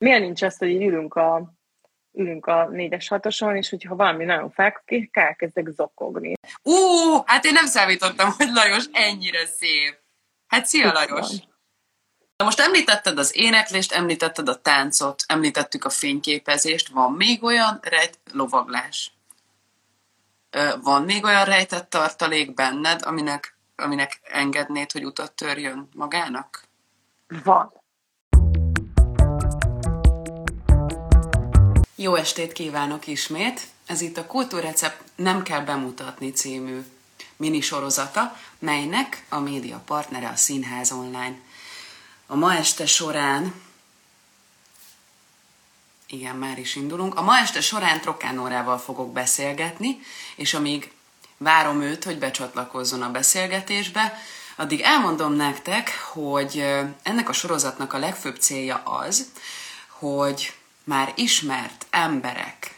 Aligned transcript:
Miért 0.00 0.20
nincs 0.20 0.42
az, 0.42 0.56
hogy 0.56 0.68
így 0.68 0.82
ülünk 0.82 1.14
a, 1.14 1.52
ülünk 2.12 2.46
a 2.46 2.68
négyes 2.68 3.08
hatoson, 3.08 3.56
és 3.56 3.70
hogyha 3.70 3.96
valami 3.96 4.24
nagyon 4.24 4.50
felkapik, 4.50 5.16
elkezdek 5.16 5.68
zokogni. 5.68 6.34
Ú, 6.62 6.74
hát 7.24 7.44
én 7.44 7.52
nem 7.52 7.66
számítottam, 7.66 8.30
hogy 8.36 8.48
Lajos 8.52 8.84
ennyire 8.92 9.46
szép. 9.46 9.98
Hát 10.46 10.66
szia, 10.66 10.92
Lajos! 10.92 11.28
Na 12.36 12.44
most 12.44 12.60
említetted 12.60 13.18
az 13.18 13.36
éneklést, 13.36 13.92
említetted 13.92 14.48
a 14.48 14.60
táncot, 14.60 15.22
említettük 15.26 15.84
a 15.84 15.90
fényképezést. 15.90 16.88
Van 16.88 17.12
még 17.12 17.42
olyan 17.42 17.78
rejt... 17.82 18.18
lovaglás? 18.32 19.12
Van 20.82 21.02
még 21.02 21.24
olyan 21.24 21.44
rejtett 21.44 21.90
tartalék 21.90 22.54
benned, 22.54 23.02
aminek, 23.04 23.58
aminek 23.76 24.20
engednéd, 24.22 24.92
hogy 24.92 25.04
utat 25.04 25.32
törjön 25.32 25.88
magának? 25.94 26.62
Van. 27.44 27.79
Jó 32.02 32.14
estét 32.14 32.52
kívánok 32.52 33.06
ismét! 33.06 33.60
Ez 33.86 34.00
itt 34.00 34.16
a 34.16 34.26
Kultúrrecept 34.26 35.02
Nem 35.14 35.42
kell 35.42 35.60
bemutatni 35.60 36.30
című 36.30 36.84
minisorozata, 37.36 38.36
melynek 38.58 39.24
a 39.28 39.38
média 39.38 39.82
partnere 39.86 40.28
a 40.28 40.36
Színház 40.36 40.92
Online. 40.92 41.34
A 42.26 42.34
ma 42.36 42.54
este 42.54 42.86
során 42.86 43.54
igen, 46.06 46.36
már 46.36 46.58
is 46.58 46.76
indulunk. 46.76 47.14
A 47.14 47.22
ma 47.22 47.38
este 47.38 47.60
során 47.60 48.00
Trokán 48.00 48.38
Órával 48.38 48.78
fogok 48.78 49.12
beszélgetni, 49.12 50.00
és 50.36 50.54
amíg 50.54 50.92
várom 51.36 51.80
őt, 51.80 52.04
hogy 52.04 52.18
becsatlakozzon 52.18 53.02
a 53.02 53.10
beszélgetésbe, 53.10 54.18
addig 54.56 54.80
elmondom 54.80 55.32
nektek, 55.32 55.90
hogy 56.12 56.58
ennek 57.02 57.28
a 57.28 57.32
sorozatnak 57.32 57.92
a 57.92 57.98
legfőbb 57.98 58.36
célja 58.36 58.76
az, 58.84 59.30
hogy 59.88 60.54
már 60.90 61.12
ismert 61.16 61.86
emberek 61.90 62.74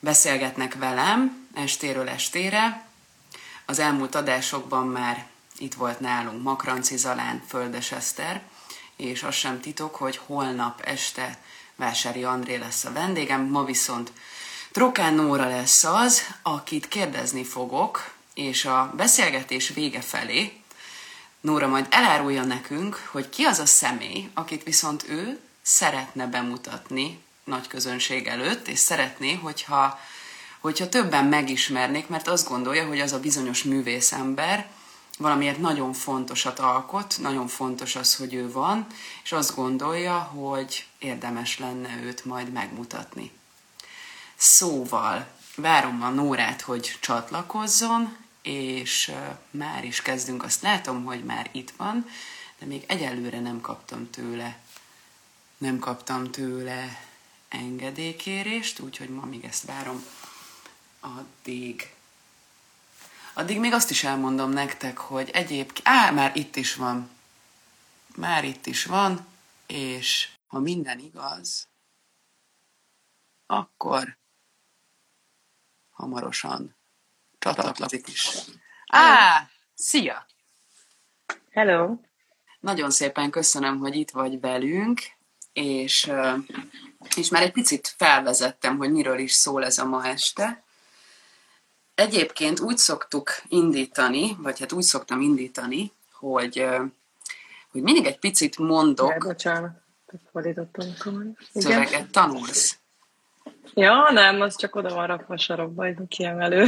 beszélgetnek 0.00 0.74
velem 0.74 1.48
estéről 1.54 2.08
estére. 2.08 2.86
Az 3.66 3.78
elmúlt 3.78 4.14
adásokban 4.14 4.86
már 4.86 5.26
itt 5.58 5.74
volt 5.74 6.00
nálunk 6.00 6.42
Makranci 6.42 6.96
Zalán, 6.96 7.42
Földes 7.48 7.92
Eszter, 7.92 8.42
és 8.96 9.22
az 9.22 9.34
sem 9.34 9.60
titok, 9.60 9.94
hogy 9.96 10.20
holnap 10.26 10.80
este 10.80 11.38
Vásári 11.76 12.24
André 12.24 12.56
lesz 12.56 12.84
a 12.84 12.92
vendégem, 12.92 13.42
ma 13.42 13.64
viszont 13.64 14.12
Trokán 14.72 15.14
Nóra 15.14 15.48
lesz 15.48 15.84
az, 15.84 16.22
akit 16.42 16.88
kérdezni 16.88 17.44
fogok, 17.44 18.12
és 18.34 18.64
a 18.64 18.92
beszélgetés 18.96 19.68
vége 19.68 20.00
felé 20.00 20.62
Nóra 21.40 21.68
majd 21.68 21.86
elárulja 21.90 22.44
nekünk, 22.44 23.08
hogy 23.10 23.28
ki 23.28 23.44
az 23.44 23.58
a 23.58 23.66
személy, 23.66 24.30
akit 24.34 24.62
viszont 24.62 25.08
ő 25.08 25.40
szeretne 25.62 26.26
bemutatni 26.26 27.20
nagy 27.44 27.66
közönség 27.66 28.26
előtt, 28.26 28.68
és 28.68 28.78
szeretné, 28.78 29.34
hogyha, 29.34 29.98
hogyha 30.60 30.88
többen 30.88 31.24
megismernék, 31.24 32.08
mert 32.08 32.28
azt 32.28 32.48
gondolja, 32.48 32.86
hogy 32.86 33.00
az 33.00 33.12
a 33.12 33.20
bizonyos 33.20 33.62
művészember 33.62 34.70
valamiért 35.18 35.58
nagyon 35.58 35.92
fontosat 35.92 36.58
alkot, 36.58 37.16
nagyon 37.20 37.48
fontos 37.48 37.96
az, 37.96 38.16
hogy 38.16 38.34
ő 38.34 38.52
van, 38.52 38.86
és 39.22 39.32
azt 39.32 39.54
gondolja, 39.54 40.18
hogy 40.18 40.86
érdemes 40.98 41.58
lenne 41.58 42.00
őt 42.02 42.24
majd 42.24 42.52
megmutatni. 42.52 43.30
Szóval 44.36 45.26
várom 45.56 46.02
a 46.02 46.08
Nórát, 46.08 46.60
hogy 46.60 46.98
csatlakozzon, 47.00 48.16
és 48.42 49.12
már 49.50 49.84
is 49.84 50.02
kezdünk. 50.02 50.42
Azt 50.42 50.62
látom, 50.62 51.04
hogy 51.04 51.24
már 51.24 51.48
itt 51.52 51.72
van, 51.76 52.06
de 52.58 52.66
még 52.66 52.84
egyelőre 52.86 53.40
nem 53.40 53.60
kaptam 53.60 54.10
tőle 54.10 54.58
nem 55.62 55.78
kaptam 55.78 56.30
tőle 56.30 56.88
engedélykérést, 57.48 58.80
úgyhogy 58.80 59.08
ma 59.08 59.24
még 59.24 59.44
ezt 59.44 59.64
várom. 59.64 60.04
Addig 61.00 61.94
Addig 63.32 63.58
még 63.58 63.72
azt 63.72 63.90
is 63.90 64.04
elmondom 64.04 64.50
nektek, 64.50 64.98
hogy 64.98 65.30
egyébként... 65.30 65.88
Á, 65.88 66.10
már 66.10 66.36
itt 66.36 66.56
is 66.56 66.74
van. 66.74 67.10
Már 68.16 68.44
itt 68.44 68.66
is 68.66 68.84
van, 68.84 69.26
és 69.66 70.28
ha 70.46 70.58
minden 70.58 70.98
igaz, 70.98 71.68
akkor 73.46 74.18
hamarosan 75.90 76.76
csatlakozik 77.38 78.08
is. 78.08 78.28
Á, 78.86 79.48
szia! 79.74 80.26
Hello! 81.50 81.96
Nagyon 82.60 82.90
szépen 82.90 83.30
köszönöm, 83.30 83.78
hogy 83.78 83.94
itt 83.94 84.10
vagy 84.10 84.40
velünk, 84.40 85.00
és, 85.52 86.12
és 87.16 87.28
már 87.28 87.42
egy 87.42 87.52
picit 87.52 87.94
felvezettem, 87.96 88.76
hogy 88.76 88.92
miről 88.92 89.18
is 89.18 89.32
szól 89.32 89.64
ez 89.64 89.78
a 89.78 89.84
ma 89.84 90.06
este. 90.06 90.62
Egyébként 91.94 92.60
úgy 92.60 92.76
szoktuk 92.76 93.30
indítani, 93.48 94.36
vagy 94.38 94.58
hát 94.58 94.72
úgy 94.72 94.82
szoktam 94.82 95.20
indítani, 95.20 95.92
hogy, 96.12 96.66
hogy 97.70 97.82
mindig 97.82 98.06
egy 98.06 98.18
picit 98.18 98.58
mondok. 98.58 99.10
Ja, 99.10 99.18
bocsánat, 99.18 99.82
fordítottam 100.32 100.84
Szöveget 101.54 102.10
tanulsz. 102.10 102.76
Ja, 103.74 104.10
nem, 104.10 104.40
az 104.40 104.56
csak 104.56 104.74
oda 104.74 104.94
van 104.94 105.06
rakva 105.06 105.34
a 105.34 105.38
sarokba, 105.38 105.84
egy 105.84 105.98
kiemelő. 106.08 106.66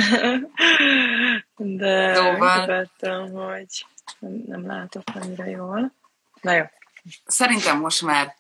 De 1.57 2.15
szóval... 2.15 2.67
vettem, 2.67 3.33
hogy 3.33 3.87
nem, 4.19 4.43
nem 4.47 4.67
látok 4.67 5.03
annyira 5.15 5.45
jól. 5.45 5.93
Na 6.41 6.53
jó. 6.53 6.65
Szerintem 7.27 7.79
most 7.79 8.03
már 8.03 8.37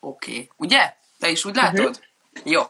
oké. 0.00 0.30
Okay. 0.30 0.48
Ugye? 0.56 0.94
Te 1.18 1.30
is 1.30 1.44
úgy 1.44 1.54
látod? 1.54 1.88
Uh-huh. 1.88 2.52
Jó. 2.52 2.62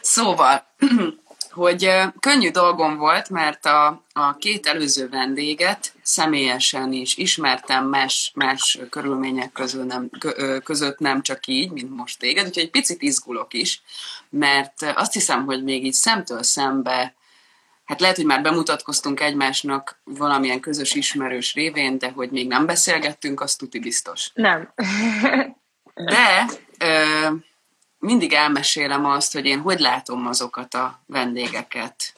Szóval, 0.00 0.66
hogy 1.50 1.90
könnyű 2.20 2.50
dolgom 2.50 2.96
volt, 2.96 3.30
mert 3.30 3.66
a, 3.66 4.02
a 4.12 4.36
két 4.36 4.66
előző 4.66 5.08
vendéget 5.08 5.92
személyesen 6.02 6.92
is 6.92 7.16
ismertem 7.16 7.86
más, 7.86 8.32
más 8.34 8.78
körülmények 8.90 9.52
közül 9.52 9.84
nem, 9.84 10.10
között 10.64 10.98
nem 10.98 11.22
csak 11.22 11.46
így, 11.46 11.70
mint 11.70 11.96
most 11.96 12.18
téged, 12.18 12.46
úgyhogy 12.46 12.62
egy 12.62 12.70
picit 12.70 13.02
izgulok 13.02 13.54
is, 13.54 13.82
mert 14.28 14.82
azt 14.94 15.12
hiszem, 15.12 15.44
hogy 15.44 15.62
még 15.62 15.84
így 15.84 15.92
szemtől 15.92 16.42
szembe 16.42 17.14
hát 17.84 18.00
lehet, 18.00 18.16
hogy 18.16 18.24
már 18.24 18.42
bemutatkoztunk 18.42 19.20
egymásnak 19.20 20.00
valamilyen 20.04 20.60
közös 20.60 20.94
ismerős 20.94 21.54
révén, 21.54 21.98
de 21.98 22.10
hogy 22.10 22.30
még 22.30 22.46
nem 22.46 22.66
beszélgettünk, 22.66 23.40
azt 23.40 23.58
tuti 23.58 23.78
biztos. 23.78 24.30
Nem. 24.34 24.72
De 25.94 26.44
ö, 26.78 27.28
mindig 27.98 28.32
elmesélem 28.32 29.04
azt, 29.04 29.32
hogy 29.32 29.46
én 29.46 29.60
hogy 29.60 29.78
látom 29.78 30.26
azokat 30.26 30.74
a 30.74 31.00
vendégeket, 31.06 32.14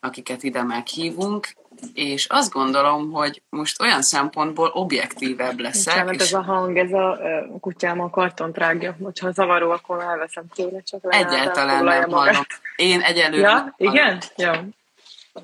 akiket 0.00 0.42
ide 0.42 0.62
meghívunk, 0.62 1.48
és 1.94 2.26
azt 2.26 2.52
gondolom, 2.52 3.12
hogy 3.12 3.42
most 3.48 3.80
olyan 3.80 4.02
szempontból 4.02 4.70
objektívebb 4.72 5.58
leszek. 5.58 5.94
Bocsánat, 5.94 6.14
és... 6.14 6.20
ez 6.20 6.32
a 6.32 6.42
hang, 6.42 6.76
ez 6.76 6.92
a 6.92 7.18
kutyám 7.60 8.00
a 8.00 8.10
kartont 8.10 8.56
rágja. 8.56 8.96
Hogyha 9.02 9.32
zavaró, 9.32 9.70
akkor 9.70 10.02
elveszem 10.02 10.44
tőle, 10.54 10.82
csak 10.82 11.14
Egyáltalán 11.14 11.84
nem 11.84 12.10
hallom. 12.10 12.46
Én 12.76 13.00
egyelőre 13.00 13.48
Ja, 13.48 13.74
igen? 13.76 14.22
Jó. 14.36 14.52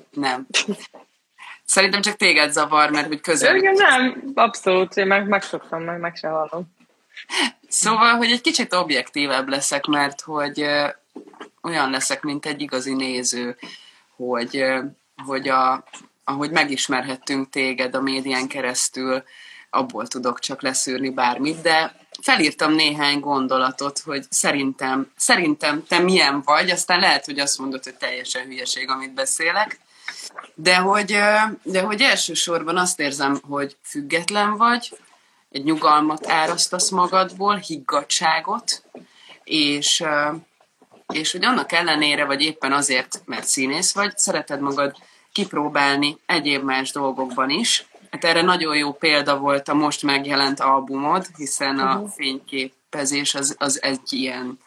Nem. 0.09 0.47
Szerintem 1.65 2.01
csak 2.01 2.15
téged 2.15 2.51
zavar, 2.51 2.89
mert 2.89 3.07
hogy 3.07 3.21
közel. 3.21 3.55
Igen, 3.55 3.73
nem, 3.73 4.31
abszolút, 4.33 4.97
én 4.97 5.07
meg, 5.07 5.27
megszoktam, 5.27 5.83
meg, 5.83 5.99
meg 5.99 6.15
se 6.15 6.27
hallom. 6.27 6.75
Szóval, 7.67 8.15
hogy 8.15 8.31
egy 8.31 8.41
kicsit 8.41 8.73
objektívebb 8.73 9.47
leszek, 9.47 9.85
mert 9.85 10.21
hogy 10.21 10.65
olyan 11.61 11.89
leszek, 11.89 12.21
mint 12.21 12.45
egy 12.45 12.61
igazi 12.61 12.93
néző, 12.93 13.57
hogy, 14.15 14.65
hogy 15.25 15.49
a, 15.49 15.83
ahogy 16.23 16.51
megismerhettünk 16.51 17.49
téged 17.49 17.95
a 17.95 18.01
médián 18.01 18.47
keresztül, 18.47 19.23
abból 19.69 20.07
tudok 20.07 20.39
csak 20.39 20.61
leszűrni 20.61 21.09
bármit, 21.09 21.61
de 21.61 21.95
felírtam 22.21 22.73
néhány 22.73 23.19
gondolatot, 23.19 23.99
hogy 23.99 24.25
szerintem, 24.29 25.11
szerintem 25.17 25.83
te 25.87 25.99
milyen 25.99 26.41
vagy, 26.41 26.69
aztán 26.69 26.99
lehet, 26.99 27.25
hogy 27.25 27.39
azt 27.39 27.59
mondod, 27.59 27.83
hogy 27.83 27.95
teljesen 27.95 28.45
hülyeség, 28.45 28.89
amit 28.89 29.13
beszélek, 29.13 29.79
de 30.55 30.75
hogy, 30.75 31.17
de 31.63 31.81
hogy 31.81 32.01
elsősorban 32.01 32.77
azt 32.77 32.99
érzem, 32.99 33.39
hogy 33.47 33.77
független 33.83 34.57
vagy, 34.57 34.97
egy 35.51 35.63
nyugalmat 35.63 36.27
árasztasz 36.27 36.89
magadból, 36.89 37.55
higgadságot, 37.55 38.83
és, 39.43 40.03
és 41.13 41.31
hogy 41.31 41.45
annak 41.45 41.71
ellenére, 41.71 42.25
vagy 42.25 42.41
éppen 42.41 42.71
azért, 42.71 43.21
mert 43.25 43.45
színész 43.45 43.93
vagy, 43.93 44.17
szereted 44.17 44.61
magad 44.61 44.95
kipróbálni 45.31 46.17
egyéb 46.25 46.63
más 46.63 46.91
dolgokban 46.91 47.49
is. 47.49 47.85
Hát 48.11 48.23
erre 48.23 48.41
nagyon 48.41 48.75
jó 48.75 48.93
példa 48.93 49.37
volt 49.37 49.67
a 49.67 49.73
most 49.73 50.03
megjelent 50.03 50.59
albumod, 50.59 51.27
hiszen 51.37 51.79
a 51.79 51.93
uh-huh. 51.93 52.09
fényképezés 52.09 53.35
az, 53.35 53.55
az 53.59 53.81
egy 53.81 54.13
ilyen, 54.13 54.59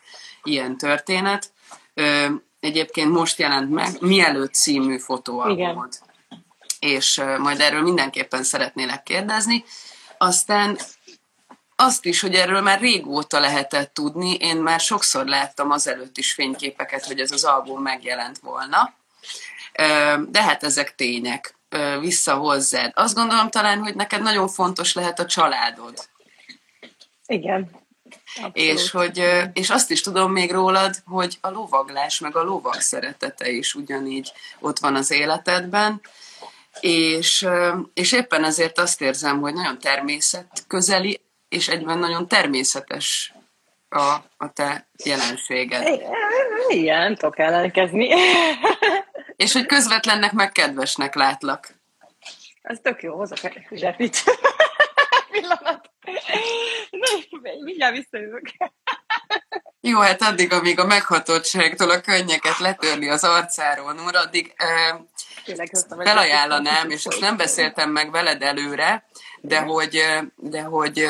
ilyen 0.42 0.76
történet. 0.76 1.52
Ö, 1.94 2.26
egyébként 2.60 3.10
most 3.10 3.38
jelent 3.38 3.70
meg 3.70 3.96
Mielőtt 4.00 4.54
című 4.54 4.98
fotóalbumod. 4.98 5.98
Igen. 6.00 6.44
És 6.78 7.19
ö, 7.19 7.38
majd 7.38 7.60
erről 7.60 7.82
mindenképpen 7.82 8.42
szeretnélek 8.42 9.02
kérdezni. 9.02 9.64
Aztán 10.24 10.78
azt 11.76 12.04
is, 12.04 12.20
hogy 12.20 12.34
erről 12.34 12.60
már 12.60 12.80
régóta 12.80 13.38
lehetett 13.38 13.94
tudni. 13.94 14.34
Én 14.34 14.56
már 14.56 14.80
sokszor 14.80 15.26
láttam 15.26 15.70
azelőtt 15.70 16.16
is 16.16 16.32
fényképeket, 16.32 17.04
hogy 17.04 17.20
ez 17.20 17.32
az 17.32 17.44
album 17.44 17.82
megjelent 17.82 18.38
volna. 18.38 18.94
De 20.28 20.42
hát 20.42 20.62
ezek 20.62 20.94
tények. 20.94 21.56
Vissza 22.00 22.34
hozzád. 22.34 22.92
Azt 22.94 23.14
gondolom 23.14 23.50
talán, 23.50 23.78
hogy 23.78 23.94
neked 23.94 24.22
nagyon 24.22 24.48
fontos 24.48 24.94
lehet 24.94 25.18
a 25.18 25.26
családod. 25.26 26.08
Igen. 27.26 27.70
És, 28.52 28.90
hogy, 28.90 29.24
és 29.52 29.70
azt 29.70 29.90
is 29.90 30.00
tudom 30.00 30.32
még 30.32 30.52
rólad, 30.52 31.02
hogy 31.06 31.38
a 31.40 31.50
lovaglás, 31.50 32.18
meg 32.18 32.36
a 32.36 32.42
lovag 32.42 32.80
szeretete 32.80 33.50
is 33.50 33.74
ugyanígy 33.74 34.32
ott 34.60 34.78
van 34.78 34.94
az 34.94 35.10
életedben. 35.10 36.00
És, 36.80 37.46
és 37.94 38.12
éppen 38.12 38.44
ezért 38.44 38.78
azt 38.78 39.00
érzem, 39.00 39.40
hogy 39.40 39.54
nagyon 39.54 39.78
természetközeli, 39.78 41.20
és 41.48 41.68
egyben 41.68 41.98
nagyon 41.98 42.28
természetes 42.28 43.32
a, 43.88 44.14
a 44.36 44.52
te 44.52 44.88
jelenséged. 45.04 46.00
Igen, 46.68 47.14
tudok 47.14 47.38
ellenkezni. 47.38 48.08
És 49.36 49.52
hogy 49.52 49.66
közvetlennek 49.66 50.32
meg 50.32 50.52
kedvesnek 50.52 51.14
látlak. 51.14 51.68
Ez 52.62 52.78
tök 52.82 53.02
jó, 53.02 53.16
hozok 53.16 53.44
egy 53.44 53.66
zsepit. 53.70 54.22
Pillanat. 55.30 55.90
Mindjárt 57.64 57.96
visszajövök. 57.96 58.50
Jó, 59.80 60.00
hát 60.00 60.22
addig, 60.22 60.52
amíg 60.52 60.78
a 60.78 60.86
meghatottságtól 60.86 61.90
a 61.90 62.00
könnyeket 62.00 62.58
letörni 62.58 63.08
az 63.08 63.24
arcáról, 63.24 63.92
Nur, 63.92 64.16
addig 64.16 64.54
eh, 65.46 66.05
felajánlanám, 66.05 66.91
és 66.91 67.05
most 67.05 67.20
nem 67.20 67.37
beszéltem 67.37 67.91
meg 67.91 68.11
veled 68.11 68.43
előre, 68.43 69.05
de 69.41 69.61
hogy, 69.61 70.02
de 70.37 70.62
hogy 70.62 71.06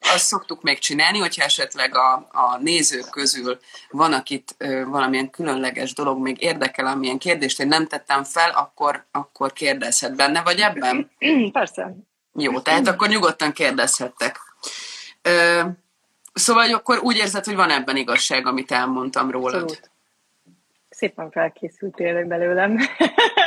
azt 0.00 0.24
szoktuk 0.24 0.62
még 0.62 0.78
csinálni, 0.78 1.18
hogyha 1.18 1.44
esetleg 1.44 1.96
a, 1.96 2.12
a 2.30 2.58
nézők 2.60 3.10
közül 3.10 3.58
van, 3.90 4.12
akit 4.12 4.56
valamilyen 4.86 5.30
különleges 5.30 5.94
dolog 5.94 6.18
még 6.18 6.42
érdekel, 6.42 6.86
amilyen 6.86 7.18
kérdést 7.18 7.60
én 7.60 7.68
nem 7.68 7.86
tettem 7.86 8.24
fel, 8.24 8.50
akkor, 8.50 9.04
akkor 9.10 9.52
kérdezhet 9.52 10.16
benne, 10.16 10.42
vagy 10.42 10.58
ebben? 10.60 11.10
Persze. 11.52 11.94
Jó, 12.34 12.60
tehát 12.60 12.86
akkor 12.86 13.08
nyugodtan 13.08 13.52
kérdezhettek. 13.52 14.38
Szóval 16.32 16.74
akkor 16.74 16.98
úgy 16.98 17.16
érzed, 17.16 17.44
hogy 17.44 17.54
van 17.54 17.70
ebben 17.70 17.96
igazság, 17.96 18.46
amit 18.46 18.72
elmondtam 18.72 19.30
rólad. 19.30 19.62
Abszolút. 19.62 19.90
Szépen 20.90 21.30
felkészültél 21.30 22.24
belőlem. 22.24 22.78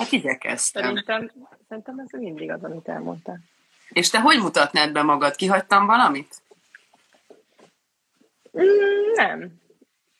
Hát 0.00 0.12
igyekeztem. 0.12 0.82
Szerintem, 0.82 1.30
szerintem 1.68 1.98
ez 1.98 2.20
mindig 2.20 2.50
az, 2.50 2.64
amit 2.64 2.88
elmondtál. 2.88 3.38
És 3.88 4.10
te 4.10 4.20
hogy 4.20 4.38
mutatnád 4.38 4.92
be 4.92 5.02
magad? 5.02 5.34
Kihagytam 5.34 5.86
valamit? 5.86 6.34
Mm, 8.58 9.12
nem. 9.14 9.60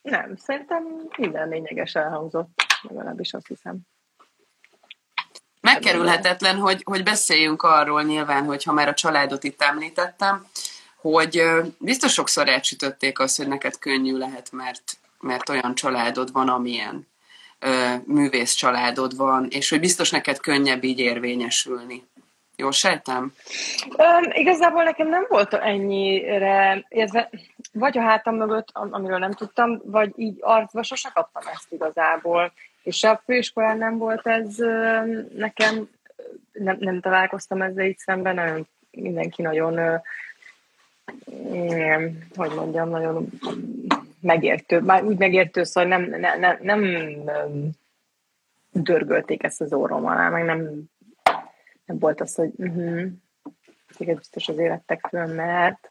Nem. 0.02 0.36
Szerintem 0.36 0.84
minden 1.16 1.48
lényeges 1.48 1.94
elhangzott. 1.94 2.48
Legalábbis 2.82 3.32
azt 3.32 3.46
hiszem. 3.46 3.78
Megkerülhetetlen, 5.60 6.56
hogy, 6.56 6.82
hogy 6.84 7.02
beszéljünk 7.02 7.62
arról 7.62 8.02
nyilván, 8.02 8.44
hogy 8.44 8.64
ha 8.64 8.72
már 8.72 8.88
a 8.88 8.94
családot 8.94 9.44
itt 9.44 9.62
említettem, 9.62 10.46
hogy 10.96 11.42
biztos 11.78 12.12
sokszor 12.12 12.48
elcsütötték 12.48 13.18
azt, 13.18 13.36
hogy 13.36 13.48
neked 13.48 13.78
könnyű 13.78 14.16
lehet, 14.16 14.52
mert, 14.52 14.98
mert 15.20 15.48
olyan 15.48 15.74
családod 15.74 16.32
van, 16.32 16.48
amilyen 16.48 17.09
művész 18.04 18.52
családod 18.52 19.16
van, 19.16 19.46
és 19.50 19.70
hogy 19.70 19.80
biztos 19.80 20.10
neked 20.10 20.40
könnyebb 20.40 20.84
így 20.84 20.98
érvényesülni. 20.98 22.08
Jó 22.56 22.70
sejtem? 22.70 23.32
Um, 23.96 24.30
igazából 24.32 24.82
nekem 24.82 25.08
nem 25.08 25.26
volt 25.28 25.54
ennyire, 25.54 26.84
érve, 26.88 27.30
vagy 27.72 27.98
a 27.98 28.02
hátam 28.02 28.34
mögött, 28.34 28.68
amiről 28.72 29.18
nem 29.18 29.32
tudtam, 29.32 29.80
vagy 29.84 30.12
így 30.16 30.36
arcba 30.40 30.82
sose 30.82 31.10
kaptam 31.14 31.42
ezt 31.52 31.72
igazából. 31.72 32.52
És 32.82 33.04
a 33.04 33.22
főiskolán 33.24 33.78
nem 33.78 33.98
volt 33.98 34.26
ez 34.26 34.56
nekem, 35.36 35.88
nem, 36.52 36.76
nem 36.78 37.00
találkoztam 37.00 37.62
ezzel 37.62 37.84
így 37.84 37.98
szemben, 37.98 38.34
nagyon, 38.34 38.66
mindenki 38.90 39.42
nagyon, 39.42 40.00
hogy 42.34 42.54
mondjam, 42.54 42.88
nagyon 42.88 43.28
megértő, 44.20 44.80
már 44.80 45.04
úgy 45.04 45.18
megértő, 45.18 45.62
szóval 45.62 45.98
nem, 45.98 46.20
ne, 46.20 46.36
ne, 46.36 46.56
nem 46.60 46.82
dörgölték 48.72 49.42
ezt 49.42 49.60
az 49.60 49.72
orrom 49.72 50.06
alá, 50.06 50.28
meg 50.28 50.44
nem, 50.44 50.82
nem 51.84 51.98
volt 51.98 52.20
az, 52.20 52.34
hogy 52.34 52.50
uh-huh, 52.56 53.06
biztos 53.98 54.48
az 54.48 54.58
élettek 54.58 55.06
föl, 55.08 55.26
mert 55.26 55.88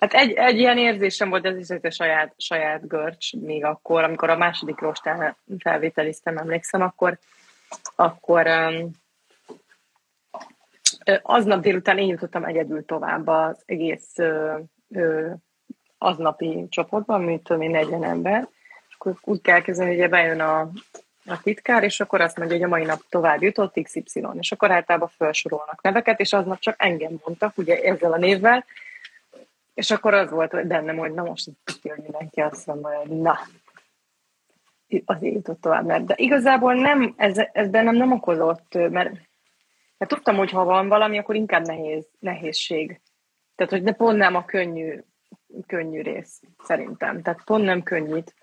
Hát 0.00 0.12
egy, 0.12 0.32
egy 0.32 0.58
ilyen 0.58 0.78
érzésem 0.78 1.28
volt, 1.28 1.46
ez 1.46 1.56
is 1.56 1.68
egy 1.68 1.92
saját, 1.92 2.34
saját 2.36 2.86
görcs, 2.86 3.32
még 3.32 3.64
akkor, 3.64 4.02
amikor 4.02 4.30
a 4.30 4.36
második 4.36 4.80
rostán 4.80 5.36
felvételiztem, 5.58 6.36
emlékszem, 6.36 6.82
akkor, 6.82 7.18
akkor 7.96 8.46
um, 8.46 8.90
aznap 11.22 11.60
délután 11.60 11.98
én 11.98 12.08
jutottam 12.08 12.44
egyedül 12.44 12.84
tovább 12.84 13.26
az 13.26 13.62
egész 13.66 14.12
uh, 14.16 14.60
uh, 14.88 15.32
aznapi 15.98 16.66
csoportban, 16.68 17.22
mint 17.22 17.50
én 17.50 17.70
40 17.70 18.04
ember, 18.04 18.48
és 18.88 18.94
akkor 18.98 19.14
úgy 19.22 19.40
kell 19.40 19.60
kezdeni, 19.60 19.98
hogy 19.98 20.10
bejön 20.10 20.40
a, 20.40 20.60
a 21.26 21.40
titkár, 21.42 21.82
és 21.82 22.00
akkor 22.00 22.20
azt 22.20 22.36
mondja, 22.36 22.56
hogy 22.56 22.64
a 22.64 22.68
mai 22.68 22.84
nap 22.84 23.00
tovább 23.08 23.42
jutott 23.42 23.82
XY, 23.82 24.26
és 24.38 24.52
akkor 24.52 24.70
általában 24.70 25.10
felsorolnak 25.16 25.82
neveket, 25.82 26.20
és 26.20 26.32
aznap 26.32 26.58
csak 26.58 26.74
engem 26.78 27.20
mondtak, 27.24 27.58
ugye 27.58 27.80
ezzel 27.82 28.12
a 28.12 28.18
névvel, 28.18 28.64
és 29.74 29.90
akkor 29.90 30.14
az 30.14 30.30
volt 30.30 30.66
bennem, 30.66 30.96
hogy 30.96 31.12
na 31.12 31.22
most 31.22 31.50
hogy 31.82 31.92
mindenki 32.02 32.40
azt 32.40 32.66
mondja, 32.66 32.98
hogy 32.98 33.20
na, 33.20 33.38
azért 35.04 35.34
jutott 35.34 35.60
tovább. 35.60 35.86
Mert, 35.86 36.04
de 36.04 36.14
igazából 36.16 36.74
nem, 36.74 37.14
ez, 37.16 37.38
ez 37.52 37.68
bennem 37.68 37.94
nem 37.94 38.12
okozott, 38.12 38.74
mert, 38.74 39.12
mert 39.98 40.10
tudtam, 40.10 40.36
hogy 40.36 40.50
ha 40.50 40.64
van 40.64 40.88
valami, 40.88 41.18
akkor 41.18 41.34
inkább 41.34 41.66
nehéz, 41.66 42.06
nehézség. 42.18 43.00
Tehát, 43.54 43.72
hogy 43.72 43.82
de 43.82 43.92
pont 43.92 44.18
nem 44.18 44.34
a 44.34 44.44
könnyű, 44.44 45.02
könnyű 45.66 46.02
rész, 46.02 46.40
szerintem. 46.64 47.22
Tehát 47.22 47.44
pont 47.44 47.64
nem 47.64 47.82
könnyít. 47.82 48.34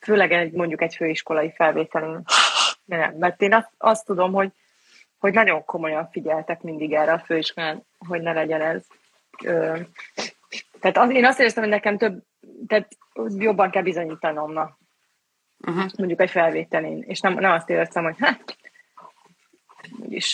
Főleg 0.00 0.32
egy, 0.32 0.52
mondjuk 0.52 0.82
egy 0.82 0.94
főiskolai 0.94 1.52
felvételén. 1.52 2.24
Nem, 2.84 3.14
mert 3.14 3.42
én 3.42 3.54
azt, 3.54 3.70
azt 3.78 4.06
tudom, 4.06 4.32
hogy, 4.32 4.52
hogy 5.18 5.32
nagyon 5.32 5.64
komolyan 5.64 6.08
figyeltek 6.10 6.62
mindig 6.62 6.92
erre 6.92 7.12
a 7.12 7.18
főiskolán, 7.18 7.86
hogy 7.98 8.20
ne 8.20 8.32
legyen 8.32 8.60
ez. 8.60 8.86
Ö, 9.44 9.78
tehát 10.80 10.96
az, 10.96 11.10
én 11.10 11.24
azt 11.24 11.38
éreztem, 11.38 11.62
hogy 11.62 11.72
nekem 11.72 11.98
több, 11.98 12.22
tehát 12.66 12.88
jobban 13.38 13.70
kell 13.70 13.82
bizonyítanom, 13.82 14.52
na. 14.52 14.78
Uh-huh. 15.66 15.90
Mondjuk 15.96 16.20
egy 16.20 16.30
felvételén. 16.30 17.02
És 17.06 17.20
nem, 17.20 17.34
nem 17.34 17.50
azt 17.50 17.70
éreztem, 17.70 18.04
hogy 18.04 18.16
hát, 18.18 18.56
úgyis 20.00 20.32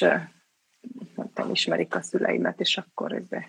nem 1.15 1.33
tudom, 1.35 1.51
ismerik 1.51 1.95
a 1.95 2.03
szüleimet, 2.03 2.61
és 2.61 2.79
akkor 2.79 3.13
ez 3.13 3.41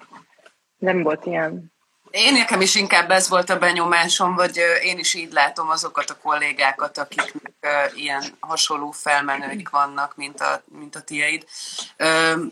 nem 0.78 1.04
volt 1.04 1.26
ilyen 1.26 1.74
én 2.16 2.34
nekem 2.34 2.62
is 2.62 2.76
inkább 2.76 3.12
ez 3.12 3.30
volt 3.30 3.50
a 3.50 3.58
benyomásom, 3.58 4.36
vagy 4.36 4.62
én 4.82 5.00
is 5.00 5.14
így 5.14 5.32
látom 5.32 5.70
azokat 5.70 6.10
a 6.10 6.18
kollégákat, 6.18 6.98
akiknek 6.98 7.54
ilyen 7.96 8.24
hasonló 8.40 8.92
felmenőik 8.92 9.70
vannak, 9.70 10.16
mint 10.16 10.42
a, 10.42 10.64
mint 10.66 10.96
a 10.96 11.02
tieid, 11.02 11.46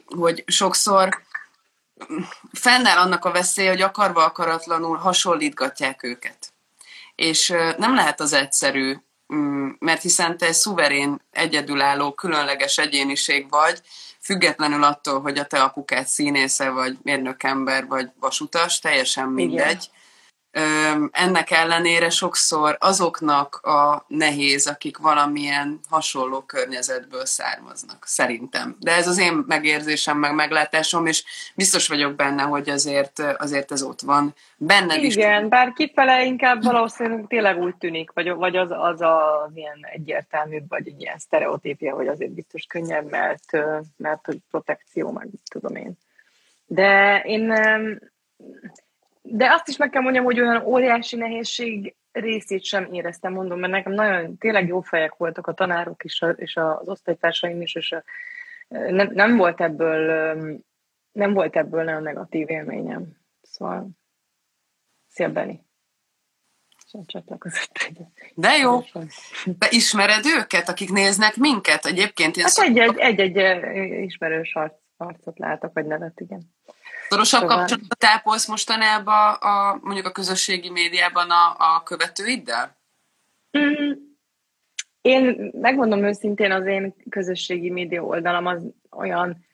hogy 0.05 0.43
sokszor 0.47 1.21
fennáll 2.51 2.97
annak 2.97 3.25
a 3.25 3.31
veszély, 3.31 3.67
hogy 3.67 3.81
akarva 3.81 4.23
akaratlanul 4.23 4.97
hasonlítgatják 4.97 6.03
őket. 6.03 6.53
És 7.15 7.47
nem 7.77 7.95
lehet 7.95 8.19
az 8.19 8.33
egyszerű, 8.33 8.97
mm, 9.33 9.69
mert 9.79 10.01
hiszen 10.01 10.37
te 10.37 10.51
szuverén, 10.51 11.21
egyedülálló, 11.31 12.13
különleges 12.13 12.77
egyéniség 12.77 13.49
vagy, 13.49 13.81
függetlenül 14.23 14.83
attól, 14.83 15.21
hogy 15.21 15.37
a 15.37 15.45
te 15.45 15.61
apukád 15.61 16.05
színésze, 16.05 16.69
vagy 16.69 16.97
mérnökember, 17.01 17.87
vagy 17.87 18.09
vasutas, 18.19 18.79
teljesen 18.79 19.29
mindegy. 19.29 19.71
Igen 19.71 20.01
ennek 21.11 21.51
ellenére 21.51 22.09
sokszor 22.09 22.77
azoknak 22.79 23.55
a 23.55 24.05
nehéz, 24.07 24.67
akik 24.67 24.97
valamilyen 24.97 25.79
hasonló 25.89 26.41
környezetből 26.41 27.25
származnak, 27.25 28.03
szerintem. 28.05 28.75
De 28.79 28.91
ez 28.91 29.07
az 29.07 29.17
én 29.17 29.43
megérzésem, 29.47 30.17
meg 30.17 30.33
meglátásom, 30.33 31.05
és 31.05 31.23
biztos 31.55 31.87
vagyok 31.87 32.15
benne, 32.15 32.43
hogy 32.43 32.69
azért, 32.69 33.19
azért 33.19 33.71
ez 33.71 33.83
ott 33.83 34.01
van. 34.01 34.33
Benned 34.57 34.97
Igen, 34.97 35.05
is. 35.05 35.15
Igen, 35.15 35.49
bár 35.49 35.73
kifele 35.73 36.23
inkább 36.23 36.63
valószínűleg 36.63 37.25
tényleg 37.27 37.57
úgy 37.57 37.75
tűnik, 37.75 38.11
vagy, 38.11 38.29
vagy 38.29 38.55
az, 38.55 38.69
az 38.71 39.01
a 39.01 39.49
ilyen 39.53 39.79
egyértelmű, 39.93 40.57
vagy 40.67 40.87
egy 40.87 41.01
ilyen 41.01 41.17
sztereotípia, 41.17 41.95
hogy 41.95 42.07
azért 42.07 42.31
biztos 42.31 42.63
könnyebb, 42.63 43.09
mert, 43.09 43.51
mert 43.97 44.27
protekció, 44.49 45.11
meg 45.11 45.27
tudom 45.51 45.75
én. 45.75 45.93
De 46.65 47.21
én 47.25 47.53
de 49.25 49.51
azt 49.51 49.67
is 49.67 49.77
meg 49.77 49.89
kell 49.89 50.01
mondjam, 50.01 50.23
hogy 50.23 50.39
olyan 50.39 50.65
óriási 50.65 51.15
nehézség 51.15 51.95
részét 52.11 52.63
sem 52.63 52.93
éreztem, 52.93 53.33
mondom, 53.33 53.59
mert 53.59 53.71
nekem 53.71 53.91
nagyon 53.91 54.37
tényleg 54.37 54.67
jó 54.67 54.81
fejek 54.81 55.15
voltak 55.15 55.47
a 55.47 55.53
tanárok 55.53 56.03
is, 56.03 56.21
és 56.35 56.55
az 56.55 56.89
osztálytársaim 56.89 57.61
is, 57.61 57.75
és 57.75 57.91
a, 57.91 58.03
nem, 58.67 59.09
nem 59.13 59.37
volt 59.37 59.61
ebből 59.61 60.61
nem 61.11 61.33
volt 61.33 61.55
ebből 61.55 61.83
nagyon 61.83 62.03
negatív 62.03 62.49
élményem. 62.49 63.17
Szóval, 63.41 63.89
szia 65.07 65.31
Benni. 65.31 65.59
Sem 66.87 67.05
csatlakozott. 67.05 67.91
De 68.35 68.57
jó. 68.57 68.79
Be 69.45 69.67
ismered 69.69 70.25
őket, 70.39 70.69
akik 70.69 70.91
néznek 70.91 71.35
minket? 71.35 71.85
Egyébként 71.85 72.41
hát 72.41 72.57
egy-egy, 72.57 72.97
egy-egy 72.97 74.03
ismerős 74.03 74.55
arc, 74.55 74.73
arcot 74.97 75.39
látok, 75.39 75.73
vagy 75.73 75.85
nevet, 75.85 76.19
igen. 76.19 76.41
Szorosabb 77.13 77.41
szóval... 77.41 77.57
kapcsolatot 77.57 77.97
tápolsz 77.97 78.47
mostanában 78.47 79.33
a, 79.33 79.79
mondjuk 79.81 80.05
a 80.05 80.11
közösségi 80.11 80.69
médiában 80.69 81.29
a, 81.29 81.55
a 81.57 81.83
követőiddel? 81.83 82.77
Mm, 83.57 83.91
én 85.01 85.51
megmondom 85.61 86.03
őszintén, 86.03 86.51
az 86.51 86.65
én 86.65 86.95
közösségi 87.09 87.69
média 87.69 88.03
oldalam 88.03 88.45
az 88.45 88.63
olyan, 88.91 89.45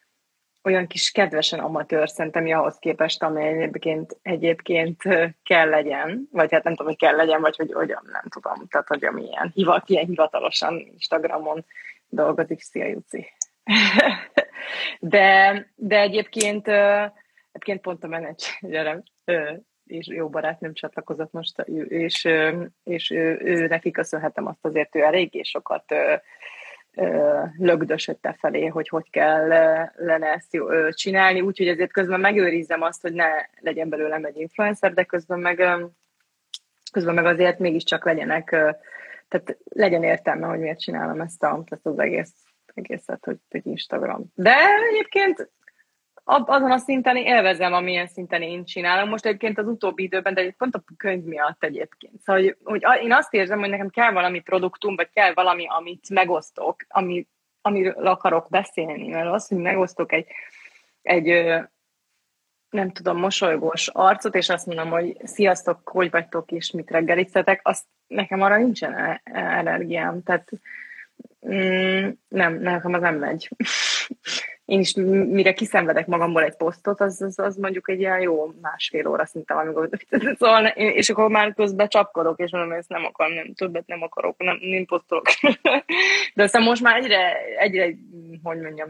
olyan 0.63 0.88
kis 0.88 1.12
kedvesen 1.12 1.60
amatőr 1.60 2.10
szerintem 2.10 2.46
ahhoz 2.46 2.78
képest, 2.80 3.24
ami 3.24 3.44
egyébként, 3.44 4.18
egyébként 4.22 5.01
kell 5.44 5.70
legyen, 5.70 6.28
vagy 6.32 6.51
hát 6.51 6.63
nem 6.63 6.75
tudom, 6.75 6.88
hogy 6.88 7.00
kell 7.00 7.16
legyen, 7.16 7.42
vagy 7.42 7.56
hogy, 7.56 7.74
hogy 7.74 7.88
nem 7.88 8.24
tudom, 8.30 8.68
tehát 8.68 8.88
hogy 8.88 9.06
amilyen 9.06 9.51
hivat, 9.54 9.89
ilyen 9.89 10.06
hivatalosan 10.06 10.78
Instagramon 10.94 11.66
dolgozik, 12.08 12.62
szia 12.62 12.86
Juci. 12.86 13.34
de, 15.00 15.66
de 15.75 16.00
egyébként, 16.00 16.68
egyébként 17.51 17.82
pont 17.82 18.03
a 18.03 18.08
menedzserem 18.08 19.03
és 19.89 20.08
jó 20.08 20.29
barátnőm 20.29 20.74
csatlakozott 20.74 21.32
most, 21.32 21.60
és, 21.88 22.27
és 22.84 23.10
ő, 23.10 23.39
ő, 23.44 23.68
neki 23.68 23.91
köszönhetem 23.91 24.48
azt 24.48 24.65
azért, 24.65 24.96
ő 24.96 25.01
eléggé 25.01 25.41
sokat 25.41 25.94
lögdösötte 27.58 28.36
felé, 28.39 28.65
hogy 28.65 28.89
hogy 28.89 29.10
kell 29.10 29.48
lenne 29.96 30.27
ezt 30.27 30.58
csinálni, 30.89 31.41
úgyhogy 31.41 31.68
ezért 31.68 31.91
közben 31.91 32.20
megőrizzem 32.20 32.82
azt, 32.82 33.01
hogy 33.01 33.13
ne 33.13 33.27
legyen 33.60 33.89
belőlem 33.89 34.25
egy 34.25 34.38
influencer, 34.38 34.94
de 34.94 35.03
közben 35.03 35.39
meg, 35.39 35.63
közben 36.91 37.13
meg 37.13 37.25
azért 37.25 37.60
mégiscsak 37.60 38.06
legyenek, 38.06 38.50
tehát 39.27 39.58
legyen 39.63 40.03
értelme, 40.03 40.48
hogy 40.48 40.60
miért 40.60 40.79
csinálom 40.79 41.22
ezt, 41.22 41.44
a, 41.44 41.63
ezt 41.70 41.86
az 41.86 42.00
egész, 42.00 42.34
egészet, 42.74 43.25
hogy, 43.25 43.38
hogy 43.50 43.65
Instagram. 43.65 44.24
De 44.36 44.56
egyébként 44.91 45.50
azon 46.30 46.72
a 46.72 46.78
szinten 46.78 47.16
élvezem, 47.16 47.74
amilyen 47.74 48.08
szinten 48.08 48.42
én 48.42 48.66
csinálom. 48.66 49.10
Most 49.10 49.26
egyébként 49.26 49.58
az 49.58 49.68
utóbbi 49.68 50.04
időben, 50.04 50.34
de 50.34 50.54
pont 50.58 50.76
a 50.76 50.84
könyv 50.98 51.24
miatt 51.24 51.64
egyébként. 51.64 52.22
Szóval, 52.22 52.42
hogy, 52.42 52.56
hogy 52.64 53.04
én 53.04 53.14
azt 53.14 53.34
érzem, 53.34 53.60
hogy 53.60 53.70
nekem 53.70 53.90
kell 53.90 54.12
valami 54.12 54.40
produktum, 54.40 54.96
vagy 54.96 55.10
kell 55.14 55.34
valami, 55.34 55.66
amit 55.68 56.10
megosztok, 56.10 56.76
ami, 56.88 57.28
amiről 57.62 58.08
akarok 58.08 58.50
beszélni, 58.50 59.08
mert 59.08 59.34
az, 59.34 59.48
hogy 59.48 59.58
megosztok 59.58 60.12
egy, 60.12 60.28
egy 61.02 61.28
nem 62.70 62.92
tudom, 62.92 63.18
mosolygós 63.18 63.88
arcot, 63.88 64.36
és 64.36 64.50
azt 64.50 64.66
mondom, 64.66 64.90
hogy 64.90 65.18
sziasztok, 65.24 65.90
hogy 65.90 66.10
vagytok, 66.10 66.52
és 66.52 66.72
mit 66.72 66.92
reggelítszetek, 66.92 67.60
azt 67.64 67.86
nekem 68.08 68.42
arra 68.42 68.58
nincsen 68.58 68.94
e-, 68.94 69.22
energiám. 69.34 70.24
Tehát 70.24 70.50
mm, 71.48 72.10
nem, 72.28 72.54
nekem 72.54 72.94
az 72.94 73.02
nem 73.02 73.16
megy. 73.16 73.50
Én 74.70 74.80
is 74.80 74.94
mire 75.30 75.54
kiszenvedek 75.54 76.08
magamból 76.08 76.44
egy 76.44 76.56
posztot, 76.56 77.02
az, 77.02 77.22
az, 77.22 77.40
az 77.40 77.56
mondjuk 77.58 77.90
egy 77.90 78.00
ilyen 78.00 78.20
jó 78.20 78.54
másfél 78.62 79.08
óra 79.08 79.26
szinte, 79.26 79.54
amikor 79.54 79.90
szóval, 80.40 80.66
és 80.66 81.10
akkor 81.10 81.30
már 81.30 81.54
közben 81.54 81.88
csapkodok, 81.88 82.40
és 82.40 82.52
mondom, 82.52 82.72
ezt 82.72 82.90
nem 82.90 83.06
akarom, 83.06 83.34
nem, 83.34 83.54
többet 83.54 83.88
nem 83.88 84.02
akarok, 84.02 84.38
nem, 84.38 84.58
nem 84.62 84.86
posztolok. 84.86 85.26
De 86.36 86.44
aztán 86.44 86.64
most 86.64 86.82
már 86.82 86.96
egyre, 86.96 87.34
egyre, 87.58 87.84
hogy 88.44 88.60
mondjam, 88.60 88.90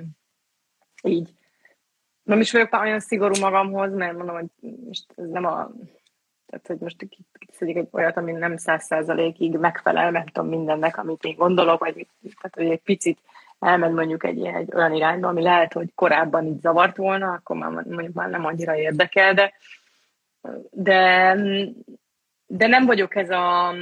így. 1.03 1.29
Nem 2.23 2.39
is 2.39 2.51
vagyok 2.51 2.73
olyan 2.73 2.99
szigorú 2.99 3.39
magamhoz, 3.39 3.93
mert 3.93 4.17
mondom, 4.17 4.35
hogy 4.35 4.71
most 4.85 5.05
ez 5.15 5.29
nem 5.29 5.45
a 5.45 5.71
tehát, 6.45 6.67
hogy 6.67 6.77
most 6.79 7.07
kiszedik 7.39 7.75
egy 7.75 7.87
olyat, 7.91 8.17
ami 8.17 8.31
nem 8.31 8.57
száz 8.57 8.83
százalékig 8.83 9.57
megfelel, 9.57 10.11
mert 10.11 10.33
tudom 10.33 10.49
mindennek, 10.49 10.97
amit 10.97 11.23
én 11.23 11.35
gondolok, 11.35 11.79
vagy 11.79 12.07
tehát, 12.21 12.55
hogy 12.55 12.69
egy 12.69 12.81
picit 12.81 13.19
elmegy 13.59 13.91
mondjuk 13.91 14.23
egy, 14.23 14.45
egy 14.45 14.73
olyan 14.73 14.93
irányba, 14.93 15.27
ami 15.27 15.41
lehet, 15.41 15.73
hogy 15.73 15.93
korábban 15.95 16.45
így 16.45 16.59
zavart 16.59 16.97
volna, 16.97 17.31
akkor 17.31 17.55
már 17.57 17.71
mondjuk 17.71 18.13
már 18.13 18.29
nem 18.29 18.45
annyira 18.45 18.75
érdekel, 18.75 19.33
de, 19.33 19.53
de, 20.71 21.35
de 22.45 22.67
nem 22.67 22.85
vagyok 22.85 23.15
ez 23.15 23.29
a, 23.29 23.75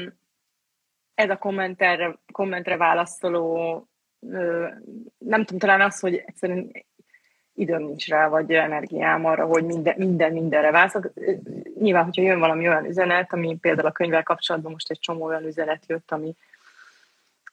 ez 1.16 1.30
a 1.30 1.38
kommentre, 1.38 2.18
kommentre 2.32 2.78
válaszoló, 2.78 3.88
nem 5.18 5.44
tudom, 5.44 5.60
talán 5.60 5.82
az, 5.82 6.00
hogy 6.00 6.16
egyszerűen 6.26 6.72
időm 7.54 7.84
nincs 7.84 8.08
rá, 8.08 8.28
vagy 8.28 8.52
energiám 8.52 9.26
arra, 9.26 9.46
hogy 9.46 9.66
minden, 9.66 9.96
minden 9.98 10.34
mindenre 10.34 10.72
válaszok. 10.72 11.14
Nyilván, 11.80 12.04
hogyha 12.04 12.22
jön 12.22 12.40
valami 12.40 12.68
olyan 12.68 12.86
üzenet, 12.86 13.34
ami 13.34 13.58
például 13.62 13.88
a 13.88 13.92
könyvvel 13.92 14.24
kapcsolatban 14.24 14.72
most 14.72 14.92
egy 14.92 15.00
csomó 15.00 15.26
olyan 15.26 15.46
üzenet 15.46 15.84
jött, 15.88 16.12
ami, 16.12 16.36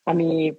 ami 0.02 0.58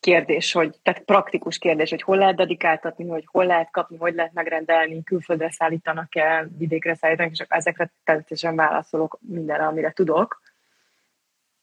kérdés, 0.00 0.52
hogy, 0.52 0.76
tehát 0.82 1.02
praktikus 1.02 1.58
kérdés, 1.58 1.90
hogy 1.90 2.02
hol 2.02 2.16
lehet 2.16 2.36
dedikáltatni, 2.36 3.08
hogy 3.08 3.24
hol 3.26 3.46
lehet 3.46 3.70
kapni, 3.70 3.96
hogy 3.96 4.14
lehet 4.14 4.32
megrendelni, 4.32 5.02
külföldre 5.02 5.50
szállítanak 5.50 6.16
el, 6.16 6.48
vidékre 6.58 6.94
szállítanak, 6.94 7.32
és 7.32 7.44
ezekre 7.48 7.90
természetesen 8.04 8.56
válaszolok 8.56 9.18
mindenre, 9.20 9.66
amire 9.66 9.90
tudok. 9.90 10.40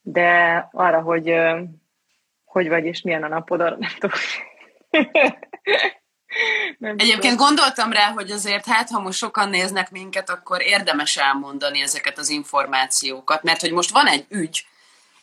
De 0.01 0.67
arra, 0.71 1.01
hogy 1.01 1.35
hogy 2.53 2.67
vagy 2.67 2.85
és 2.85 3.01
milyen 3.01 3.23
a 3.23 3.27
napod, 3.27 3.61
arra 3.61 3.75
nem 3.79 3.91
tudok. 3.99 4.17
Nem 6.77 6.95
Egyébként 6.97 7.37
tudom. 7.37 7.45
gondoltam 7.45 7.91
rá, 7.91 8.11
hogy 8.11 8.31
azért 8.31 8.65
hát, 8.65 8.89
ha 8.89 8.99
most 8.99 9.17
sokan 9.17 9.49
néznek 9.49 9.91
minket, 9.91 10.29
akkor 10.29 10.61
érdemes 10.61 11.17
elmondani 11.17 11.81
ezeket 11.81 12.17
az 12.17 12.29
információkat, 12.29 13.43
mert 13.43 13.61
hogy 13.61 13.71
most 13.71 13.91
van 13.91 14.07
egy 14.07 14.25
ügy, 14.29 14.65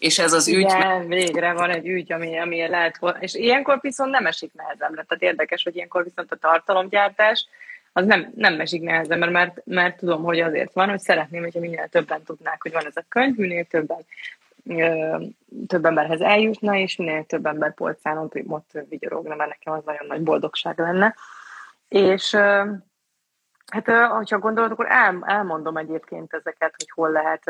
és 0.00 0.18
ez 0.18 0.32
az 0.32 0.48
ügy... 0.48 0.58
Igen, 0.58 1.06
végre 1.06 1.52
van 1.52 1.70
egy 1.70 1.86
ügy, 1.86 2.12
ami, 2.12 2.38
ami 2.38 2.68
lehet, 2.68 3.00
és 3.18 3.34
ilyenkor 3.34 3.78
viszont 3.80 4.10
nem 4.10 4.26
esik 4.26 4.52
nehezemre. 4.54 5.04
Tehát 5.08 5.22
érdekes, 5.22 5.62
hogy 5.62 5.76
ilyenkor 5.76 6.04
viszont 6.04 6.32
a 6.32 6.36
tartalomgyártás 6.36 7.46
az 7.92 8.06
nem, 8.06 8.32
nem 8.34 8.60
esik 8.60 8.82
nehezemre, 8.82 9.30
mert, 9.30 9.62
mert 9.64 9.96
tudom, 9.96 10.22
hogy 10.22 10.40
azért 10.40 10.72
van, 10.72 10.88
hogy 10.88 10.98
szeretném, 10.98 11.42
hogyha 11.42 11.60
minél 11.60 11.88
többen 11.88 12.22
tudnák, 12.22 12.62
hogy 12.62 12.72
van 12.72 12.86
ez 12.86 12.96
a 12.96 13.04
könyv, 13.08 13.36
minél 13.36 13.64
többen 13.64 13.98
több 15.66 15.84
emberhez 15.84 16.20
eljutna, 16.20 16.76
és 16.76 16.96
minél 16.96 17.24
több 17.24 17.46
ember 17.46 17.74
polcán 17.74 18.18
ott, 18.18 18.34
ott 18.46 18.70
vigyorogna, 18.88 19.34
mert 19.34 19.50
nekem 19.50 19.72
az 19.72 19.84
nagyon 19.84 20.06
nagy 20.06 20.22
boldogság 20.22 20.78
lenne. 20.78 21.14
És 21.88 22.36
Hát, 23.70 23.88
ha 24.30 24.38
gondolod, 24.38 24.70
akkor 24.70 24.86
el, 24.88 25.22
elmondom 25.26 25.76
egyébként 25.76 26.32
ezeket, 26.32 26.74
hogy 26.76 26.90
hol 26.90 27.10
lehet. 27.10 27.48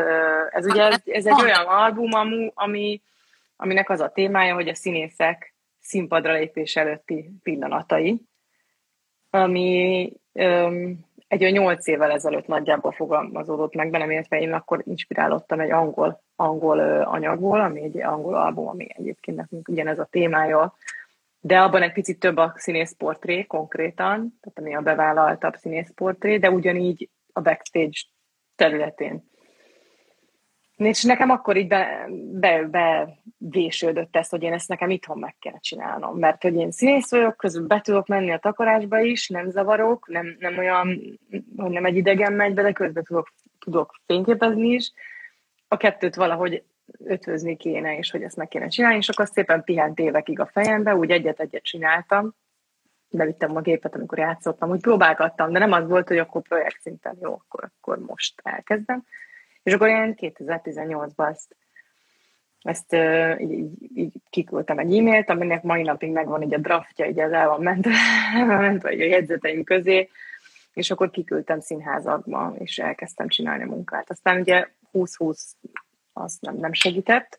Ez 0.50 0.66
ugye 0.66 0.82
ez, 0.82 1.02
ez 1.04 1.26
egy 1.26 1.42
olyan 1.42 1.66
album, 1.66 2.10
ami, 2.54 3.02
aminek 3.56 3.90
az 3.90 4.00
a 4.00 4.08
témája, 4.08 4.54
hogy 4.54 4.68
a 4.68 4.74
színészek 4.74 5.54
színpadra 5.80 6.32
lépés 6.32 6.76
előtti 6.76 7.30
pillanatai, 7.42 8.20
ami 9.30 10.12
um, 10.32 11.08
egy 11.28 11.42
olyan 11.42 11.52
nyolc 11.52 11.86
évvel 11.86 12.10
ezelőtt 12.10 12.46
nagyjából 12.46 12.92
fogalmazódott 12.92 13.74
meg 13.74 13.90
bennem, 13.90 14.10
illetve 14.10 14.40
én 14.40 14.52
akkor 14.52 14.82
inspirálódtam 14.84 15.60
egy 15.60 15.70
angol, 15.70 16.22
angol 16.36 16.80
anyagból, 17.02 17.60
ami 17.60 17.82
egy 17.82 18.02
angol 18.02 18.34
album, 18.34 18.68
ami 18.68 18.86
egyébként 18.96 19.36
nekünk 19.36 19.68
ugyanez 19.68 19.98
a 19.98 20.08
témája, 20.10 20.74
de 21.40 21.60
abban 21.60 21.82
egy 21.82 21.92
picit 21.92 22.18
több 22.18 22.36
a 22.36 22.52
színészportré 22.56 23.44
konkrétan, 23.44 24.38
tehát 24.40 24.58
ami 24.58 24.74
a 24.74 24.80
bevállaltabb 24.80 25.54
színészportré, 25.54 26.38
de 26.38 26.50
ugyanígy 26.50 27.10
a 27.32 27.40
backstage 27.40 27.98
területén. 28.56 29.28
És 30.76 31.02
nekem 31.02 31.30
akkor 31.30 31.56
így 31.56 31.68
be, 31.68 32.08
be, 32.32 32.68
bevésődött 32.68 34.16
ez, 34.16 34.28
hogy 34.28 34.42
én 34.42 34.52
ezt 34.52 34.68
nekem 34.68 34.90
itthon 34.90 35.18
meg 35.18 35.36
kell 35.38 35.58
csinálnom, 35.60 36.18
mert 36.18 36.42
hogy 36.42 36.54
én 36.54 36.70
színész 36.70 37.10
vagyok, 37.10 37.36
közül 37.36 37.66
be 37.66 37.80
tudok 37.80 38.06
menni 38.06 38.30
a 38.30 38.38
takarásba 38.38 39.00
is, 39.00 39.28
nem 39.28 39.50
zavarok, 39.50 40.08
nem, 40.08 40.36
nem 40.38 40.58
olyan, 40.58 41.18
hogy 41.56 41.70
nem 41.70 41.84
egy 41.84 41.96
idegen 41.96 42.32
megy 42.32 42.54
be, 42.54 42.62
de 42.62 42.72
közben 42.72 43.04
tudok, 43.04 43.32
tudok 43.58 44.00
fényképezni 44.06 44.68
is. 44.68 44.92
A 45.68 45.76
kettőt 45.76 46.14
valahogy 46.14 46.64
ötvözni 47.04 47.56
kéne, 47.56 47.96
és 47.96 48.10
hogy 48.10 48.22
ezt 48.22 48.36
meg 48.36 48.48
kéne 48.48 48.68
csinálni, 48.68 48.96
és 48.96 49.08
akkor 49.08 49.26
szépen 49.26 49.64
pihent 49.64 49.98
évekig 49.98 50.40
a 50.40 50.46
fejembe, 50.46 50.94
úgy 50.94 51.10
egyet-egyet 51.10 51.62
csináltam, 51.62 52.34
bevittem 53.10 53.56
a 53.56 53.60
gépet, 53.60 53.94
amikor 53.94 54.18
játszottam, 54.18 54.70
úgy 54.70 54.80
próbálgattam, 54.80 55.52
de 55.52 55.58
nem 55.58 55.72
az 55.72 55.88
volt, 55.88 56.08
hogy 56.08 56.18
akkor 56.18 56.42
projekt 56.42 56.80
szinten 56.80 57.16
jó, 57.20 57.32
akkor, 57.32 57.70
akkor 57.80 57.98
most 57.98 58.40
elkezdem. 58.42 59.04
És 59.62 59.72
akkor 59.72 59.88
én 59.88 60.14
2018-ban 60.16 61.30
ezt, 61.30 61.56
ezt 62.60 62.94
így, 63.40 63.52
így, 63.52 63.90
így 63.94 64.12
kiküldtem 64.30 64.78
egy 64.78 64.96
e-mailt, 64.96 65.30
aminek 65.30 65.62
mai 65.62 65.82
napig 65.82 66.12
megvan 66.12 66.42
így 66.42 66.54
a 66.54 66.58
draftja, 66.58 67.06
így 67.06 67.20
az 67.20 67.32
el 67.32 67.48
van 67.48 67.62
ment, 67.62 67.86
ment 68.46 68.82
vagy 68.82 69.00
a 69.00 69.04
jegyzeteim 69.04 69.64
közé, 69.64 70.08
és 70.72 70.90
akkor 70.90 71.10
kiküldtem 71.10 71.60
színházakba, 71.60 72.54
és 72.58 72.78
elkezdtem 72.78 73.28
csinálni 73.28 73.62
a 73.62 73.66
munkát. 73.66 74.10
Aztán 74.10 74.40
ugye 74.40 74.68
2020 74.92 75.56
az 76.12 76.38
nem, 76.40 76.56
nem 76.56 76.72
segített, 76.72 77.38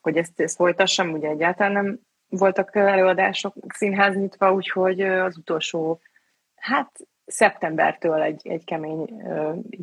hogy 0.00 0.16
ezt, 0.16 0.40
ezt 0.40 0.56
folytassam, 0.56 1.12
ugye 1.12 1.28
egyáltalán 1.28 1.72
nem 1.72 1.98
voltak 2.28 2.76
előadások 2.76 3.54
színház 3.68 4.14
nyitva, 4.14 4.52
úgyhogy 4.52 5.00
az 5.00 5.36
utolsó, 5.36 6.00
hát 6.54 6.90
szeptembertől 7.26 8.22
egy, 8.22 8.48
egy 8.48 8.64
kemény, 8.64 9.22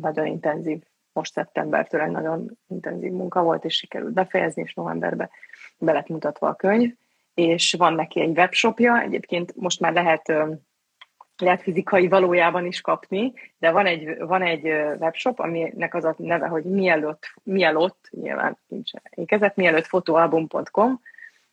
nagyon 0.00 0.26
intenzív, 0.26 0.82
most 1.12 1.32
szeptembertől 1.32 2.00
egy 2.00 2.10
nagyon 2.10 2.58
intenzív 2.68 3.12
munka 3.12 3.42
volt, 3.42 3.64
és 3.64 3.76
sikerült 3.76 4.12
befejezni, 4.12 4.62
és 4.62 4.74
novemberben 4.74 5.30
be 5.78 5.92
lett 5.92 6.08
mutatva 6.08 6.48
a 6.48 6.54
könyv, 6.54 6.94
és 7.34 7.72
van 7.72 7.94
neki 7.94 8.20
egy 8.20 8.38
webshopja, 8.38 9.00
egyébként 9.00 9.56
most 9.56 9.80
már 9.80 9.92
lehet 9.92 10.32
lehet 11.36 11.62
fizikai 11.62 12.08
valójában 12.08 12.66
is 12.66 12.80
kapni, 12.80 13.32
de 13.58 13.70
van 13.70 13.86
egy, 13.86 14.18
van 14.18 14.42
egy 14.42 14.64
webshop, 14.98 15.38
aminek 15.38 15.94
az 15.94 16.04
a 16.04 16.14
neve, 16.18 16.46
hogy 16.46 16.64
mielőtt, 16.64 17.34
mielőtt 17.42 18.08
nyilván 18.10 18.58
nincs 18.66 18.90
ékezet, 19.10 19.56
mielőtt 19.56 19.86
fotoalbum.com, 19.86 21.00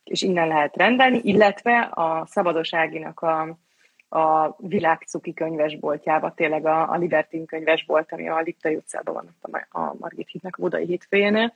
és 0.04 0.22
innen 0.22 0.48
lehet 0.48 0.76
rendelni, 0.76 1.20
illetve 1.22 1.78
a 1.80 2.26
Szabados 2.26 2.74
Áginak 2.74 3.20
a, 3.20 3.56
a 4.08 4.56
világ 4.58 5.02
cuki 5.06 5.34
könyvesboltjába, 5.34 6.34
tényleg 6.34 6.66
a, 6.66 6.90
a 6.90 6.96
Libertin 6.96 7.46
könyvesbolt, 7.46 8.12
ami 8.12 8.28
a 8.28 8.40
Liptai 8.40 8.74
utcában 8.74 9.34
van 9.40 9.66
a 9.70 9.94
Margit 9.98 10.28
hitnek 10.28 10.56
a 10.58 10.62
Budai 10.62 10.84
hétfőjénél, 10.84 11.54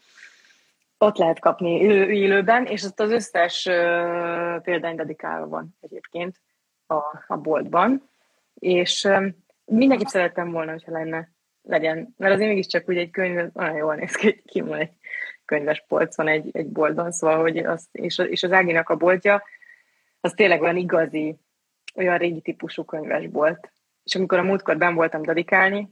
ott 0.99 1.16
lehet 1.16 1.38
kapni 1.38 1.71
élőben, 1.81 2.66
és 2.66 2.83
ott 2.83 3.00
az 3.00 3.11
összes 3.11 3.66
uh, 3.66 4.62
példány 4.62 4.97
dedikálva 4.97 5.49
van 5.49 5.76
egyébként 5.81 6.37
a, 6.87 6.95
a 7.26 7.37
boltban 7.37 8.09
és 8.55 9.09
mindenképp 9.65 10.07
szerettem 10.07 10.51
volna, 10.51 10.71
hogyha 10.71 10.93
lenne, 10.93 11.33
legyen, 11.63 12.15
mert 12.17 12.35
azért 12.35 12.49
mégiscsak 12.49 12.89
úgy 12.89 12.97
egy 12.97 13.11
könyv, 13.11 13.53
nagyon 13.53 13.77
jól 13.77 13.95
néz 13.95 14.15
ki, 14.15 14.43
ki 14.47 14.61
van 14.61 14.79
egy 14.79 14.93
könyves 15.45 15.85
polcon 15.89 16.29
egy, 16.29 16.49
egy 16.53 16.69
boltban, 16.69 17.13
szóval, 17.13 17.41
hogy 17.41 17.59
az, 17.59 17.89
és, 17.93 18.19
és 18.19 18.43
az 18.43 18.53
Áginak 18.53 18.89
a 18.89 18.97
boltja, 18.97 19.43
az 20.21 20.33
tényleg 20.33 20.63
olyan 20.63 20.77
igazi, 20.77 21.37
olyan 21.95 22.19
régi 22.19 22.41
típusú 22.41 22.85
könyvesbolt. 22.85 23.73
És 24.05 24.15
amikor 24.15 24.39
a 24.39 24.43
múltkor 24.43 24.77
ben 24.77 24.95
voltam 24.95 25.23
dedikálni, 25.23 25.89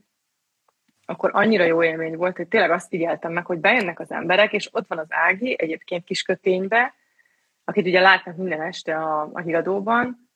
akkor 1.04 1.30
annyira 1.32 1.64
jó 1.64 1.82
élmény 1.82 2.16
volt, 2.16 2.36
hogy 2.36 2.48
tényleg 2.48 2.70
azt 2.70 2.88
figyeltem 2.88 3.32
meg, 3.32 3.46
hogy 3.46 3.58
bejönnek 3.58 4.00
az 4.00 4.10
emberek, 4.10 4.52
és 4.52 4.68
ott 4.72 4.86
van 4.86 4.98
az 4.98 5.06
Ági, 5.08 5.56
egyébként 5.58 6.04
kisköténybe, 6.04 6.94
akit 7.64 7.86
ugye 7.86 8.00
látnak 8.00 8.36
minden 8.36 8.60
este 8.60 8.96
a, 8.96 9.30
a 9.32 9.40
híradóban, 9.40 10.30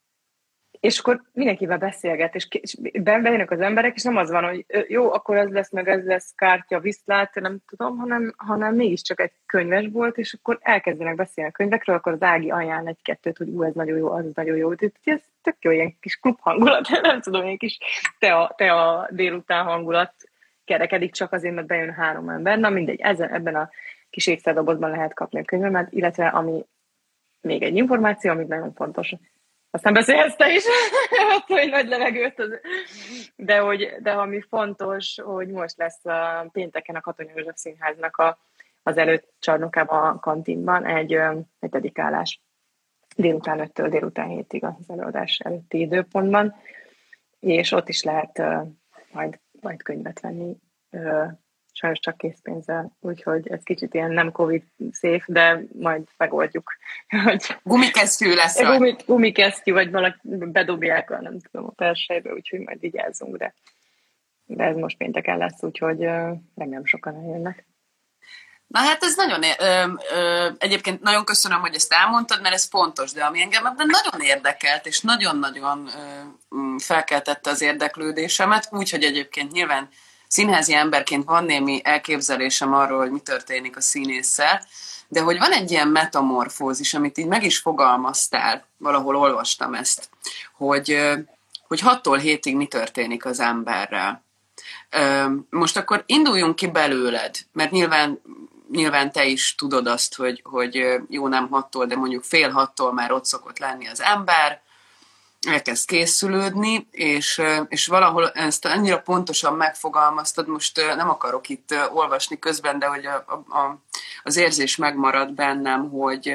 és 0.86 0.98
akkor 0.98 1.22
mindenkivel 1.32 1.78
beszélget, 1.78 2.34
és, 2.34 2.46
és 2.50 2.76
bejönnek 3.02 3.50
az 3.50 3.60
emberek, 3.60 3.94
és 3.94 4.02
nem 4.02 4.16
az 4.16 4.30
van, 4.30 4.44
hogy 4.44 4.64
jó, 4.88 5.12
akkor 5.12 5.36
ez 5.36 5.48
lesz, 5.48 5.70
meg 5.70 5.88
ez 5.88 6.04
lesz, 6.04 6.32
kártya, 6.34 6.80
viszlát, 6.80 7.34
nem 7.34 7.58
tudom, 7.68 7.98
hanem, 7.98 8.34
hanem 8.36 8.74
mégiscsak 8.74 9.20
egy 9.20 9.32
könyves 9.46 9.86
volt, 9.92 10.16
és 10.16 10.32
akkor 10.32 10.58
elkezdenek 10.62 11.14
beszélni 11.14 11.50
a 11.50 11.52
könyvekről, 11.52 11.96
akkor 11.96 12.12
az 12.12 12.22
Ági 12.22 12.50
ajánl 12.50 12.88
egy-kettőt, 12.88 13.36
hogy 13.36 13.48
ú, 13.48 13.62
ez 13.62 13.74
nagyon 13.74 13.96
jó, 13.96 14.10
az 14.10 14.24
nagyon 14.34 14.56
jó. 14.56 14.70
Ez 15.04 15.20
tök 15.42 15.56
jó, 15.60 15.70
ilyen 15.70 15.96
kis 16.00 16.16
klub 16.16 16.38
hangulat, 16.40 16.88
nem 17.02 17.20
tudom, 17.20 17.44
ilyen 17.44 17.56
kis 17.56 17.78
te 18.18 18.34
a, 18.34 18.54
te 18.56 18.72
a 18.72 19.08
délután 19.10 19.64
hangulat 19.64 20.14
kerekedik 20.64 21.12
csak 21.12 21.32
azért, 21.32 21.54
mert 21.54 21.66
bejön 21.66 21.92
három 21.92 22.28
ember. 22.28 22.58
Na 22.58 22.70
mindegy, 22.70 23.00
ezen, 23.00 23.34
ebben 23.34 23.54
a 23.54 23.70
kis 24.10 24.26
ékszerdobozban 24.26 24.90
lehet 24.90 25.14
kapni 25.14 25.40
a 25.40 25.44
könyvemet, 25.44 25.92
illetve 25.92 26.26
ami 26.26 26.64
még 27.40 27.62
egy 27.62 27.76
információ, 27.76 28.30
ami 28.30 28.44
nagyon 28.44 28.72
fontos, 28.74 29.14
aztán 29.76 29.92
beszélsz 29.92 30.36
te 30.36 30.52
is, 30.52 30.64
hogy 31.46 31.70
nagy 31.70 31.88
levegőt. 31.88 32.38
Az... 32.38 32.60
De, 33.36 33.58
hogy, 33.58 33.96
de 34.00 34.10
ami 34.10 34.40
fontos, 34.40 35.20
hogy 35.24 35.48
most 35.48 35.76
lesz 35.76 36.04
a 36.04 36.48
pénteken 36.52 36.94
a 36.94 37.00
Katona 37.00 37.30
József 37.34 37.56
Színháznak 37.56 38.16
a, 38.16 38.38
az 38.82 38.96
előtt 38.96 39.32
csarnokában 39.38 40.14
a 40.14 40.18
kantinban 40.18 40.84
egy, 40.86 41.12
egy 41.60 41.70
dedikálás 41.70 42.40
délután 43.16 43.70
5-től 43.74 43.86
délután 43.90 44.28
7-ig 44.30 44.62
az 44.62 44.90
előadás 44.90 45.38
előtti 45.38 45.80
időpontban, 45.80 46.54
és 47.40 47.72
ott 47.72 47.88
is 47.88 48.02
lehet 48.02 48.38
uh, 48.38 48.68
majd, 49.12 49.38
majd 49.60 49.82
könyvet 49.82 50.20
venni 50.20 50.56
uh, 50.90 51.26
sajnos 51.76 51.98
csak 51.98 52.16
készpénzzel, 52.16 52.96
úgyhogy 53.00 53.48
ez 53.48 53.62
kicsit 53.62 53.94
ilyen 53.94 54.10
nem 54.10 54.32
Covid 54.32 54.62
szép, 54.92 55.24
de 55.26 55.60
majd 55.72 56.02
megoldjuk. 56.16 56.72
Hogy 57.24 57.56
gumikesztyű 57.62 58.34
lesz 58.34 58.60
Gumi, 58.60 58.96
gumikesztyű, 59.06 59.72
vagy 59.72 59.90
valaki 59.90 60.18
bedobják 60.22 61.10
a, 61.10 61.20
nem 61.20 61.38
tudom, 61.40 61.66
a 61.66 61.72
persejbe, 61.72 62.32
úgyhogy 62.32 62.60
majd 62.60 62.80
vigyázzunk, 62.80 63.36
de, 63.36 63.54
de 64.44 64.64
ez 64.64 64.76
most 64.76 64.96
pénteken 64.96 65.38
lesz, 65.38 65.62
úgyhogy 65.62 65.98
nem 66.54 66.84
sokan 66.84 67.14
eljönnek. 67.14 67.66
Na 68.66 68.78
hát 68.78 69.02
ez 69.02 69.16
nagyon, 69.16 69.42
ö, 69.42 69.92
ö, 70.14 70.48
egyébként 70.58 71.00
nagyon 71.00 71.24
köszönöm, 71.24 71.60
hogy 71.60 71.74
ezt 71.74 71.92
elmondtad, 71.92 72.42
mert 72.42 72.54
ez 72.54 72.68
fontos, 72.68 73.12
de 73.12 73.24
ami 73.24 73.40
engem 73.40 73.66
ebben 73.66 73.86
nagyon 73.86 74.26
érdekelt, 74.26 74.86
és 74.86 75.00
nagyon-nagyon 75.00 75.88
felkeltette 76.78 77.50
az 77.50 77.60
érdeklődésemet, 77.60 78.68
úgyhogy 78.70 79.02
egyébként 79.02 79.52
nyilván 79.52 79.88
színházi 80.28 80.74
emberként 80.74 81.24
van 81.24 81.44
némi 81.44 81.80
elképzelésem 81.84 82.74
arról, 82.74 82.98
hogy 82.98 83.10
mi 83.10 83.20
történik 83.20 83.76
a 83.76 83.80
színésszel, 83.80 84.62
de 85.08 85.20
hogy 85.20 85.38
van 85.38 85.52
egy 85.52 85.70
ilyen 85.70 85.88
metamorfózis, 85.88 86.94
amit 86.94 87.18
így 87.18 87.26
meg 87.26 87.44
is 87.44 87.58
fogalmaztál, 87.58 88.66
valahol 88.76 89.16
olvastam 89.16 89.74
ezt, 89.74 90.08
hogy, 90.56 90.98
hogy 91.68 91.80
6-tól 91.84 92.18
hétig 92.20 92.56
mi 92.56 92.66
történik 92.66 93.24
az 93.24 93.40
emberrel. 93.40 94.24
Most 95.50 95.76
akkor 95.76 96.02
induljunk 96.06 96.56
ki 96.56 96.66
belőled, 96.66 97.36
mert 97.52 97.70
nyilván, 97.70 98.20
nyilván 98.70 99.12
te 99.12 99.24
is 99.24 99.54
tudod 99.54 99.86
azt, 99.86 100.14
hogy, 100.14 100.42
hogy 100.44 101.00
jó 101.08 101.28
nem 101.28 101.48
hattól, 101.48 101.86
de 101.86 101.96
mondjuk 101.96 102.24
fél 102.24 102.50
hattól 102.50 102.92
már 102.92 103.12
ott 103.12 103.24
szokott 103.24 103.58
lenni 103.58 103.88
az 103.88 104.00
ember, 104.00 104.62
elkezd 105.46 105.86
készülődni, 105.86 106.86
és, 106.90 107.42
és 107.68 107.86
valahol 107.86 108.30
ezt 108.30 108.64
annyira 108.64 109.00
pontosan 109.00 109.54
megfogalmaztad, 109.54 110.48
most 110.48 110.94
nem 110.96 111.08
akarok 111.08 111.48
itt 111.48 111.74
olvasni 111.92 112.38
közben, 112.38 112.78
de 112.78 112.86
hogy 112.86 113.06
a, 113.06 113.16
a, 113.32 113.78
az 114.22 114.36
érzés 114.36 114.76
megmarad 114.76 115.32
bennem, 115.32 115.90
hogy, 115.90 116.34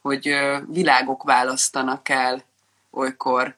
hogy 0.00 0.34
világok 0.68 1.22
választanak 1.22 2.08
el 2.08 2.42
olykor 2.90 3.56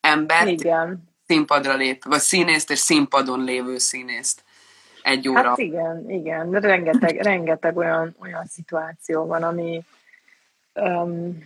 embert, 0.00 0.48
igen. 0.48 1.08
színpadra 1.26 1.74
lép, 1.74 2.04
vagy 2.04 2.20
színészt 2.20 2.70
és 2.70 2.78
színpadon 2.78 3.44
lévő 3.44 3.78
színészt 3.78 4.44
egy 5.02 5.28
óra. 5.28 5.48
Hát 5.48 5.58
igen, 5.58 6.10
igen, 6.10 6.50
rengeteg, 6.50 7.16
rengeteg 7.16 7.76
olyan, 7.76 8.16
olyan 8.20 8.44
szituáció 8.46 9.26
van, 9.26 9.42
ami 9.42 9.82
um, 10.74 11.44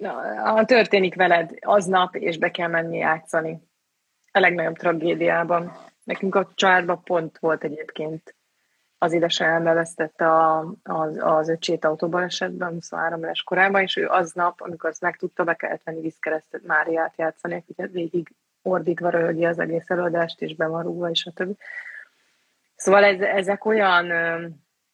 na, 0.00 0.64
történik 0.64 1.14
veled 1.14 1.50
aznap, 1.60 2.14
és 2.14 2.38
be 2.38 2.50
kell 2.50 2.68
menni 2.68 2.96
játszani. 2.96 3.68
A 4.32 4.38
legnagyobb 4.38 4.76
tragédiában. 4.76 5.72
Nekünk 6.04 6.34
a 6.34 6.48
családban 6.54 7.02
pont 7.02 7.38
volt 7.38 7.64
egyébként 7.64 8.34
az 8.98 9.12
édesanyám 9.12 9.66
elvesztette 9.66 10.28
a, 10.28 10.74
az, 10.82 11.18
az 11.20 11.48
öcsét 11.48 11.84
autóbalesetben 11.84 12.72
23 12.72 13.22
éves 13.22 13.42
korában, 13.42 13.82
és 13.82 13.96
ő 13.96 14.06
aznap, 14.06 14.60
amikor 14.60 14.90
azt 14.90 15.00
megtudta, 15.00 15.44
be 15.44 15.54
kellett 15.54 15.82
venni 15.82 16.00
vízkeresztet 16.00 16.62
Máriát 16.66 17.14
játszani, 17.16 17.54
aki 17.54 17.92
végig 17.92 18.32
ordítva 18.62 19.10
röhögi 19.10 19.44
az 19.44 19.58
egész 19.58 19.90
előadást, 19.90 20.40
és 20.40 20.54
be 20.54 20.66
van 20.66 20.82
rúgva, 20.82 21.10
és 21.10 21.26
a 21.26 21.30
többi. 21.30 21.56
Szóval 22.76 23.04
ez, 23.04 23.20
ezek 23.20 23.64
olyan, 23.64 24.06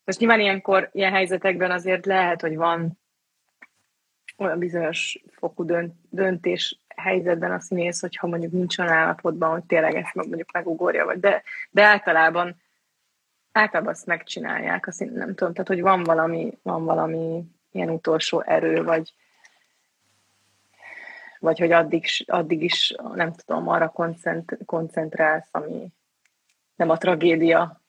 most 0.05 0.19
nyilván 0.19 0.41
ilyenkor, 0.41 0.89
ilyen 0.93 1.13
helyzetekben 1.13 1.71
azért 1.71 2.07
lehet, 2.07 2.41
hogy 2.41 2.57
van 2.57 2.99
olyan 4.37 4.59
bizonyos 4.59 5.23
fokú 5.31 5.65
dönt, 5.65 5.95
döntés 6.11 6.81
helyzetben 6.97 7.53
a 7.53 7.61
színész, 7.61 8.01
hogyha 8.01 8.27
mondjuk 8.27 8.53
nincs 8.53 8.79
olyan 8.79 8.93
állapotban, 8.93 9.51
hogy 9.51 9.65
tényleg 9.65 9.95
ezt 9.95 10.15
mondjuk 10.15 10.53
megugorja, 10.53 11.05
vagy 11.05 11.21
de, 11.21 11.43
de 11.71 11.85
általában 11.85 12.57
általában 13.57 13.93
azt 13.93 14.07
megcsinálják, 14.07 14.87
azt 14.87 14.99
nem 14.99 15.35
tudom, 15.35 15.53
tehát 15.53 15.69
hogy 15.69 15.81
van 15.81 16.03
valami, 16.03 16.59
van 16.63 16.85
valami 16.85 17.45
ilyen 17.71 17.91
utolsó 17.91 18.41
erő, 18.41 18.85
vagy, 18.85 19.15
vagy 21.39 21.59
hogy 21.59 21.73
addig, 21.73 22.05
addig 22.27 22.63
is, 22.63 22.95
nem 23.15 23.33
tudom, 23.33 23.69
arra 23.69 23.89
koncent, 23.89 24.59
koncentrálsz, 24.65 25.49
ami 25.51 25.93
nem 26.75 26.91
a 26.91 26.97
tragédia 26.97 27.81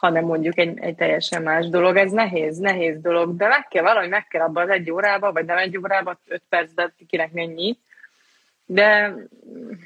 hanem 0.00 0.24
mondjuk 0.24 0.58
egy, 0.58 0.78
egy 0.78 0.94
teljesen 0.94 1.42
más 1.42 1.68
dolog. 1.68 1.96
Ez 1.96 2.10
nehéz, 2.10 2.58
nehéz 2.58 3.00
dolog, 3.00 3.36
de 3.36 3.48
meg 3.48 3.68
kell 3.68 3.82
valahogy 3.82 4.08
meg 4.08 4.26
kell 4.26 4.42
abban 4.42 4.62
az 4.62 4.68
egy 4.68 4.90
órába, 4.90 5.32
vagy 5.32 5.44
nem 5.44 5.56
egy 5.56 5.78
órába, 5.78 6.18
öt 6.26 6.42
percben 6.48 6.94
kinek 7.08 7.32
mennyi, 7.32 7.78
de 8.64 9.14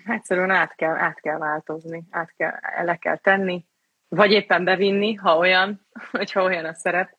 egyszerűen 0.07 0.51
át 0.51 0.75
kell, 0.75 0.95
át 0.95 1.21
kell 1.21 1.39
változni, 1.39 2.03
át 2.11 2.33
kell, 2.37 2.53
le 2.85 2.97
kell 2.97 3.17
tenni, 3.17 3.65
vagy 4.09 4.31
éppen 4.31 4.65
bevinni, 4.65 5.15
ha 5.15 5.37
olyan, 5.37 5.87
hogyha 6.11 6.43
olyan 6.43 6.65
a 6.65 6.75
szerep. 6.75 7.11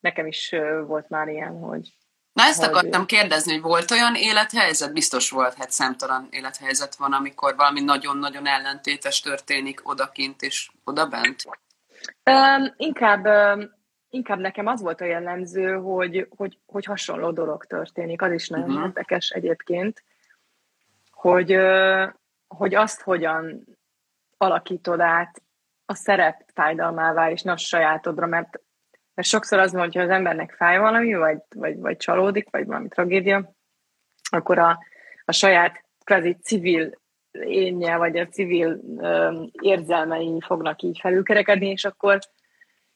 Nekem 0.00 0.26
is 0.26 0.54
volt 0.86 1.08
már 1.08 1.28
ilyen, 1.28 1.58
hogy 1.58 1.88
Na 2.32 2.42
ezt 2.42 2.64
hogy... 2.64 2.68
akartam 2.68 3.06
kérdezni, 3.06 3.52
hogy 3.52 3.62
volt 3.62 3.90
olyan 3.90 4.14
élethelyzet? 4.14 4.92
Biztos 4.92 5.30
volt, 5.30 5.54
hát 5.54 5.70
számtalan 5.70 6.28
élethelyzet 6.30 6.94
van, 6.94 7.12
amikor 7.12 7.56
valami 7.56 7.80
nagyon-nagyon 7.80 8.46
ellentétes 8.46 9.20
történik 9.20 9.88
odakint 9.88 10.42
és 10.42 10.70
odabent. 10.84 11.44
Um, 12.30 12.74
inkább, 12.76 13.26
um, 13.26 13.70
inkább 14.08 14.38
nekem 14.38 14.66
az 14.66 14.82
volt 14.82 15.00
a 15.00 15.04
jellemző, 15.04 15.74
hogy, 15.74 16.26
hogy, 16.36 16.58
hogy 16.66 16.84
hasonló 16.84 17.30
dolog 17.30 17.64
történik. 17.64 18.22
Az 18.22 18.32
is 18.32 18.48
nagyon 18.48 18.68
uh-huh. 18.68 18.84
érdekes 18.84 19.30
egyébként, 19.30 20.04
hogy, 21.10 21.56
hogy 22.48 22.74
azt 22.74 23.00
hogyan 23.00 23.64
alakítod 24.36 25.00
át 25.00 25.42
a 25.86 25.94
szerep 25.94 26.50
fájdalmává, 26.54 27.30
és 27.30 27.42
ne 27.42 27.52
a 27.52 27.56
sajátodra, 27.56 28.26
mert, 28.26 28.60
mert 29.14 29.28
sokszor 29.28 29.58
az 29.58 29.72
van, 29.72 29.82
hogy 29.82 29.98
az 29.98 30.08
embernek 30.08 30.54
fáj 30.54 30.78
valami, 30.78 31.14
vagy, 31.14 31.38
vagy, 31.54 31.78
vagy 31.78 31.96
csalódik, 31.96 32.50
vagy 32.50 32.66
valami 32.66 32.88
tragédia, 32.88 33.52
akkor 34.30 34.58
a, 34.58 34.78
a 35.24 35.32
saját 35.32 35.84
kvázi 36.04 36.36
civil 36.42 37.00
énje, 37.32 37.96
vagy 37.96 38.16
a 38.16 38.28
civil 38.28 38.80
érzelmei 39.62 40.38
fognak 40.40 40.82
így 40.82 40.98
felülkerekedni, 41.00 41.66
és 41.68 41.84
akkor, 41.84 42.18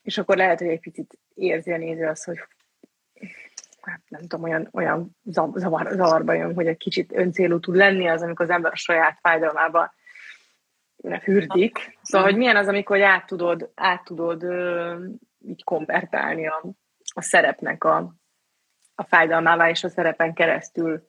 és 0.02 0.18
akkor 0.18 0.36
lehet, 0.36 0.58
hogy 0.58 0.68
egy 0.68 0.80
picit 0.80 1.18
érzi 1.34 1.72
a 1.72 1.76
néző 1.76 2.06
azt, 2.06 2.24
hogy 2.24 2.38
hát 3.80 4.00
nem 4.08 4.20
tudom, 4.20 4.42
olyan, 4.42 4.68
olyan 4.72 5.16
zavar, 5.54 5.88
zavarba 5.90 6.32
jön, 6.32 6.54
hogy 6.54 6.66
egy 6.66 6.76
kicsit 6.76 7.12
öncélú 7.12 7.60
tud 7.60 7.76
lenni 7.76 8.08
az, 8.08 8.22
amikor 8.22 8.44
az 8.44 8.50
ember 8.50 8.72
a 8.72 8.76
saját 8.76 9.18
fájdalmába 9.20 9.94
fürdik. 11.22 11.98
Szóval, 12.02 12.26
hogy 12.26 12.36
milyen 12.36 12.56
az, 12.56 12.68
amikor 12.68 13.02
át 13.02 13.26
tudod, 13.26 13.70
át 13.74 14.04
tudod 14.04 14.42
így 15.46 15.64
konvertálni 15.64 16.46
a, 16.46 16.62
a 17.14 17.22
szerepnek 17.22 17.84
a, 17.84 18.14
a 18.94 19.04
fájdalmává, 19.04 19.68
és 19.68 19.84
a 19.84 19.88
szerepen 19.88 20.34
keresztül 20.34 21.08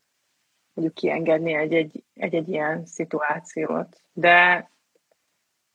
mondjuk 0.77 0.97
kiengedni 0.97 1.53
egy-egy, 1.53 2.03
egy-egy 2.13 2.49
ilyen 2.49 2.85
szituációt. 2.85 4.01
De 4.13 4.69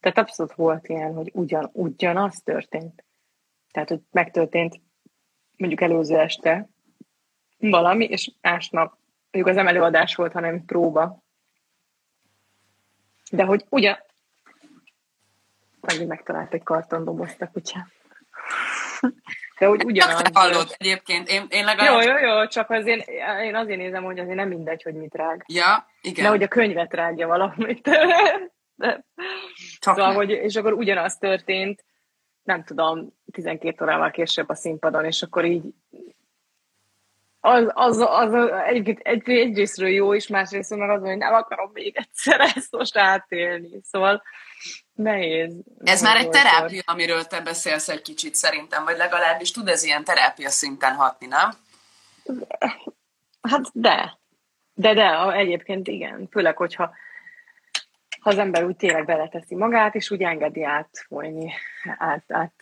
tehát 0.01 0.19
abszolút 0.19 0.55
volt 0.55 0.89
ilyen, 0.89 1.15
hogy 1.15 1.31
ugyan, 1.35 1.71
ugyanaz 1.73 2.43
történt. 2.43 3.05
Tehát, 3.71 3.89
hogy 3.89 4.01
megtörtént 4.11 4.81
mondjuk 5.57 5.81
előző 5.81 6.19
este 6.19 6.69
valami, 7.59 8.05
és 8.05 8.33
másnap 8.41 8.99
mondjuk 9.31 9.47
az 9.47 9.55
nem 9.65 9.67
előadás 9.67 10.15
volt, 10.15 10.33
hanem 10.33 10.65
próba. 10.65 11.23
De 13.31 13.45
hogy 13.45 13.65
ugyan... 13.69 13.97
Megint 15.81 16.09
megtalált 16.09 16.55
egy 16.55 16.63
kartondobozt 16.63 17.43
a 17.43 17.51
kutyám. 17.51 17.89
De 19.59 19.67
hogy 19.67 19.85
ugyanaz... 19.85 20.23
Csak 20.23 20.37
hallott 20.37 20.75
egyébként, 20.79 21.29
én, 21.29 21.47
én 21.49 21.65
legalább... 21.65 22.03
Jó, 22.03 22.11
jó, 22.11 22.19
jó, 22.19 22.47
csak 22.47 22.71
azért, 22.71 23.09
én 23.43 23.55
azért 23.55 23.79
nézem, 23.79 24.05
hogy 24.05 24.19
azért 24.19 24.37
nem 24.37 24.49
mindegy, 24.49 24.83
hogy 24.83 24.95
mit 24.95 25.15
rág. 25.15 25.45
Ja, 25.49 25.87
igen. 26.01 26.25
De 26.25 26.31
hogy 26.31 26.43
a 26.43 26.49
könyvet 26.49 26.95
rágja 26.95 27.27
valamit. 27.27 27.89
De... 28.75 29.05
Csak 29.79 29.97
szóval, 29.97 30.15
hogy, 30.15 30.31
és 30.31 30.57
akkor 30.57 30.73
ugyanaz 30.73 31.17
történt, 31.19 31.85
nem 32.43 32.65
tudom, 32.65 33.13
12 33.33 33.85
órával 33.85 34.11
később 34.11 34.49
a 34.49 34.55
színpadon, 34.55 35.05
és 35.05 35.23
akkor 35.23 35.45
így 35.45 35.63
az, 37.45 37.71
az, 37.73 37.99
az, 37.99 38.33
az 38.33 38.51
egy, 38.67 38.99
egy, 39.03 39.23
egyrésztről 39.29 39.89
jó, 39.89 40.15
és 40.15 40.27
másrésztről 40.27 40.79
meg 40.79 40.91
az, 40.91 41.03
hogy 41.03 41.17
nem 41.17 41.35
akarom 41.35 41.71
még 41.73 41.97
egyszer 41.97 42.41
ezt 42.41 42.73
most 42.73 42.97
átélni. 42.97 43.69
Szóval 43.83 44.23
nehéz. 45.03 45.55
Ez 45.85 46.03
már 46.03 46.17
egy 46.17 46.29
terápia, 46.29 46.83
amiről 46.85 47.25
te 47.25 47.41
beszélsz 47.41 47.89
egy 47.89 48.03
kicsit 48.03 48.35
szerintem, 48.35 48.85
vagy 48.85 48.97
legalábbis 48.97 49.51
tud 49.51 49.69
ez 49.69 49.83
ilyen 49.83 50.05
terápia 50.05 50.51
szinten 50.51 50.95
hatni, 50.95 51.27
nem? 51.27 51.51
Hát 53.41 53.71
de. 53.73 54.19
De, 54.75 54.95
de, 54.95 55.33
egyébként 55.33 55.89
igen. 55.89 56.29
Főleg, 56.31 56.57
hogyha 56.57 56.95
ha 58.21 58.31
az 58.31 58.39
ember 58.39 58.65
úgy 58.65 58.77
tényleg 58.77 59.05
beleteszi 59.05 59.55
magát, 59.55 59.95
és 59.95 60.11
úgy 60.11 60.23
engedi 60.23 60.65
átfolyni, 60.65 61.53
át, 61.99 62.25
át, 62.29 62.53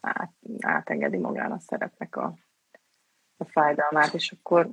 át, 0.00 0.32
átengedi 0.60 1.16
magán 1.16 1.52
a 1.52 1.58
szerepnek 1.58 2.16
a, 2.16 2.34
a 3.36 3.44
fájdalmát, 3.44 4.14
és 4.14 4.34
akkor 4.38 4.70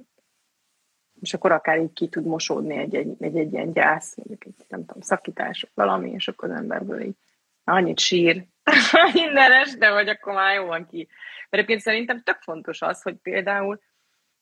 és 1.21 1.33
akkor 1.33 1.51
akár 1.51 1.79
így 1.79 1.93
ki 1.93 2.07
tud 2.07 2.25
mosódni 2.25 2.77
egy, 2.77 2.95
egy, 2.95 3.15
egy, 3.19 3.37
egy 3.37 3.53
ilyen 3.53 3.73
gyász, 3.73 4.15
mondjuk 4.15 4.45
egy, 4.45 4.65
nem 4.67 4.85
tudom, 4.85 5.01
szakítás, 5.01 5.65
valami, 5.73 6.11
és 6.11 6.27
akkor 6.27 6.49
az 6.49 6.57
emberből 6.57 7.01
így 7.01 7.15
annyit 7.63 7.99
sír 7.99 8.45
minden 9.13 9.51
este, 9.51 9.91
vagy 9.91 10.09
akkor 10.09 10.33
már 10.33 10.55
jó 10.55 10.65
van 10.65 10.87
ki. 10.87 11.07
Mert 11.49 11.49
egyébként 11.49 11.81
szerintem 11.81 12.23
tök 12.23 12.37
fontos 12.41 12.81
az, 12.81 13.01
hogy 13.01 13.15
például, 13.15 13.81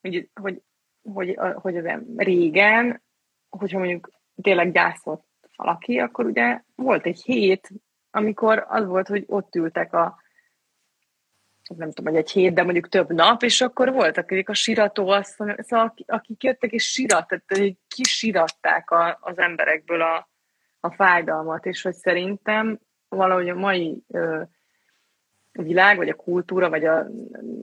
hogy, 0.02 0.30
hogy, 0.34 0.62
hogy, 1.14 1.38
hogy 1.54 1.78
az 1.78 1.86
régen, 2.16 3.04
hogyha 3.50 3.78
mondjuk 3.78 4.12
tényleg 4.42 4.72
gyászott 4.72 5.26
valaki, 5.56 6.00
akkor 6.00 6.26
ugye 6.26 6.62
volt 6.76 7.06
egy 7.06 7.22
hét, 7.24 7.70
amikor 8.12 8.66
az 8.68 8.86
volt, 8.86 9.08
hogy 9.08 9.24
ott 9.28 9.56
ültek 9.56 9.94
a 9.94 10.22
nem 11.76 11.92
tudom, 11.92 12.14
hogy 12.14 12.22
egy 12.22 12.32
hét, 12.32 12.54
de 12.54 12.64
mondjuk 12.64 12.90
több 12.90 13.14
nap, 13.14 13.44
és 13.44 13.62
akkor 13.62 13.92
voltak 13.92 14.24
akik 14.32 14.50
a 14.50 14.54
sirató, 14.54 15.08
azt, 15.08 15.44
szóval 15.58 15.94
akik 16.06 16.44
jöttek 16.44 16.72
és 16.72 16.84
sirat, 16.84 17.28
tehát 17.28 17.76
kisiratták 17.88 18.92
a, 18.92 19.18
az 19.22 19.38
emberekből 19.38 20.02
a, 20.02 20.30
a 20.80 20.92
fájdalmat, 20.92 21.66
és 21.66 21.82
hogy 21.82 21.94
szerintem 21.94 22.80
valahogy 23.10 23.50
a 23.50 23.56
mai 23.56 24.04
ö, 24.08 24.42
világ, 25.52 25.98
vagy 25.98 26.10
a 26.10 26.16
kultúra, 26.16 26.70
vagy 26.70 26.86
a, 26.86 26.98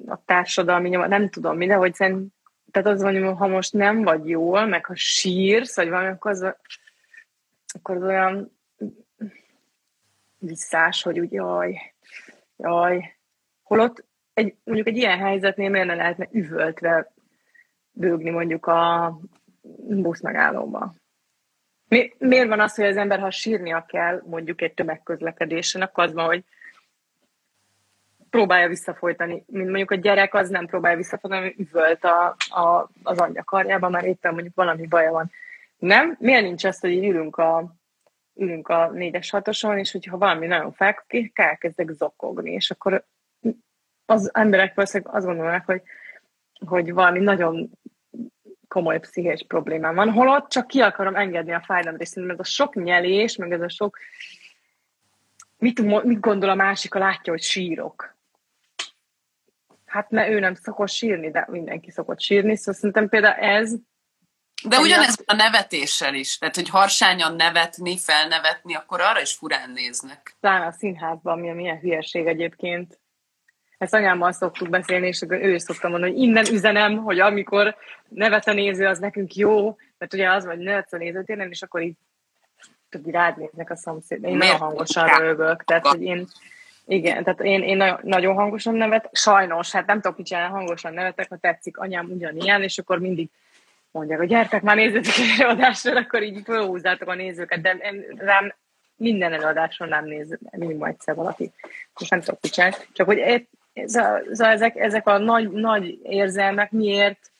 a 0.07 0.25
társadalmi 0.25 0.89
nyoma, 0.89 1.07
nem 1.07 1.29
tudom 1.29 1.57
mi, 1.57 1.67
de 1.67 1.75
hogy 1.75 1.95
szerint, 1.95 2.33
tehát 2.71 2.89
az 2.89 3.03
van, 3.03 3.25
hogy 3.25 3.37
ha 3.37 3.47
most 3.47 3.73
nem 3.73 4.03
vagy 4.03 4.29
jól, 4.29 4.67
meg 4.67 4.85
ha 4.85 4.95
sírsz, 4.95 5.77
vagy 5.77 5.89
valami, 5.89 6.09
akkor 6.09 6.31
az, 6.31 6.55
akkor 7.67 7.97
az 7.97 8.03
olyan 8.03 8.59
visszás, 10.39 11.03
hogy 11.03 11.21
úgy 11.21 11.33
jaj, 11.33 11.95
jaj, 12.57 13.14
Holott 13.75 14.05
egy, 14.35 14.55
mondjuk 14.65 14.87
egy 14.87 14.97
ilyen 14.97 15.19
helyzetnél 15.19 15.71
miért 15.71 15.87
ne 15.87 15.95
lehetne 15.95 16.29
üvöltve 16.33 17.13
bőgni 17.91 18.31
mondjuk 18.31 18.67
a 18.67 19.13
busz 19.89 20.21
megállóba? 20.21 20.95
Mi, 21.89 22.15
miért 22.19 22.49
van 22.49 22.61
az, 22.61 22.75
hogy 22.75 22.85
az 22.85 22.97
ember, 22.97 23.21
ha 23.21 23.31
sírnia 23.31 23.85
kell 23.89 24.23
mondjuk 24.27 24.61
egy 24.61 24.75
tömegközlekedésen, 24.75 25.83
akkor 25.83 26.05
az 26.05 26.13
van, 26.13 26.27
hogy 26.27 26.45
próbálja 28.31 28.69
visszafolytani, 28.69 29.45
mint 29.47 29.69
mondjuk 29.69 29.91
a 29.91 29.95
gyerek 29.95 30.35
az 30.35 30.49
nem 30.49 30.67
próbálja 30.67 30.97
visszafolytani, 30.97 31.55
üvölt 31.59 32.05
a, 32.05 32.37
a, 32.49 32.91
az 33.03 33.19
anyja 33.19 33.45
karjában, 33.45 33.91
már 33.91 34.05
éppen 34.05 34.33
mondjuk 34.33 34.55
valami 34.55 34.87
baja 34.87 35.13
van. 35.13 35.31
Nem? 35.79 36.17
Miért 36.21 36.43
nincs 36.43 36.65
az, 36.65 36.81
hogy 36.81 36.91
így 36.91 37.09
ülünk 37.09 37.37
a, 37.37 37.75
ülünk 38.35 38.69
a 38.69 38.91
négyes 38.91 39.31
hatoson, 39.31 39.79
és 39.79 39.93
hogyha 39.93 40.19
valami 40.19 40.47
nagyon 40.47 40.73
fel, 40.73 41.05
elkezdek 41.35 41.91
zokogni, 41.91 42.51
és 42.51 42.71
akkor 42.71 43.07
az 44.07 44.31
emberek 44.33 44.75
valószínűleg 44.75 45.15
azt 45.15 45.27
gondolják, 45.27 45.67
hogy, 45.67 45.83
hogy 46.67 46.93
valami 46.93 47.19
nagyon 47.19 47.71
komoly 48.69 48.99
pszichés 48.99 49.45
problémám 49.49 49.95
van, 49.95 50.11
holott 50.11 50.49
csak 50.49 50.67
ki 50.67 50.81
akarom 50.81 51.17
engedni 51.17 51.53
a 51.53 51.63
fájdalmat, 51.67 52.01
és 52.01 52.09
szerintem 52.09 52.39
ez 52.39 52.47
a 52.47 52.51
sok 52.51 52.75
nyelés, 52.75 53.37
meg 53.37 53.53
ez 53.53 53.61
a 53.61 53.69
sok 53.69 53.99
mit, 55.59 56.05
mit 56.05 56.21
gondol 56.21 56.51
a 56.51 56.55
másik, 56.55 56.93
ha 56.93 56.99
látja, 56.99 57.33
hogy 57.33 57.43
sírok. 57.43 58.17
Hát 59.87 60.11
mert 60.11 60.31
ő 60.31 60.39
nem 60.39 60.55
szokott 60.55 60.89
sírni, 60.89 61.31
de 61.31 61.47
mindenki 61.51 61.91
szokott 61.91 62.21
sírni, 62.21 62.57
szóval 62.57 62.75
szerintem 62.75 63.09
például 63.09 63.35
ez 63.35 63.75
de 64.69 64.79
ugyanez 64.79 65.23
a 65.27 65.35
nevetéssel 65.35 66.15
is. 66.15 66.39
Tehát, 66.39 66.55
hogy 66.55 66.69
harsányan 66.69 67.35
nevetni, 67.35 67.99
felnevetni, 67.99 68.75
akkor 68.75 69.01
arra 69.01 69.21
is 69.21 69.33
furán 69.35 69.71
néznek. 69.71 70.37
Talán 70.41 70.67
a 70.67 70.73
színházban, 70.73 71.39
ami 71.39 71.51
a 71.51 71.55
milyen 71.55 71.79
hülyeség 71.79 72.27
egyébként 72.27 73.01
ezt 73.79 73.95
anyámmal 73.95 74.33
szoktuk 74.33 74.69
beszélni, 74.69 75.07
és 75.07 75.25
ő 75.29 75.55
is 75.55 75.63
szokta 75.63 75.89
mondani, 75.89 76.13
hogy 76.13 76.23
innen 76.23 76.47
üzenem, 76.53 76.97
hogy 76.97 77.21
amikor 77.21 77.77
nevet 78.09 78.49
a 78.49 78.53
néző, 78.53 78.87
az 78.87 78.99
nekünk 78.99 79.35
jó, 79.35 79.77
mert 79.99 80.15
ugye 80.15 80.31
az, 80.31 80.45
hogy 80.45 80.59
nevetsz 80.59 80.93
a 80.93 80.97
nézőtéren, 80.97 81.51
és 81.51 81.63
akkor 81.63 81.83
így 81.83 81.95
tudj 82.89 83.11
rád 83.11 83.39
néznek 83.39 83.71
a 83.71 83.77
szomszéd. 83.77 84.25
Én 84.25 84.37
nagyon 84.37 84.57
hangosan 84.57 85.09
rögök, 85.09 85.65
tehát 85.65 85.87
hogy 85.87 86.03
én 86.03 86.27
igen, 86.87 87.25
tehát 87.25 87.41
én, 87.41 87.63
én 87.63 87.99
nagyon 88.03 88.35
hangosan 88.35 88.75
nevet, 88.75 89.09
sajnos, 89.13 89.73
hát 89.73 89.87
nem 89.87 90.01
tudok 90.01 90.17
mit 90.17 90.33
hangosan 90.33 90.93
nevetek, 90.93 91.29
ha 91.29 91.37
tetszik, 91.37 91.79
anyám 91.79 92.11
ugyanilyen, 92.11 92.63
és 92.63 92.79
akkor 92.79 92.99
mindig 92.99 93.29
mondják, 93.91 94.19
hogy 94.19 94.29
gyertek 94.29 94.63
már 94.63 94.77
nézzétek 94.77 95.19
egy 95.19 95.41
előadásra, 95.41 95.99
akkor 95.99 96.23
így 96.23 96.43
fölhúzzátok 96.45 97.09
a 97.09 97.15
nézőket, 97.15 97.61
de 97.61 97.77
én, 97.83 98.05
rám 98.17 98.55
minden 98.97 99.33
előadáson 99.33 99.89
nem 99.89 100.05
néz, 100.05 100.39
minimum 100.51 100.85
egyszer 100.85 101.15
valaki. 101.15 101.53
Most 101.99 102.11
nem 102.11 102.21
tudok 102.21 102.41
mit 102.43 102.89
Csak 102.93 103.07
hogy 103.07 103.19
Szóval 103.75 104.53
ezek, 104.53 104.77
ezek 104.77 105.07
a 105.07 105.19
nagy, 105.19 105.51
nagy 105.51 105.99
érzelmek 106.03 106.71
miért, 106.71 107.31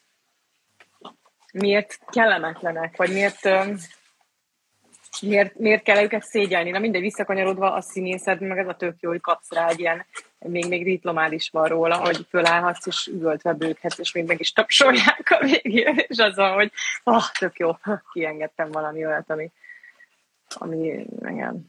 miért 1.53 1.99
kellemetlenek, 2.07 2.97
vagy 2.97 3.13
miért, 3.13 3.49
miért, 5.21 5.59
miért 5.59 5.83
kell 5.83 6.03
őket 6.03 6.23
szégyelni. 6.23 6.71
Na 6.71 6.79
mindegy, 6.79 7.01
visszakanyarodva 7.01 7.73
a 7.73 7.81
színészed, 7.81 8.41
meg 8.41 8.59
ez 8.59 8.69
a 8.69 8.75
tök 8.75 8.97
jó, 9.01 9.11
hogy 9.11 9.21
kapsz 9.21 9.53
rá 9.53 9.69
egy 9.69 9.81
ilyen, 9.81 10.07
még, 10.39 10.69
még 10.69 10.85
diplomád 10.85 11.33
is 11.33 11.51
van 11.51 11.69
róla, 11.69 11.97
hogy 11.97 12.27
fölállhatsz, 12.29 12.87
és 12.87 13.07
üvöltve 13.07 13.53
bőghetsz, 13.53 13.99
és 13.99 14.13
még 14.13 14.25
meg 14.25 14.41
is 14.41 14.53
tapsolják 14.53 15.37
a 15.41 15.45
végén, 15.45 15.97
és 16.09 16.19
az 16.19 16.37
van, 16.37 16.53
hogy 16.53 16.73
ah, 17.03 17.25
tök 17.39 17.59
jó, 17.59 17.71
kiengedtem 18.13 18.71
valami 18.71 19.07
olyat, 19.07 19.31
ami, 19.31 19.51
ami 20.49 21.07
igen, 21.29 21.69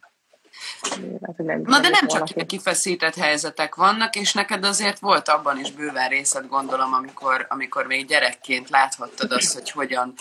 Hát, 1.26 1.38
nem 1.38 1.62
Na 1.62 1.80
de 1.80 1.90
nem 1.90 2.08
csak 2.08 2.28
valaki. 2.28 2.46
kifeszített 2.46 3.16
helyzetek 3.16 3.76
vannak, 3.76 4.16
és 4.16 4.34
neked 4.34 4.66
azért 4.66 5.00
volt 5.00 5.28
abban 5.28 5.60
is 5.60 5.72
bőven 5.72 6.10
részed, 6.10 6.48
gondolom, 6.48 6.94
amikor, 6.94 7.46
amikor 7.50 7.86
még 7.86 8.06
gyerekként 8.06 8.70
láthattad 8.70 9.32
azt, 9.32 9.54
hogy 9.54 9.72
hogyan 9.72 10.14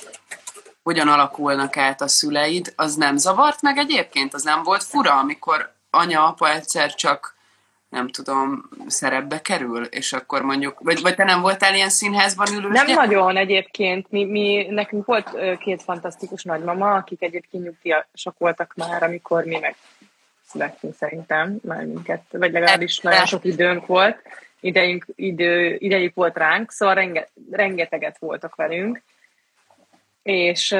hogyan 0.82 1.08
alakulnak 1.08 1.76
át 1.76 2.00
a 2.00 2.08
szüleid, 2.08 2.72
az 2.76 2.94
nem 2.94 3.16
zavart 3.16 3.62
meg 3.62 3.76
egyébként? 3.76 4.34
Az 4.34 4.42
nem 4.42 4.62
volt 4.62 4.82
fura, 4.82 5.18
amikor 5.18 5.72
anya, 5.90 6.26
apa 6.26 6.50
egyszer 6.50 6.94
csak 6.94 7.34
nem 7.88 8.08
tudom, 8.08 8.68
szerepbe 8.86 9.40
kerül, 9.40 9.84
és 9.84 10.12
akkor 10.12 10.42
mondjuk, 10.42 10.78
vagy, 10.80 11.00
vagy 11.00 11.14
te 11.14 11.24
nem 11.24 11.40
voltál 11.40 11.74
ilyen 11.74 11.88
színházban 11.88 12.46
ülős? 12.52 12.72
Nem 12.72 12.86
gyerek? 12.86 13.06
nagyon 13.06 13.36
egyébként. 13.36 14.10
Mi, 14.10 14.24
mi, 14.24 14.66
nekünk 14.70 15.06
volt 15.06 15.58
két 15.58 15.82
fantasztikus 15.82 16.42
nagymama, 16.42 16.94
akik 16.94 17.22
egyébként 17.22 17.64
nyugdíjasok 17.64 18.38
voltak 18.38 18.72
már, 18.76 19.02
amikor 19.02 19.44
mi 19.44 19.58
meg 19.58 19.76
születtünk 20.54 20.94
szerintem, 20.94 21.58
már 21.62 21.84
minket, 21.84 22.22
vagy 22.30 22.52
legalábbis 22.52 22.98
nagyon 22.98 23.26
sok 23.26 23.44
időnk 23.44 23.86
volt, 23.86 24.16
idejünk, 24.60 25.06
idő, 25.14 25.76
idejük 25.78 26.14
volt 26.14 26.36
ránk, 26.36 26.70
szóval 26.70 26.94
renge, 26.94 27.28
rengeteget 27.50 28.18
voltak 28.18 28.54
velünk, 28.54 29.02
és, 30.22 30.76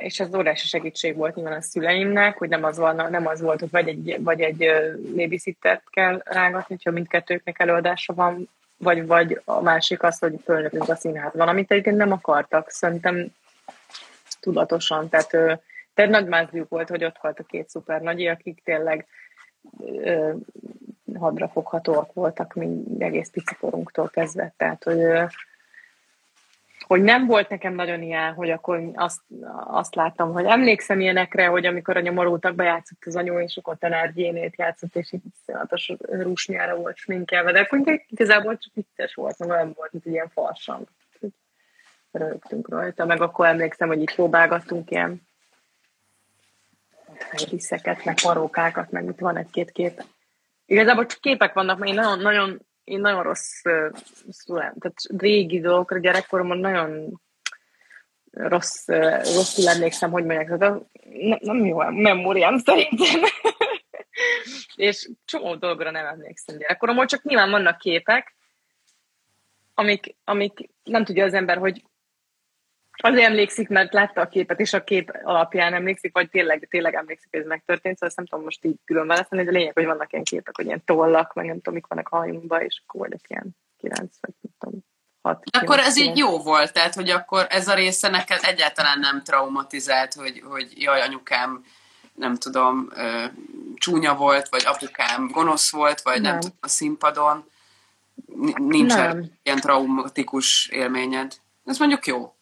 és 0.00 0.20
ez 0.20 0.34
óriási 0.34 0.66
segítség 0.66 1.16
volt 1.16 1.34
nyilván 1.34 1.56
a 1.56 1.60
szüleimnek, 1.60 2.38
hogy 2.38 2.48
nem 2.48 2.64
az, 2.64 2.78
van, 2.78 3.10
nem 3.10 3.26
az 3.26 3.40
volt, 3.40 3.60
hogy 3.60 3.70
vagy 3.70 3.88
egy, 3.88 4.16
vagy 4.20 4.40
egy 4.40 4.70
babysittert 5.16 5.82
kell 5.90 6.22
rángatni, 6.24 6.74
hogyha 6.74 6.90
mindkettőknek 6.90 7.58
előadása 7.58 8.14
van, 8.14 8.48
vagy, 8.76 9.06
vagy 9.06 9.40
a 9.44 9.60
másik 9.60 10.02
az, 10.02 10.18
hogy 10.18 10.34
fölnövünk 10.44 10.88
a 10.88 10.96
színházban, 10.96 11.48
amit 11.48 11.70
egyébként 11.70 11.96
nem 11.96 12.12
akartak, 12.12 12.70
szerintem 12.70 13.26
tudatosan, 14.40 15.08
tehát, 15.08 15.60
tehát 15.96 16.10
nagy 16.10 16.26
mázliuk 16.26 16.68
volt, 16.68 16.88
hogy 16.88 17.04
ott 17.04 17.18
volt 17.20 17.38
a 17.38 17.44
két 17.44 17.68
szuper 17.68 18.00
nagyi, 18.00 18.28
akik 18.28 18.62
tényleg 18.64 19.06
ö, 19.80 20.32
hadrafoghatóak 21.18 22.12
voltak 22.12 22.54
mind 22.54 23.02
egész 23.02 23.30
picikorunktól 23.30 24.08
kezdve, 24.08 24.54
tehát 24.56 24.84
hogy 24.84 25.00
hogy 26.86 27.02
nem 27.02 27.26
volt 27.26 27.48
nekem 27.48 27.74
nagyon 27.74 28.02
ilyen, 28.02 28.32
hogy 28.32 28.50
akkor 28.50 28.90
azt, 28.94 29.20
azt 29.66 29.94
láttam, 29.94 30.32
hogy 30.32 30.44
emlékszem 30.44 31.00
ilyenekre, 31.00 31.46
hogy 31.46 31.66
amikor 31.66 31.96
a 31.96 32.00
nyomorultak 32.00 32.54
bejátszott 32.54 33.02
az 33.06 33.16
anyu, 33.16 33.38
és 33.38 33.56
akkor 33.56 33.76
tanárgyénét 33.78 34.56
játszott, 34.56 34.96
és 34.96 35.12
így 35.12 35.22
iszonyatos 35.40 35.92
rúsnyára 35.98 36.76
volt 36.76 36.96
sminkelve, 36.96 37.52
de 37.52 37.60
akkor 37.60 38.02
igazából 38.08 38.58
csak 38.58 38.74
vicces 38.74 39.14
volt, 39.14 39.38
meg 39.38 39.48
olyan 39.48 39.72
volt, 39.76 39.92
mint 39.92 40.06
ilyen 40.06 40.28
farsang. 40.28 40.86
Rögtünk 42.10 42.68
rajta, 42.68 43.04
meg 43.04 43.20
akkor 43.20 43.46
emlékszem, 43.46 43.88
hogy 43.88 44.00
itt 44.00 44.14
próbálgattunk 44.14 44.90
ilyen 44.90 45.22
riszeket, 47.50 48.04
meg 48.04 48.20
parókákat, 48.22 48.90
meg 48.90 49.04
itt 49.04 49.18
van 49.18 49.36
egy-két 49.36 49.70
kép. 49.70 50.04
Igazából 50.66 51.06
csak 51.06 51.20
képek 51.20 51.52
vannak, 51.52 51.78
mert 51.78 51.90
én 51.90 51.96
nagyon, 51.96 52.18
nagyon 52.18 52.60
én 52.84 53.00
nagyon 53.00 53.22
rossz 53.22 53.62
szülem, 54.28 54.74
tehát 54.78 54.98
régi 55.18 55.60
dolgokra 55.60 55.98
gyerekkoromban 55.98 56.58
nagyon 56.58 57.20
rossz, 58.30 58.86
rosszul 59.34 59.68
emlékszem, 59.68 60.10
hogy 60.10 60.24
mondják, 60.24 60.58
tehát 60.58 60.82
nem, 61.02 61.38
nem 61.40 61.64
jó 61.64 61.78
a 61.78 61.90
memóriám 61.90 62.58
szerintem. 62.58 63.20
és 64.74 65.10
csomó 65.24 65.54
dolgra 65.54 65.90
nem 65.90 66.06
emlékszem 66.06 66.58
gyerekkoromban, 66.58 67.06
csak 67.06 67.22
nyilván 67.22 67.50
vannak 67.50 67.78
képek, 67.78 68.36
amik, 69.74 70.16
amik 70.24 70.68
nem 70.84 71.04
tudja 71.04 71.24
az 71.24 71.34
ember, 71.34 71.58
hogy 71.58 71.84
Azért 73.02 73.28
emlékszik, 73.28 73.68
mert 73.68 73.92
látta 73.92 74.20
a 74.20 74.28
képet, 74.28 74.60
és 74.60 74.72
a 74.72 74.84
kép 74.84 75.20
alapján 75.22 75.74
emlékszik, 75.74 76.12
vagy 76.12 76.30
tényleg, 76.30 76.66
tényleg 76.70 76.94
emlékszik, 76.94 77.28
hogy 77.30 77.40
ez 77.40 77.46
megtörtént, 77.46 77.94
szóval 77.94 78.08
ezt 78.08 78.16
nem 78.16 78.26
tudom 78.26 78.44
most 78.44 78.64
így 78.64 78.76
külön 78.84 79.06
választani, 79.06 79.44
de 79.44 79.50
lényeg, 79.50 79.72
hogy 79.72 79.84
vannak 79.84 80.12
ilyen 80.12 80.24
képek, 80.24 80.56
hogy 80.56 80.66
ilyen 80.66 80.84
tollak, 80.84 81.34
meg 81.34 81.46
nem 81.46 81.56
tudom, 81.56 81.74
mik 81.74 81.86
vannak 81.86 82.08
a 82.08 82.16
hajunkban, 82.16 82.60
és 82.60 82.82
akkor 82.86 83.00
voltak 83.00 83.28
ilyen 83.28 83.56
9, 83.78 84.16
vagy 84.20 84.34
nem 84.40 84.52
tudom, 84.58 84.84
6. 85.22 85.44
Akkor 85.60 85.78
ez 85.78 85.98
így 85.98 86.16
jó 86.16 86.38
volt, 86.38 86.72
tehát, 86.72 86.94
hogy 86.94 87.10
akkor 87.10 87.46
ez 87.48 87.68
a 87.68 87.74
része 87.74 88.08
neked 88.08 88.38
egyáltalán 88.42 88.98
nem 88.98 89.22
traumatizált, 89.22 90.14
hogy, 90.14 90.42
hogy 90.44 90.82
jaj, 90.82 91.00
anyukám, 91.00 91.64
nem 92.14 92.36
tudom, 92.36 92.88
csúnya 93.74 94.14
volt, 94.14 94.48
vagy 94.48 94.62
apukám 94.66 95.28
gonosz 95.28 95.72
volt, 95.72 96.00
vagy 96.00 96.20
nem, 96.20 96.30
nem 96.30 96.40
tudom, 96.40 96.56
a 96.60 96.68
színpadon. 96.68 97.50
Nincs 98.56 98.94
ilyen 99.42 99.60
traumatikus 99.60 100.68
élményed. 100.68 101.32
Ez 101.64 101.78
mondjuk 101.78 102.06
jó. 102.06 102.35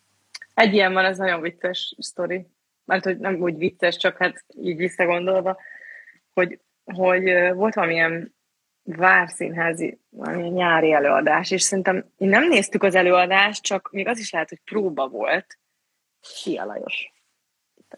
Egy 0.54 0.74
ilyen 0.74 0.92
van, 0.92 1.04
ez 1.04 1.18
nagyon 1.18 1.40
vicces 1.40 1.94
sztori. 1.98 2.46
Mert 2.84 3.04
hogy 3.04 3.18
nem 3.18 3.34
úgy 3.34 3.56
vicces, 3.56 3.96
csak 3.96 4.16
hát 4.16 4.44
így 4.48 4.76
visszagondolva, 4.76 5.58
hogy, 6.32 6.60
hogy 6.84 7.22
volt 7.54 7.74
valamilyen 7.74 8.34
várszínházi 8.82 10.00
valami 10.08 10.48
nyári 10.48 10.92
előadás, 10.92 11.50
és 11.50 11.62
szerintem 11.62 12.10
én 12.16 12.28
nem 12.28 12.48
néztük 12.48 12.82
az 12.82 12.94
előadást, 12.94 13.62
csak 13.62 13.90
még 13.92 14.06
az 14.06 14.18
is 14.18 14.30
lehet, 14.30 14.48
hogy 14.48 14.60
próba 14.64 15.08
volt. 15.08 15.58
Szia, 16.20 16.64
Lajos. 16.64 17.12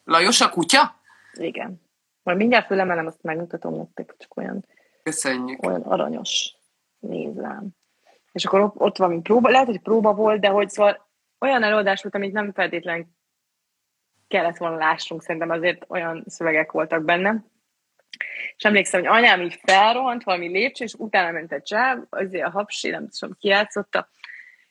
Lajos 0.05 0.41
a 0.41 0.49
kutya? 0.49 1.01
Igen. 1.33 1.81
Majd 2.23 2.39
mindjárt 2.39 2.67
fölemelem, 2.67 3.07
azt 3.07 3.23
megmutatom 3.23 3.75
nektek, 3.75 4.15
csak 4.19 4.37
olyan, 4.37 4.67
Köszönjük. 5.03 5.67
olyan 5.67 5.83
aranyos. 5.83 6.55
nézem. 6.99 7.69
És 8.33 8.45
akkor 8.45 8.73
ott 8.75 8.97
valami 8.97 9.21
próba, 9.21 9.49
lehet, 9.49 9.67
hogy 9.67 9.81
próba 9.81 10.15
volt, 10.15 10.41
de 10.41 10.49
hogy 10.49 10.69
szóval 10.69 11.06
olyan 11.47 11.63
előadás 11.63 12.03
volt, 12.03 12.15
amit 12.15 12.33
nem 12.33 12.53
feltétlenül 12.53 13.07
kellett 14.29 14.57
volna 14.57 14.77
lássunk, 14.77 15.23
szerintem 15.23 15.51
azért 15.51 15.85
olyan 15.89 16.25
szövegek 16.27 16.73
voltak 16.73 17.05
benne. 17.05 17.45
És 18.57 18.65
emlékszem, 18.65 19.01
hogy 19.01 19.09
anyám 19.09 19.41
így 19.41 19.61
felrohant 19.63 20.25
valami 20.25 20.49
lépcső, 20.49 20.85
és 20.85 20.95
utána 20.95 21.31
ment 21.31 21.53
egy 21.53 21.63
csáv, 21.63 21.99
azért 22.11 22.47
a 22.47 22.51
hapsi, 22.51 22.91
nem 22.91 23.09
tudom, 23.09 23.37
kiátszotta, 23.39 24.09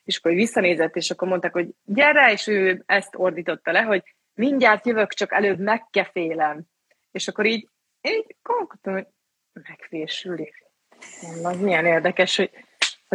és 0.03 0.17
akkor 0.17 0.33
visszanézett, 0.33 0.95
és 0.95 1.09
akkor 1.11 1.27
mondták, 1.27 1.53
hogy 1.53 1.69
gyere, 1.83 2.31
és 2.31 2.47
ő 2.47 2.83
ezt 2.85 3.15
ordította 3.15 3.71
le, 3.71 3.81
hogy 3.81 4.03
mindjárt 4.33 4.85
jövök, 4.85 5.13
csak 5.13 5.33
előbb 5.33 5.59
megkefélem. 5.59 6.61
És 7.11 7.27
akkor 7.27 7.45
így, 7.45 7.69
én 8.01 8.13
így 8.13 8.35
gondoltam, 8.41 8.93
hogy 8.93 9.07
megfésülik. 9.53 10.63
Az 11.43 11.59
milyen 11.59 11.85
érdekes, 11.85 12.35
hogy 12.35 12.64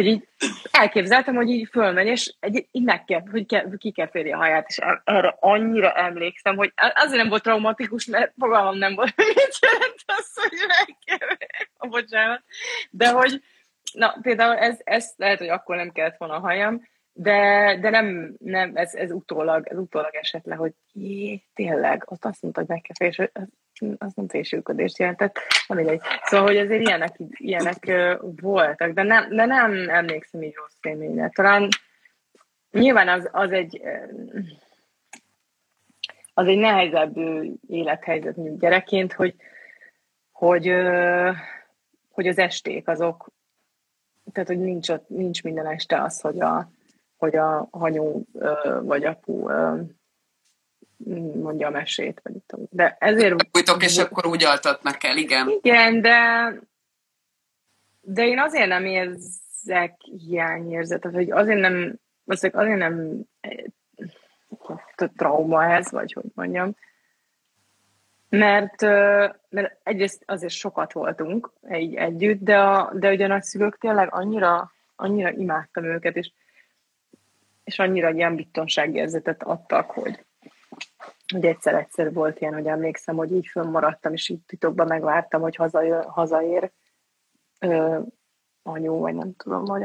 hogy 0.00 0.08
így 0.08 0.28
elképzeltem, 0.70 1.34
hogy 1.34 1.48
így 1.48 1.68
fölmegy, 1.70 2.06
és 2.06 2.34
egy, 2.40 2.66
így 2.70 2.84
meg 2.84 3.04
kell, 3.04 3.22
hogy 3.30 3.46
kell, 3.46 3.76
ki 3.78 3.90
kell 3.90 4.08
férni 4.10 4.32
a 4.32 4.36
haját, 4.36 4.68
és 4.68 4.78
arra 5.04 5.36
annyira 5.40 5.92
emlékszem, 5.92 6.56
hogy 6.56 6.72
azért 6.94 7.20
nem 7.20 7.28
volt 7.28 7.42
traumatikus, 7.42 8.06
mert 8.06 8.32
fogalmam 8.38 8.76
nem 8.78 8.94
volt, 8.94 9.16
mit 9.36 9.58
jelent 9.60 10.02
az, 10.06 10.30
hogy 10.34 10.58
meg 10.66 10.96
kell, 11.04 11.36
bocsánat, 11.88 12.42
de 12.90 13.10
hogy, 13.10 13.42
na 13.92 14.18
például 14.22 14.56
ez, 14.56 14.78
ez 14.84 15.12
lehet, 15.16 15.38
hogy 15.38 15.48
akkor 15.48 15.76
nem 15.76 15.90
kellett 15.90 16.16
volna 16.18 16.34
a 16.34 16.40
hajam, 16.40 16.88
de, 17.12 17.76
de 17.80 17.90
nem, 17.90 18.34
nem 18.38 18.72
ez, 18.74 18.94
ez 18.94 19.10
utólag, 19.10 19.66
ez 19.68 19.78
utólag 19.78 20.14
esett 20.14 20.44
le, 20.44 20.54
hogy 20.54 20.72
jé, 20.92 21.42
tényleg, 21.54 22.02
ott 22.06 22.24
azt 22.24 22.42
mondta, 22.42 22.60
hogy 22.60 22.68
meg 22.68 22.80
kell 22.80 23.10
férni, 23.10 23.32
az 23.98 24.12
nem 24.14 24.28
fésülködést 24.28 24.98
jelentett, 24.98 25.38
nem 25.68 25.78
mindegy. 25.78 26.00
Szóval, 26.22 26.46
hogy 26.46 26.56
azért 26.56 26.86
ilyenek, 26.86 27.16
ilyenek 27.30 27.92
voltak, 28.20 28.90
de 28.90 29.02
nem, 29.02 29.28
de 29.28 29.44
nem 29.44 29.88
emlékszem 29.88 30.42
így 30.42 30.54
rossz 30.54 30.78
élményre. 30.82 31.30
Talán 31.34 31.68
nyilván 32.70 33.08
az, 33.08 33.28
az 33.32 33.50
egy 33.50 33.82
az 36.34 36.46
egy 36.46 36.58
nehezebb 36.58 37.16
élethelyzet, 37.66 38.36
mint 38.36 38.58
gyerekként, 38.58 39.12
hogy, 39.12 39.34
hogy, 40.32 40.72
hogy 42.10 42.26
az 42.26 42.38
esték 42.38 42.88
azok, 42.88 43.30
tehát 44.32 44.48
hogy 44.48 44.58
nincs, 44.58 44.88
ott, 44.88 45.08
nincs 45.08 45.42
minden 45.42 45.66
este 45.66 46.02
az, 46.02 46.20
hogy 46.20 46.40
a, 46.40 46.70
hogy 47.16 47.36
a 47.36 47.68
hanyó 47.70 48.24
vagy 48.82 49.04
apu 49.04 49.48
mondja 51.34 51.66
a 51.66 51.70
mesét, 51.70 52.20
vagy 52.22 52.32
tudom. 52.46 52.66
De 52.70 52.96
ezért... 53.00 53.50
Bújtok, 53.50 53.84
és 53.84 53.98
akkor 53.98 54.26
úgy 54.26 54.44
altatnak 54.44 55.04
el, 55.04 55.16
igen. 55.16 55.48
Igen, 55.62 56.00
de 56.00 56.18
de 58.00 58.26
én 58.26 58.38
azért 58.38 58.68
nem 58.68 58.84
érzek 58.84 60.00
hiányérzetet, 60.00 61.12
hogy 61.12 61.30
azért 61.30 61.60
nem 61.60 61.98
azért 62.26 62.54
nem 62.54 63.24
trauma 65.16 65.64
ez, 65.64 65.90
vagy 65.90 66.12
hogy 66.12 66.30
mondjam, 66.34 66.76
mert, 68.28 68.80
mert 69.48 69.76
egyrészt 69.82 70.22
azért 70.26 70.52
sokat 70.52 70.92
voltunk 70.92 71.50
egy, 71.62 71.94
együtt, 71.94 72.42
de, 72.42 72.58
a, 72.58 72.92
de 72.94 73.10
ugye 73.10 73.24
a 73.24 73.28
nagyszülők 73.28 73.78
tényleg 73.78 74.14
annyira, 74.14 74.72
annyira 74.96 75.30
imádtam 75.30 75.84
őket, 75.84 76.16
és, 76.16 76.32
és 77.64 77.78
annyira 77.78 78.10
ilyen 78.10 78.36
biztonságérzetet 78.36 79.42
adtak, 79.42 79.90
hogy, 79.90 80.24
hogy 81.32 81.44
egyszer-egyszer 81.44 82.12
volt 82.12 82.40
ilyen, 82.40 82.54
hogy 82.54 82.66
emlékszem, 82.66 83.16
hogy 83.16 83.32
így 83.32 83.46
fönnmaradtam, 83.46 84.12
és 84.12 84.28
így 84.28 84.40
titokban 84.46 84.86
megvártam, 84.86 85.40
hogy 85.40 85.56
hazajö, 85.56 86.02
hazaér 86.02 86.70
ö, 87.60 87.98
anyu, 88.62 88.98
vagy 88.98 89.14
nem 89.14 89.34
tudom, 89.36 89.64
vagy. 89.64 89.82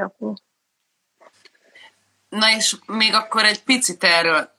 Na 2.29 2.55
és 2.55 2.75
még 2.85 3.13
akkor 3.13 3.43
egy 3.43 3.63
picit 3.63 4.03
erről, 4.03 4.49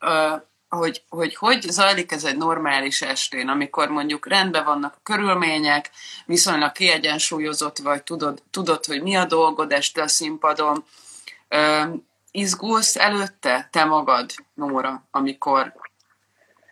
hogy, 0.68 1.05
hogy 1.09 1.35
hogy 1.35 1.61
zajlik 1.61 2.12
ez 2.12 2.25
egy 2.25 2.37
normális 2.37 3.03
estén, 3.03 3.49
amikor 3.49 3.88
mondjuk 3.88 4.27
rendben 4.27 4.64
vannak 4.64 4.94
a 4.96 5.01
körülmények, 5.03 5.90
viszonylag 6.27 6.72
kiegyensúlyozott 6.72 7.79
vagy, 7.79 8.03
tudod, 8.03 8.42
tudod 8.51 8.85
hogy 8.85 9.03
mi 9.03 9.14
a 9.14 9.25
dolgod 9.25 9.72
este 9.72 10.03
a 10.03 10.09
színpadon. 10.09 10.85
Izgulsz 12.31 12.96
előtte 12.96 13.68
te 13.72 13.85
magad, 13.85 14.31
Nóra, 14.55 15.07
amikor 15.11 15.72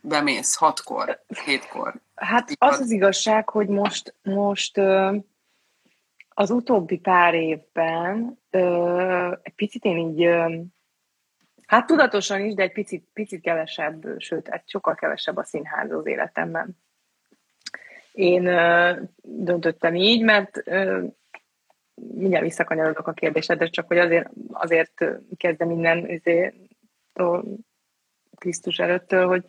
bemész? 0.04 0.56
Hatkor? 0.56 1.24
Hétkor? 1.44 1.94
Hát 2.14 2.50
az 2.58 2.80
az 2.80 2.90
igazság, 2.90 3.48
hogy 3.48 3.68
most, 3.68 4.14
most 4.22 4.78
az 6.28 6.50
utóbbi 6.50 6.98
pár 6.98 7.34
évben 7.34 8.38
egy 9.42 9.54
picit 9.54 9.84
én 9.84 9.98
így, 9.98 10.28
hát 11.66 11.86
tudatosan 11.86 12.44
is, 12.44 12.54
de 12.54 12.62
egy 12.62 12.72
picit, 12.72 13.08
picit 13.12 13.40
kevesebb, 13.40 14.20
sőt, 14.20 14.48
egy 14.48 14.62
sokkal 14.66 14.94
kevesebb 14.94 15.36
a 15.36 15.44
színház 15.44 15.90
az 15.90 16.06
életemben. 16.06 16.76
Én 18.12 18.42
döntöttem 19.22 19.94
így, 19.94 20.22
mert 20.22 20.62
mindjárt 21.94 22.44
visszakanyarodok 22.44 23.06
a 23.06 23.12
kérdésedre, 23.12 23.66
csak 23.66 23.86
hogy 23.86 23.98
azért, 23.98 24.30
azért 24.52 25.04
kezdem 25.36 25.68
minden 25.68 26.06
azért, 26.08 26.54
Krisztus 28.36 28.78
előttől, 28.78 29.26
hogy 29.26 29.44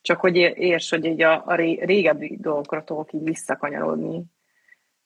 csak 0.00 0.20
hogy 0.20 0.36
érts, 0.36 0.90
hogy 0.90 1.04
így 1.04 1.22
a, 1.22 1.42
a 1.46 1.54
régebbi 1.54 2.36
dolgokra 2.40 2.84
tudok 2.84 3.12
így 3.12 3.24
visszakanyarodni. 3.24 4.22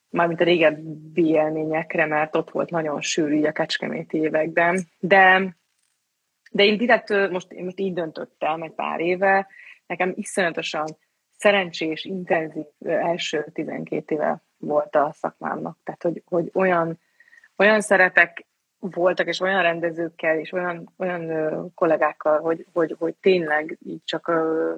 Mármint 0.09 0.41
a 0.41 0.45
régebbi 0.45 1.29
élményekre, 1.29 2.07
mert 2.07 2.37
ott 2.37 2.51
volt 2.51 2.71
nagyon 2.71 3.01
sűrű 3.01 3.43
a 3.45 3.53
kecskeméti 3.53 4.17
években. 4.17 4.87
De, 4.99 5.57
de 6.51 6.65
én 6.65 6.77
direkt 6.77 7.31
most, 7.31 7.53
én 7.53 7.65
most 7.65 7.81
így 7.81 7.93
döntöttem 7.93 8.63
egy 8.63 8.73
pár 8.73 9.01
éve, 9.01 9.47
nekem 9.87 10.13
iszonyatosan 10.17 10.87
szerencsés, 11.37 12.05
intenzív 12.05 12.65
első 12.85 13.47
12 13.53 14.15
éve 14.15 14.43
volt 14.57 14.97
a 14.97 15.13
szakmámnak. 15.13 15.79
Tehát, 15.85 16.03
hogy, 16.03 16.23
hogy 16.25 16.51
olyan, 16.55 16.99
olyan 17.57 17.81
szerepek 17.81 18.47
voltak, 18.93 19.27
és 19.27 19.41
olyan 19.41 19.63
rendezőkkel, 19.63 20.39
és 20.39 20.53
olyan, 20.53 20.93
olyan 20.97 21.31
ö, 21.31 21.65
kollégákkal, 21.75 22.41
hogy, 22.41 22.67
hogy, 22.73 22.97
hogy 22.99 23.15
tényleg 23.15 23.79
így 23.87 24.05
csak, 24.05 24.29
ö, 24.29 24.75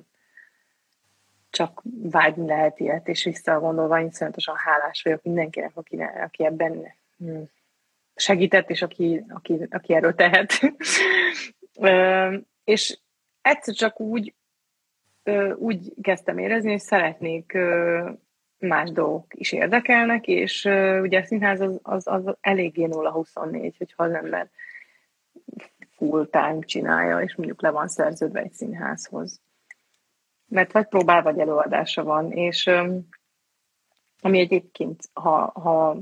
csak 1.51 1.83
vágyni 2.03 2.47
lehet 2.47 2.81
ilyet, 2.81 3.09
és 3.09 3.25
visszagondolva 3.25 4.01
iszonyatosan 4.01 4.57
hálás 4.57 5.03
vagyok 5.03 5.23
mindenkinek, 5.23 5.71
aki, 5.75 5.97
aki 6.25 6.45
ebben 6.45 6.95
hm, 7.19 7.42
segített, 8.14 8.71
és 8.71 8.83
aki, 8.83 9.25
aki, 9.29 9.66
aki 9.71 9.95
erről 9.95 10.14
tehet. 10.14 10.53
ö, 11.81 12.37
és 12.64 12.99
egyszer 13.42 13.75
csak 13.75 14.01
úgy, 14.01 14.35
úgy 15.55 15.92
kezdtem 16.03 16.38
érezni, 16.38 16.71
hogy 16.71 16.81
szeretnék 16.81 17.59
más 18.59 18.90
dolgok 18.90 19.27
is 19.35 19.53
érdekelnek, 19.53 20.27
és 20.27 20.64
uh, 20.64 20.99
ugye 21.03 21.21
a 21.21 21.25
színház 21.25 21.61
az, 21.61 21.79
az, 21.83 22.07
az 22.07 22.37
eléggé 22.40 22.87
0-24, 22.90 23.73
hogyha 23.79 24.03
az 24.03 24.12
ember 24.12 24.49
full 25.97 26.29
time 26.31 26.59
csinálja, 26.61 27.21
és 27.21 27.35
mondjuk 27.35 27.62
le 27.62 27.71
van 27.71 27.88
szerződve 27.88 28.40
egy 28.40 28.53
színházhoz. 28.53 29.40
Mert 30.49 30.73
vagy 30.73 30.87
próbál, 30.87 31.23
vagy 31.23 31.38
előadása 31.38 32.05
van, 32.05 32.33
és 32.33 32.66
um, 32.66 33.09
ami 34.21 34.38
egyébként, 34.38 35.09
ha, 35.12 35.51
ha, 35.55 35.97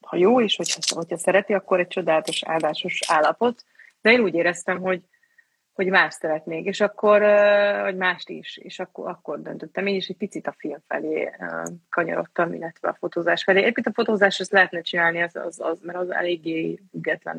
ha 0.00 0.16
jó, 0.16 0.40
és 0.40 0.56
hogyha, 0.56 0.80
hogyha 0.94 1.16
szereti, 1.16 1.52
akkor 1.52 1.80
egy 1.80 1.88
csodálatos 1.88 2.42
áldásos 2.42 3.00
állapot, 3.06 3.64
de 4.00 4.10
én 4.10 4.20
úgy 4.20 4.34
éreztem, 4.34 4.80
hogy 4.80 5.02
hogy 5.82 5.90
más 5.90 6.14
szeretnék, 6.14 6.66
és 6.66 6.80
akkor, 6.80 7.20
vagy 7.80 7.96
mást 7.96 8.28
is, 8.28 8.56
és 8.56 8.78
akkor, 8.78 9.08
akkor 9.08 9.42
döntöttem 9.42 9.86
én 9.86 9.94
is 9.94 10.08
egy 10.08 10.16
picit 10.16 10.46
a 10.46 10.54
film 10.58 10.78
felé 10.88 11.30
kanyarodtam, 11.90 12.52
illetve 12.52 12.88
a 12.88 12.96
fotózás 12.98 13.42
felé. 13.44 13.60
Egyébként 13.60 13.86
a 13.86 13.92
fotózás 13.92 14.40
azt 14.40 14.52
lehetne 14.52 14.80
csinálni, 14.80 15.22
az, 15.22 15.36
az, 15.36 15.60
az, 15.60 15.80
mert 15.82 15.98
az 15.98 16.10
eléggé 16.10 16.80
független, 16.90 17.38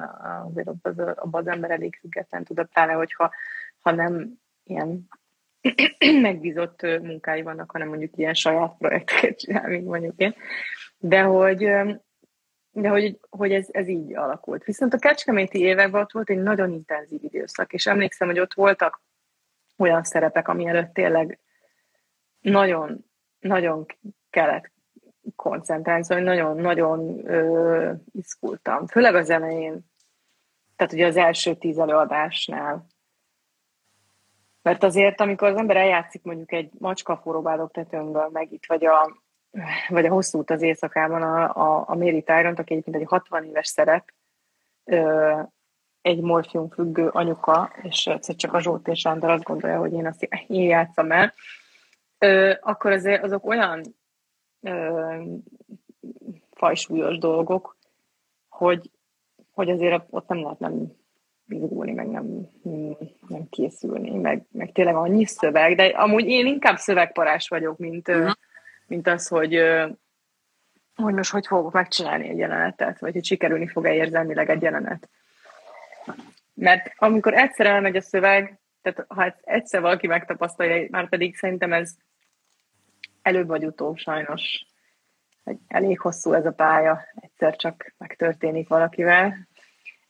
azért 0.50 0.68
az, 0.82 1.00
abban 1.00 1.42
az 1.42 1.48
ember 1.48 1.72
elég 1.72 1.98
független 2.00 2.44
tud, 2.44 2.66
pláne, 2.74 2.94
hogyha 2.94 3.32
ha 3.80 3.92
nem 3.92 4.40
ilyen 4.64 5.08
megbízott 6.22 6.82
munkái 6.82 7.42
vannak, 7.42 7.72
hanem 7.72 7.88
mondjuk 7.88 8.18
ilyen 8.18 8.34
saját 8.34 8.76
projekteket 8.78 9.40
csinál, 9.40 9.68
mint 9.68 9.86
mondjuk 9.86 10.14
én. 10.18 10.36
De 10.98 11.22
hogy 11.22 11.70
de 12.76 12.90
hogy, 12.90 13.20
hogy 13.30 13.52
ez, 13.52 13.68
ez 13.72 13.88
így 13.88 14.16
alakult. 14.16 14.64
Viszont 14.64 14.94
a 14.94 14.98
kecskeméti 14.98 15.60
években 15.60 16.02
ott 16.02 16.12
volt 16.12 16.30
egy 16.30 16.42
nagyon 16.42 16.72
intenzív 16.72 17.24
időszak, 17.24 17.74
és 17.74 17.86
emlékszem, 17.86 18.28
hogy 18.28 18.40
ott 18.40 18.54
voltak 18.54 19.02
olyan 19.78 20.04
szerepek, 20.04 20.48
ami 20.48 20.68
előtt 20.68 20.94
tényleg 20.94 21.40
nagyon, 22.40 23.06
nagyon 23.40 23.86
kellett 24.30 24.72
koncentrálni, 25.36 26.04
szóval 26.04 26.24
nagyon-nagyon 26.24 27.28
izgultam. 28.12 28.88
Főleg 28.88 29.16
az 29.16 29.30
elején, 29.30 29.92
tehát 30.76 30.94
ugye 30.94 31.08
az 31.08 31.18
első 31.18 31.56
tíz 31.56 31.78
előadásnál. 31.78 32.86
Mert 34.62 34.84
azért, 34.84 35.22
amikor 35.22 35.48
az 35.48 35.58
ember 35.58 35.76
eljátszik 35.76 36.24
mondjuk 36.24 36.52
egy 36.52 36.72
macska 36.80 37.18
forróbálok 37.18 37.72
tetőnkből 37.72 38.30
meg 38.32 38.52
itt, 38.52 38.66
vagy 38.66 38.86
a 38.86 39.23
vagy 39.88 40.06
a 40.06 40.12
hosszú 40.12 40.38
út 40.40 40.50
az 40.50 40.62
éjszakában 40.62 41.22
a, 41.22 41.56
a, 41.56 41.84
a 41.88 41.96
Mary 41.96 42.24
Tyrant, 42.24 42.60
aki 42.60 42.72
egyébként 42.72 42.96
egy 42.96 43.08
60 43.08 43.46
éves 43.46 43.68
szerep, 43.68 44.14
ö, 44.84 45.40
egy 46.02 46.22
morfium 46.22 46.70
függő 46.70 47.08
anyuka, 47.08 47.72
és 47.82 48.08
egyszer 48.08 48.36
csak 48.36 48.54
a 48.54 48.62
Zsolt 48.62 48.88
és 48.88 49.00
Sándor 49.00 49.30
azt 49.30 49.44
gondolja, 49.44 49.80
hogy 49.80 49.94
én 49.94 50.06
azt 50.06 50.24
én 50.48 50.64
játszom 50.64 51.12
el, 51.12 51.34
ö, 52.18 52.54
akkor 52.62 52.92
azért 52.92 53.24
azok 53.24 53.46
olyan 53.46 53.82
ö, 54.62 55.22
fajsúlyos 56.52 57.18
dolgok, 57.18 57.78
hogy, 58.50 58.92
hogy 59.52 59.70
azért 59.70 60.04
ott 60.10 60.28
nem 60.28 60.42
lehet 60.42 60.60
nem 60.60 60.92
izgulni, 61.48 61.92
meg 61.92 62.08
nem, 62.08 62.50
nem 63.28 63.50
készülni, 63.50 64.18
meg, 64.18 64.46
meg 64.52 64.72
tényleg 64.72 64.96
annyi 64.96 65.26
szöveg, 65.26 65.76
de 65.76 65.86
amúgy 65.86 66.28
én 66.28 66.46
inkább 66.46 66.78
szövegparás 66.78 67.48
vagyok, 67.48 67.78
mint, 67.78 68.08
uh-huh 68.08 68.32
mint 68.94 69.08
az, 69.08 69.28
hogy, 69.28 69.60
hogy 70.96 71.14
most 71.14 71.32
hogy 71.32 71.48
fogok 71.48 71.74
megcsinálni 71.74 72.30
egy 72.30 72.38
jelenetet, 72.38 73.00
vagy 73.00 73.14
hogy 73.14 73.26
sikerülni 73.26 73.68
fog-e 73.68 73.94
érzelmileg 73.94 74.50
egy 74.50 74.62
jelenet. 74.62 75.10
Mert 76.54 76.94
amikor 76.96 77.34
egyszer 77.34 77.66
elmegy 77.66 77.96
a 77.96 78.02
szöveg, 78.02 78.60
tehát 78.82 79.06
ha 79.08 79.36
egyszer 79.44 79.82
valaki 79.82 80.08
megtapasztalja, 80.08 80.88
már 80.90 81.10
pedig 81.10 81.36
szerintem 81.36 81.74
ez 81.74 81.96
előbb 83.22 83.48
vagy 83.48 83.66
utóbb 83.66 83.98
sajnos 83.98 84.66
elég 85.68 86.00
hosszú 86.00 86.34
ez 86.34 86.46
a 86.46 86.52
pálya, 86.52 87.02
egyszer 87.16 87.56
csak 87.56 87.94
megtörténik 87.98 88.68
valakivel. 88.68 89.48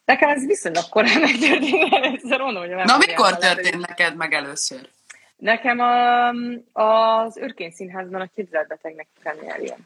Nekem 0.04 0.28
ez 0.28 0.46
viszonylag 0.46 0.88
korán 0.88 1.20
megtörténik, 1.20 1.92
egyszer 1.92 2.40
mondom, 2.40 2.62
hogy 2.62 2.84
Na, 2.84 2.96
mikor 2.96 3.36
történt 3.36 3.86
neked 3.86 4.16
meg 4.16 4.32
először? 4.32 4.88
Nekem 5.44 5.78
a, 5.78 6.28
az 6.72 7.36
Örkény 7.36 7.70
Színházban 7.70 8.20
a 8.20 8.26
képzelbetegnek 8.26 9.08
premierje. 9.22 9.76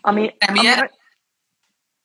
Ami, 0.00 0.34
premier? 0.38 0.90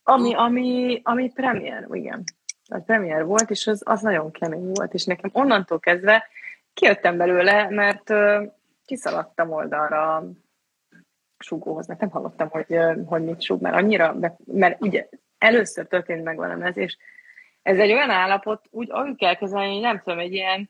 Ami, 0.04 0.34
ami, 0.34 0.34
ami, 0.34 1.02
ami 1.04 1.32
premier, 1.32 1.88
igen. 1.92 2.24
A 2.68 2.80
premier 2.80 3.26
volt, 3.26 3.50
és 3.50 3.68
az, 3.68 3.82
az 3.86 4.02
nagyon 4.02 4.32
kemény 4.32 4.72
volt, 4.74 4.94
és 4.94 5.04
nekem 5.06 5.30
onnantól 5.34 5.80
kezdve 5.80 6.28
kijöttem 6.74 7.18
belőle, 7.18 7.70
mert 7.70 8.10
uh, 8.10 8.54
kiszaladtam 8.86 9.52
oldalra 9.52 10.24
sugóhoz, 11.38 11.88
mert 11.88 12.00
nem 12.00 12.10
hallottam, 12.10 12.50
hogy, 12.50 12.66
uh, 12.70 13.08
hogy 13.08 13.24
mit 13.24 13.42
sug, 13.42 13.62
mert 13.62 13.76
annyira, 13.76 14.16
mert 14.46 14.82
ugye 14.82 15.10
először 15.38 15.88
történt 15.88 16.24
meg 16.24 16.38
velem 16.38 16.62
ez, 16.62 16.78
és 16.78 16.98
ez 17.62 17.78
egy 17.78 17.92
olyan 17.92 18.10
állapot, 18.10 18.68
úgy, 18.70 18.92
úgy 18.92 19.16
kell 19.16 19.36
kezelni, 19.36 19.72
hogy 19.74 19.82
nem 19.82 20.02
tudom, 20.04 20.20
egy 20.20 20.34
ilyen, 20.34 20.70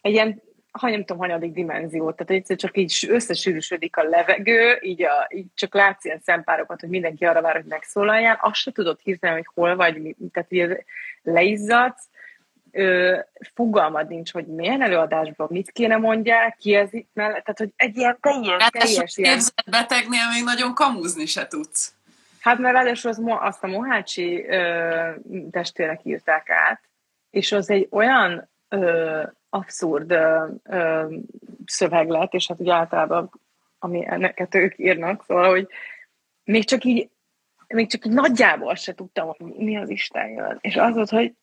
egy 0.00 0.12
ilyen 0.12 0.46
ha 0.70 0.88
nem 0.88 1.04
tudom, 1.04 1.18
hanyadik 1.18 1.52
dimenziót, 1.52 2.16
tehát 2.16 2.32
egyszer 2.32 2.56
csak 2.56 2.76
így 2.76 3.06
összesűrűsödik 3.08 3.96
a 3.96 4.02
levegő, 4.02 4.78
így, 4.80 5.02
a, 5.02 5.28
így 5.28 5.46
csak 5.54 5.74
látsz 5.74 6.04
ilyen 6.04 6.20
szempárokat, 6.24 6.80
hogy 6.80 6.88
mindenki 6.88 7.24
arra 7.24 7.40
vár, 7.40 7.54
hogy 7.54 7.64
megszólaljál, 7.64 8.38
azt 8.42 8.60
se 8.60 8.72
tudod 8.72 8.98
hirtelen, 9.02 9.36
hogy 9.36 9.48
hol 9.54 9.76
vagy, 9.76 10.02
mi, 10.02 10.16
tehát 10.32 10.52
így 10.52 10.84
leizzadsz, 11.22 12.08
ö, 12.70 13.18
fogalmad 13.54 14.08
nincs, 14.08 14.32
hogy 14.32 14.46
milyen 14.46 14.82
előadásban 14.82 15.48
mit 15.50 15.70
kéne 15.70 15.96
mondják, 15.96 16.56
ki 16.56 16.74
ez 16.74 16.92
itt 16.92 17.10
mellett, 17.12 17.44
tehát 17.44 17.58
hogy 17.58 17.72
egy 17.76 17.96
ilyen 17.96 18.18
teljes, 18.20 18.62
hát 18.62 18.72
teljes 18.72 19.16
ilyen... 19.16 19.40
betegnél 19.70 20.28
még 20.34 20.44
nagyon 20.44 20.74
kamúzni 20.74 21.26
se 21.26 21.46
tudsz. 21.46 21.92
Hát 22.40 22.58
mert 22.58 22.74
ráadásul 22.74 23.10
az, 23.10 23.22
azt 23.24 23.64
a 23.64 23.66
Mohácsi 23.66 24.46
ö, 24.48 25.10
testvérek 25.50 26.00
írták 26.04 26.50
át, 26.50 26.80
és 27.30 27.52
az 27.52 27.70
egy 27.70 27.88
olyan 27.90 28.48
ö, 28.68 29.22
abszurd 29.48 30.10
ö, 30.10 30.46
ö, 30.62 31.14
szöveg 31.64 32.28
és 32.30 32.46
hát 32.46 32.60
ugye 32.60 32.72
általában, 32.72 33.30
ami 33.78 34.06
ennek 34.06 34.54
ők 34.54 34.78
írnak, 34.78 35.24
szóval, 35.24 35.50
hogy 35.50 35.68
még 36.44 36.64
csak 36.64 36.84
így, 36.84 37.10
még 37.66 37.90
csak 37.90 38.04
így 38.04 38.12
nagyjából 38.12 38.74
se 38.74 38.94
tudtam, 38.94 39.26
hogy 39.26 39.54
mi 39.56 39.76
az 39.76 39.88
Isten 39.90 40.28
jön. 40.28 40.58
És 40.60 40.76
az 40.76 40.94
volt, 40.94 41.10
hogy 41.10 41.34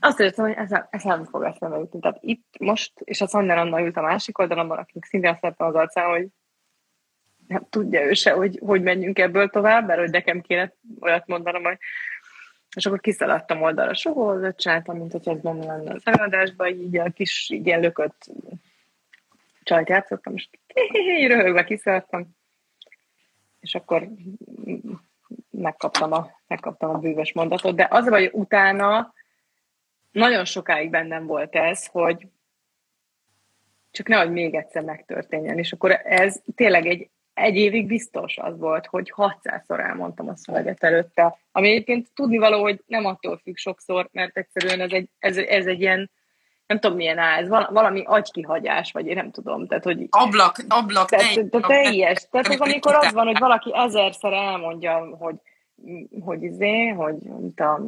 azt 0.00 0.20
értem, 0.20 0.44
hogy 0.44 0.54
ez, 0.56 0.70
nem, 0.70 0.86
ez 0.90 1.02
nem 1.02 1.24
fog 1.24 1.42
eszembe 1.42 1.76
jutni. 1.78 2.00
Tehát 2.00 2.18
itt 2.20 2.58
most, 2.58 2.92
és 3.04 3.20
a 3.20 3.26
Sander 3.26 3.58
Anna 3.58 3.80
ült 3.80 3.96
a 3.96 4.00
másik 4.02 4.38
oldalon, 4.38 4.70
akik 4.70 5.04
szintén 5.04 5.38
azt 5.42 5.60
az 5.60 5.74
arcán, 5.74 6.10
hogy 6.10 6.28
nem 7.46 7.66
tudja 7.70 8.04
ő 8.04 8.12
se, 8.12 8.32
hogy, 8.32 8.60
hogy 8.64 8.82
menjünk 8.82 9.18
ebből 9.18 9.48
tovább, 9.48 9.86
mert 9.86 10.00
hogy 10.00 10.10
nekem 10.10 10.40
kéne 10.40 10.72
olyat 11.00 11.26
mondanom, 11.26 11.62
hogy 11.62 11.78
És 12.76 12.86
akkor 12.86 13.00
kiszaladtam 13.00 13.62
oldalra 13.62 13.94
sugózat, 13.94 14.60
csináltam, 14.60 14.96
mint 14.96 15.12
hogy 15.12 15.28
ez 15.28 15.40
benne 15.40 15.64
lenne 15.64 15.92
az 15.92 16.02
előadásban, 16.04 16.68
így 16.68 16.96
a 16.96 17.10
kis 17.10 17.48
ilyen 17.50 17.80
lökött 17.80 18.30
csajt 19.62 19.88
játszottam, 19.88 20.34
és 20.34 20.48
röhögve 21.26 21.64
kiszaladtam, 21.64 22.36
és 23.60 23.74
akkor 23.74 24.08
megkaptam 25.50 26.12
a, 26.12 26.30
megkaptam 26.46 26.90
a 26.90 26.98
bűvös 26.98 27.32
mondatot, 27.32 27.76
de 27.76 27.86
az 27.90 28.08
vagy 28.08 28.30
utána 28.32 29.12
nagyon 30.10 30.44
sokáig 30.44 30.90
bennem 30.90 31.26
volt 31.26 31.54
ez, 31.54 31.86
hogy 31.86 32.26
csak 33.90 34.08
nehogy 34.08 34.30
még 34.30 34.54
egyszer 34.54 34.82
megtörténjen, 34.82 35.58
és 35.58 35.72
akkor 35.72 35.90
ez 36.04 36.42
tényleg 36.54 36.86
egy 36.86 37.10
egy 37.34 37.56
évig 37.56 37.86
biztos 37.86 38.38
az 38.38 38.58
volt, 38.58 38.86
hogy 38.86 39.12
600-szor 39.16 39.78
elmondtam 39.78 40.28
a 40.28 40.36
szöveget 40.36 40.84
előtte, 40.84 41.38
ami 41.52 41.68
egyébként 41.68 42.08
tudni 42.14 42.38
való, 42.38 42.60
hogy 42.60 42.82
nem 42.86 43.04
attól 43.04 43.40
függ 43.42 43.56
sokszor, 43.56 44.08
mert 44.12 44.36
egyszerűen 44.36 44.80
ez 44.80 44.90
egy, 44.90 45.08
ez, 45.18 45.36
ez 45.36 45.66
egy 45.66 45.80
ilyen, 45.80 46.10
nem 46.66 46.78
tudom 46.78 46.96
milyen 46.96 47.18
áll, 47.18 47.46
valami 47.48 48.02
agykihagyás, 48.04 48.92
vagy 48.92 49.06
én 49.06 49.14
nem 49.14 49.30
tudom. 49.30 49.66
Tehát, 49.66 49.84
hogy, 49.84 50.06
ablak, 50.10 50.56
ablak, 50.68 51.08
tehát, 51.08 51.34
te, 51.34 51.48
tehát 51.48 51.66
teljes. 51.66 52.28
Tehát 52.30 52.46
az, 52.46 52.60
amikor 52.60 52.94
az 52.94 53.12
van, 53.12 53.26
hogy 53.26 53.38
valaki 53.38 53.70
ezerszer 53.74 54.32
elmondja, 54.32 55.16
hogy, 55.18 55.36
hogy 56.20 56.42
izé, 56.42 56.88
hogy 56.88 57.16
mint 57.20 57.60
a, 57.60 57.80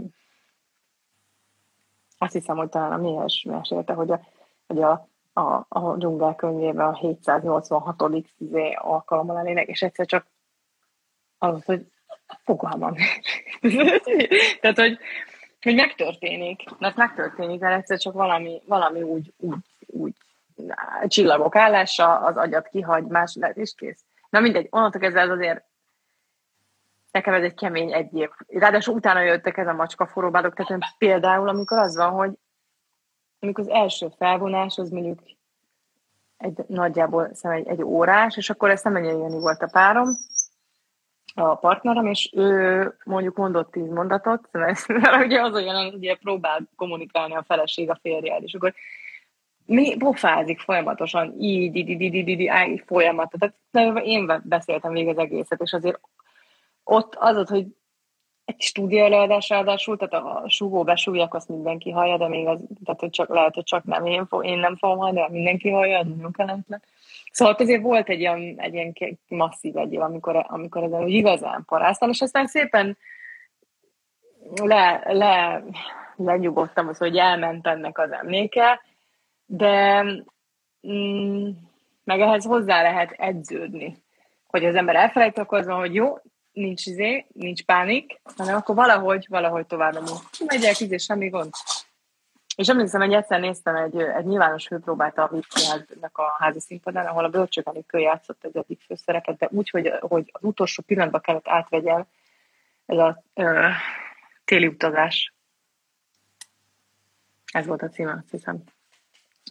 azt 2.19 2.33
hiszem, 2.33 2.57
hogy 2.57 2.69
talán 2.69 2.93
a 2.93 2.97
Mihes 2.97 3.43
mesélte, 3.49 3.93
hogy 3.93 4.11
a, 4.11 4.21
hogy 4.67 4.83
a 4.83 5.09
a, 5.35 5.65
a 5.69 5.97
dzsungel 5.97 6.35
könyvében 6.35 6.87
a 6.87 6.95
786. 6.95 8.03
Izé 8.39 8.73
alkalommal 8.73 9.35
lennének, 9.35 9.67
és 9.67 9.83
egyszer 9.83 10.07
csak 10.07 10.27
az, 11.39 11.65
hogy 11.65 11.87
fogalmam. 12.45 12.95
Tehát, 14.61 14.79
hogy, 14.79 14.99
hogy 15.61 15.75
megtörténik, 15.75 16.63
mert 16.79 16.97
megtörténik, 16.97 17.61
mert 17.61 17.79
egyszer 17.79 17.99
csak 17.99 18.13
valami, 18.13 18.63
valami 18.67 19.03
úgy, 19.03 19.33
úgy, 19.37 19.59
úgy 19.87 20.15
csillagok 21.07 21.57
állása, 21.57 22.19
az 22.19 22.37
agyat 22.37 22.69
kihagy, 22.69 23.05
más 23.05 23.35
lehet, 23.35 23.57
és 23.57 23.75
kész. 23.77 24.05
Na 24.31 24.41
mindegy, 24.41 24.67
onnantól 24.71 25.01
kezdve 25.01 25.21
ez 25.21 25.31
azért 25.31 25.65
nekem 27.11 27.35
ez 27.35 27.43
egy 27.43 27.55
kemény 27.55 27.93
egy 27.93 28.15
év. 28.15 28.29
Ráadásul 28.49 28.95
utána 28.95 29.21
jöttek 29.21 29.57
ez 29.57 29.67
a 29.67 29.73
macska 29.73 30.07
forróbádok, 30.07 30.55
tehát 30.55 30.83
például, 30.99 31.49
amikor 31.49 31.79
az 31.79 31.97
van, 31.97 32.11
hogy 32.11 32.31
amikor 33.41 33.65
az 33.65 33.71
első 33.71 34.09
felvonás 34.19 34.79
az 34.79 34.91
mondjuk 34.91 35.19
egy 36.37 36.65
nagyjából 36.67 37.31
egy, 37.43 37.67
egy 37.67 37.83
órás, 37.83 38.37
és 38.37 38.51
akkor 38.51 38.71
ezt 38.71 38.85
nem 38.85 38.97
ennyi 38.97 39.41
volt 39.41 39.63
a 39.63 39.69
párom, 39.73 40.09
a 41.35 41.55
partnerem, 41.55 42.07
és 42.07 42.31
ő 42.37 42.97
mondjuk 43.05 43.37
mondott 43.37 43.71
tíz 43.71 43.89
mondatot, 43.89 44.49
mert 44.53 45.25
ugye 45.25 45.41
az 45.41 45.55
olyan, 45.55 45.95
ugye 45.95 46.17
próbál 46.17 46.69
kommunikálni 46.77 47.35
a 47.35 47.45
feleség 47.47 47.91
a 47.91 47.99
férjel, 48.03 48.43
és 48.43 48.55
akkor 48.55 48.75
mi 49.67 49.97
pofázik 49.97 50.61
folyamatosan, 50.61 51.35
így, 51.41 51.77
így, 51.77 51.89
így, 51.89 52.01
így, 52.01 52.29
így, 52.29 52.41
így 52.69 52.83
folyamatot. 52.87 53.55
Tehát 53.71 54.05
én 54.05 54.43
beszéltem 54.45 54.93
végig 54.93 55.09
az 55.09 55.19
egészet, 55.19 55.61
és 55.63 55.73
azért 55.73 56.01
ott 56.85 57.15
az 57.15 57.49
hogy 57.49 57.67
egy 58.45 58.61
stúdió 58.61 59.05
előadás 59.05 59.49
ráadásul, 59.49 59.97
tehát 59.97 60.25
a 60.25 60.45
sugó 60.49 60.83
besúgjak, 60.83 61.35
azt 61.35 61.49
mindenki 61.49 61.91
hallja, 61.91 62.17
de 62.17 62.29
még 62.29 62.47
az, 62.47 62.59
tehát 62.85 63.01
hogy 63.01 63.11
csak, 63.11 63.29
lehet, 63.29 63.55
hogy 63.55 63.65
csak 63.65 63.85
nem 63.85 64.07
én, 64.07 64.27
fog, 64.27 64.47
én 64.47 64.59
nem 64.59 64.77
fogom 64.77 64.99
hallani, 64.99 65.21
de 65.21 65.29
mindenki 65.29 65.71
hallja, 65.71 65.99
az 65.99 66.07
nagyon 66.07 66.33
kellemetlen. 66.33 66.83
Szóval 67.31 67.55
azért 67.55 67.83
volt 67.83 68.09
egy 68.09 68.21
ilyen, 68.21 68.55
egy 68.57 68.75
ilyen 68.75 69.19
masszív 69.29 69.77
egy 69.77 69.93
év, 69.93 70.01
amikor, 70.01 70.45
amikor 70.49 70.83
ezen 70.83 71.09
igazán 71.09 71.65
paráztam, 71.67 72.11
és 72.11 72.21
aztán 72.21 72.47
szépen 72.47 72.97
le, 74.55 75.03
le, 75.07 75.65
lenyugodtam 76.17 76.89
az, 76.89 76.99
hogy 76.99 77.17
elment 77.17 77.67
ennek 77.67 77.99
az 77.99 78.13
emléke, 78.13 78.81
de 79.47 80.03
mm, 80.89 81.49
meg 82.05 82.21
ehhez 82.21 82.45
hozzá 82.45 82.83
lehet 82.83 83.11
edződni, 83.11 84.03
hogy 84.47 84.65
az 84.65 84.75
ember 84.75 84.97
elfelejt, 84.97 85.39
akkor 85.39 85.59
az 85.59 85.67
van, 85.67 85.79
hogy 85.79 85.95
jó, 85.95 86.19
nincs 86.55 86.87
izé, 86.87 87.27
nincs 87.33 87.65
pánik, 87.65 88.21
hanem 88.37 88.57
akkor 88.57 88.75
valahogy, 88.75 89.27
valahogy 89.29 89.67
tovább 89.67 89.93
megyek. 89.93 90.17
Megyek, 90.47 90.81
izé, 90.81 90.97
semmi 90.97 91.29
gond. 91.29 91.51
És 92.57 92.69
emlékszem, 92.69 93.01
hogy 93.01 93.13
egyszer 93.13 93.41
néztem 93.41 93.77
egy, 93.77 93.97
egy 93.97 94.25
nyilvános 94.25 94.67
főpróbát 94.67 95.19
a 95.19 95.29
Vipkiádnak 95.33 96.19
a 96.19 96.37
házi 96.39 96.61
színpadán, 96.61 97.07
ahol 97.07 97.25
a 97.25 97.29
Bölcsök 97.29 97.67
Anikő 97.67 97.99
játszott 97.99 98.45
egy 98.45 98.57
egyik 98.57 98.81
főszerepet, 98.87 99.37
de 99.37 99.49
úgy, 99.51 99.71
hogy, 99.71 99.93
hogy 100.01 100.31
az 100.33 100.45
utolsó 100.45 100.83
pillanatban 100.87 101.21
kellett 101.21 101.49
átvegyem 101.49 102.07
ez 102.87 102.99
a 102.99 103.23
ö, 103.35 103.69
téli 104.45 104.67
utazás. 104.67 105.35
Ez 107.53 107.67
volt 107.67 107.83
a 107.83 107.89
címe, 107.89 108.13
azt 108.13 108.31
hiszem. 108.31 108.63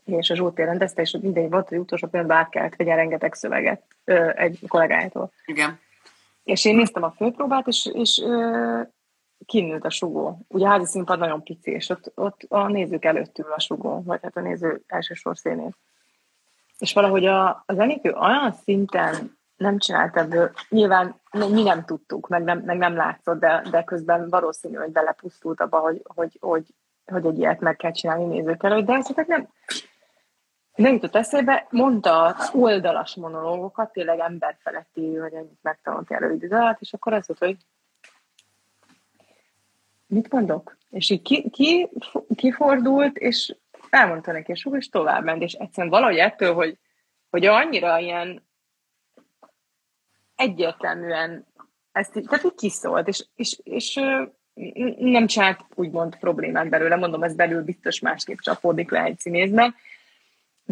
És 0.06 0.30
a 0.30 0.36
Zsóti 0.36 0.64
rendezte, 0.64 1.02
és 1.02 1.18
mindegy 1.22 1.50
volt, 1.50 1.70
hogy 1.70 1.78
utolsó 1.78 2.08
pillanatban 2.08 2.42
át 2.42 2.50
kellett 2.50 2.76
vegyen 2.76 2.96
rengeteg 2.96 3.34
szöveget 3.34 3.82
ö, 4.04 4.30
egy 4.36 4.60
kollégájától. 4.68 5.32
Igen. 5.46 5.80
És 6.44 6.66
én 6.66 6.76
néztem 6.76 7.04
a 7.04 7.12
főpróbát, 7.12 7.68
és, 7.68 7.90
és 7.94 8.22
ö, 8.26 8.82
kinőtt 9.46 9.84
a 9.84 9.90
sugó. 9.90 10.46
Ugye 10.48 10.66
a 10.66 10.70
házi 10.70 10.86
színpad 10.86 11.20
nagyon 11.20 11.44
pici, 11.44 11.72
és 11.72 11.90
ott, 11.90 12.12
ott 12.16 12.46
a 12.48 12.68
nézők 12.68 13.06
előtt 13.06 13.38
ül 13.38 13.52
a 13.52 13.60
sugó, 13.60 14.02
vagy 14.06 14.20
hát 14.22 14.38
a 14.38 14.42
néző 14.42 14.84
első 14.88 15.14
szénél. 15.34 15.76
És 16.78 16.94
valahogy 16.94 17.26
a, 17.26 17.64
a 17.66 17.74
zenékő 17.74 18.12
olyan 18.12 18.54
szinten 18.64 19.38
nem 19.56 19.78
csinált 19.78 20.18
ebből, 20.18 20.52
nyilván 20.70 21.22
mi 21.32 21.64
nem 21.64 21.86
tudtuk, 21.86 22.28
meg 22.28 22.44
nem, 22.44 22.60
meg 22.60 22.78
nem 22.78 22.96
látszott, 22.96 23.40
de, 23.40 23.64
de 23.72 23.84
közben 23.84 24.30
valószínű, 24.30 24.76
hogy 24.76 24.92
belepusztult 24.92 25.62
abba, 25.62 25.80
hogy, 25.80 26.02
hogy, 26.04 26.38
hogy, 26.42 26.66
hogy 27.06 27.26
egy 27.26 27.38
ilyet 27.38 27.60
meg 27.60 27.76
kell 27.76 27.92
csinálni 27.92 28.26
nézők 28.26 28.64
előtt, 28.64 28.86
de 28.86 28.94
ezt 28.94 29.26
nem, 29.28 29.48
nem 30.76 30.94
jutott 30.94 31.16
eszébe, 31.16 31.68
mondta 31.70 32.36
oldalas 32.54 33.16
monológokat, 33.16 33.92
tényleg 33.92 34.20
emberfeletti, 34.20 35.16
hogy 35.16 35.34
ennyit 35.34 35.60
megtanult 35.62 36.12
előidő 36.12 36.50
alatt, 36.50 36.82
és 36.82 36.94
akkor 36.94 37.14
az 37.14 37.28
volt, 37.28 37.40
hogy 37.40 37.58
mit 40.08 40.32
mondok? 40.32 40.78
És 40.90 41.10
így 41.10 41.22
ki, 41.22 41.50
ki, 41.50 41.90
kifordult, 42.36 43.18
és 43.18 43.56
elmondta 43.90 44.32
neki, 44.32 44.52
és 44.52 44.68
és 44.72 44.90
tovább 44.90 45.24
ment, 45.24 45.42
és 45.42 45.54
egyszerűen 45.54 45.92
valahogy 45.92 46.18
ettől, 46.18 46.54
hogy, 46.54 46.78
hogy 47.30 47.46
annyira 47.46 47.98
ilyen 47.98 48.44
egyértelműen 50.36 51.46
ezt, 51.92 52.12
tehát 52.12 52.46
így 52.46 52.56
kiszólt, 52.56 53.08
és, 53.08 53.26
és, 53.36 53.60
és 53.64 54.00
nem 54.98 55.28
csinált 55.28 55.60
úgymond 55.76 56.16
problémát 56.16 56.70
belőle, 56.70 56.96
mondom, 56.96 57.24
ez 57.24 57.36
belül 57.36 57.64
biztos 57.64 58.00
másképp 58.00 58.38
csapódik 58.38 58.92
le 58.92 59.04
egy 59.04 59.20
színészben, 59.20 59.76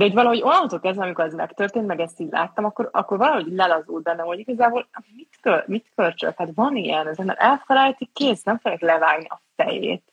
de 0.02 0.08
hogy 0.08 0.16
valahogy 0.16 0.42
onnantól 0.42 0.80
kezdve, 0.80 1.04
amikor 1.04 1.26
ez 1.26 1.34
megtörtént, 1.34 1.88
meg 1.88 2.00
ezt 2.00 2.20
így 2.20 2.32
láttam, 2.32 2.66
akkor, 2.66 2.90
akkor 2.92 3.18
valahogy 3.18 3.48
lelazult 3.48 4.04
benne, 4.04 4.22
hogy 4.22 4.40
igazából 4.40 4.88
mit, 5.16 5.38
kör, 5.42 5.64
mit 5.68 5.92
körcsök? 5.96 6.38
Hát 6.38 6.50
van 6.56 6.76
ilyen, 6.76 7.08
az 7.08 7.20
ember 7.20 7.36
elfelejti, 7.40 8.10
kész, 8.14 8.44
nem 8.44 8.60
felejt 8.60 8.82
levágni 8.82 9.28
a 9.28 9.42
fejét. 9.56 10.04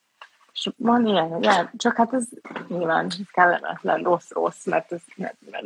És 0.53 0.69
van 0.77 1.07
ilyen, 1.07 1.29
hogy 1.29 1.45
el, 1.45 1.71
csak 1.77 1.97
hát 1.97 2.13
ez 2.13 2.25
nyilván 2.69 3.11
kellemetlen, 3.33 4.03
rossz-rossz, 4.03 4.65
mert 4.65 4.93
ez 4.93 5.01
mert, 5.17 5.37
mert 5.51 5.65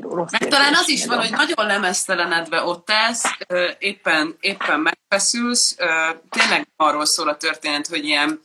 rossz 0.00 0.30
Meg 0.30 0.48
talán 0.48 0.74
az 0.74 0.88
is 0.88 1.06
van, 1.06 1.18
hogy 1.18 1.30
nagyon 1.30 1.66
lemeztelenedve 1.66 2.62
ott 2.62 2.90
állsz, 2.90 3.38
éppen, 3.78 4.36
éppen 4.40 4.80
megfeszülsz, 4.80 5.76
tényleg 6.30 6.68
arról 6.76 7.04
szól 7.04 7.28
a 7.28 7.36
történet, 7.36 7.86
hogy 7.86 8.04
ilyen 8.04 8.40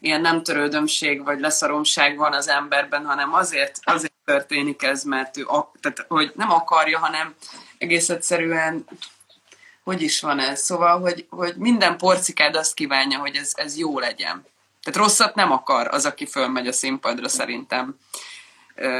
ilyen 0.00 0.20
nem 0.20 0.42
törődömség 0.42 1.24
vagy 1.24 1.40
leszaromság 1.40 2.16
van 2.16 2.32
az 2.32 2.48
emberben, 2.48 3.06
hanem 3.06 3.34
azért, 3.34 3.78
azért 3.84 4.16
történik 4.28 4.82
ez, 4.82 5.02
mert 5.02 5.36
ő, 5.36 5.46
tehát, 5.80 6.04
hogy 6.08 6.32
nem 6.34 6.50
akarja, 6.50 6.98
hanem 6.98 7.34
egész 7.78 8.08
egyszerűen 8.08 8.84
hogy 9.84 10.02
is 10.02 10.20
van 10.20 10.38
ez? 10.38 10.60
Szóval, 10.60 11.00
hogy, 11.00 11.26
hogy 11.30 11.54
minden 11.56 11.96
porcikád 11.96 12.56
azt 12.56 12.74
kívánja, 12.74 13.18
hogy 13.18 13.36
ez, 13.36 13.52
ez 13.54 13.78
jó 13.78 13.98
legyen. 13.98 14.46
Tehát 14.82 14.98
rosszat 14.98 15.34
nem 15.34 15.52
akar 15.52 15.88
az, 15.90 16.04
aki 16.06 16.26
fölmegy 16.26 16.66
a 16.66 16.72
színpadra 16.72 17.28
szerintem 17.28 17.96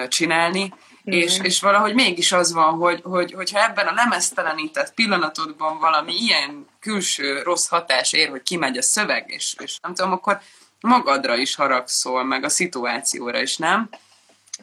csinálni, 0.08 0.74
és, 1.04 1.38
és 1.42 1.60
valahogy 1.60 1.94
mégis 1.94 2.32
az 2.32 2.52
van, 2.52 2.74
hogy, 2.74 3.00
hogy, 3.02 3.32
hogyha 3.32 3.62
ebben 3.62 3.86
a 3.86 3.92
lemeztelenített 3.92 4.94
pillanatodban 4.94 5.78
valami 5.78 6.14
ilyen 6.14 6.66
külső 6.80 7.42
rossz 7.42 7.68
hatás 7.68 8.12
ér, 8.12 8.28
hogy 8.28 8.42
kimegy 8.42 8.76
a 8.76 8.82
szöveg, 8.82 9.24
és, 9.26 9.54
és 9.58 9.78
nem 9.82 9.94
tudom, 9.94 10.12
akkor 10.12 10.40
magadra 10.80 11.36
is 11.36 11.54
haragszol, 11.54 12.24
meg 12.24 12.44
a 12.44 12.48
szituációra 12.48 13.40
is, 13.40 13.56
nem? 13.56 13.88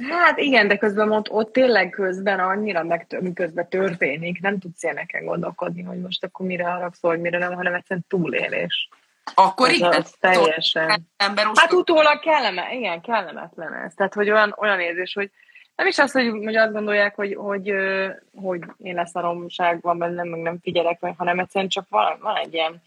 Hát 0.09 0.37
igen, 0.37 0.67
de 0.67 0.77
közben 0.77 1.11
ott, 1.11 1.29
ott 1.29 1.51
tényleg 1.51 1.89
közben 1.89 2.39
annyira 2.39 2.83
meg, 2.83 3.17
miközben 3.19 3.69
történik, 3.69 4.41
nem 4.41 4.59
tudsz 4.59 4.83
ilyeneken 4.83 5.25
gondolkodni, 5.25 5.83
hogy 5.83 6.01
most 6.01 6.23
akkor 6.23 6.45
mire 6.45 6.63
haragszol, 6.63 7.15
mire 7.17 7.37
nem, 7.37 7.53
hanem 7.53 7.73
egyszerűen 7.73 8.05
túlélés. 8.07 8.89
Akkor 9.33 9.69
ez 9.69 9.75
igen, 9.75 9.91
az 9.91 10.13
teljesen. 10.19 11.07
Ember 11.17 11.45
hát 11.53 11.73
utólag 11.73 12.19
kelleme, 12.19 12.73
igen, 12.73 13.01
kellemetlen 13.01 13.73
ez. 13.73 13.93
Tehát, 13.93 14.13
hogy 14.13 14.29
olyan, 14.29 14.55
olyan 14.57 14.79
érzés, 14.79 15.13
hogy 15.13 15.31
nem 15.75 15.87
is 15.87 15.97
az, 15.97 16.11
hogy, 16.11 16.29
hogy 16.29 16.55
azt 16.55 16.71
gondolják, 16.71 17.15
hogy, 17.15 17.35
hogy, 17.35 17.73
hogy 18.41 18.61
én 18.77 18.95
lesz 18.95 19.15
a 19.15 19.21
romság 19.21 19.81
van 19.81 19.97
bennem, 19.97 20.27
meg 20.27 20.39
nem 20.39 20.59
figyelek 20.61 20.99
hanem 21.17 21.39
egyszerűen 21.39 21.69
csak 21.69 21.85
van, 21.89 22.17
van 22.21 22.35
egy 22.35 22.53
ilyen 22.53 22.81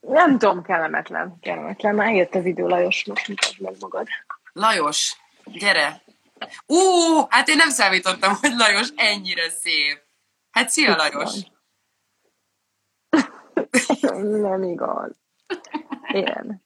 Nem 0.00 0.38
tudom, 0.38 0.62
kellemetlen. 0.62 1.38
Kellemetlen. 1.40 1.94
Már 1.94 2.14
jött 2.14 2.34
az 2.34 2.44
idő, 2.44 2.66
Lajos, 2.66 3.04
most 3.04 3.28
mutasd 3.28 3.60
meg 3.60 3.74
magad. 3.80 4.06
Lajos, 4.52 5.16
gyere! 5.44 6.00
Ú, 6.66 6.78
hát 7.28 7.48
én 7.48 7.56
nem 7.56 7.70
számítottam, 7.70 8.34
hogy 8.40 8.52
Lajos 8.56 8.88
ennyire 8.96 9.50
szép. 9.50 10.02
Hát 10.50 10.70
szia, 10.70 10.96
Lajos! 10.96 11.32
nem 14.40 14.62
igaz. 14.62 15.10
Igen. 16.08 16.64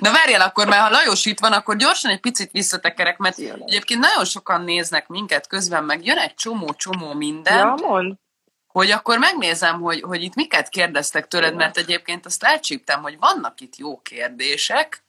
Na 0.00 0.12
várjál, 0.12 0.40
akkor 0.40 0.66
mert 0.66 0.82
ha 0.82 0.90
Lajos 0.90 1.24
itt 1.24 1.40
van, 1.40 1.52
akkor 1.52 1.76
gyorsan 1.76 2.10
egy 2.10 2.20
picit 2.20 2.50
visszatekerek, 2.50 3.18
mert 3.18 3.38
egyébként 3.38 4.00
nagyon 4.00 4.24
sokan 4.24 4.62
néznek 4.62 5.08
minket 5.08 5.46
közben, 5.46 5.84
meg 5.84 6.04
jön 6.04 6.18
egy 6.18 6.34
csomó-csomó 6.34 7.12
minden. 7.14 7.58
Ja, 7.58 7.74
mond. 7.86 8.14
Hogy 8.66 8.90
akkor 8.90 9.18
megnézem, 9.18 9.80
hogy, 9.80 10.00
hogy 10.00 10.22
itt 10.22 10.34
miket 10.34 10.68
kérdeztek 10.68 11.28
tőled, 11.28 11.54
mert 11.54 11.76
egyébként 11.76 12.26
azt 12.26 12.42
elcsíptem, 12.42 13.02
hogy 13.02 13.18
vannak 13.18 13.60
itt 13.60 13.76
jó 13.76 14.00
kérdések. 14.00 15.04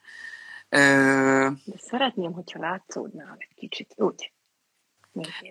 De 0.72 1.76
szeretném, 1.76 2.32
hogyha 2.32 2.60
látszódnál 2.60 3.36
egy 3.38 3.54
kicsit, 3.54 3.92
úgy. 3.96 4.32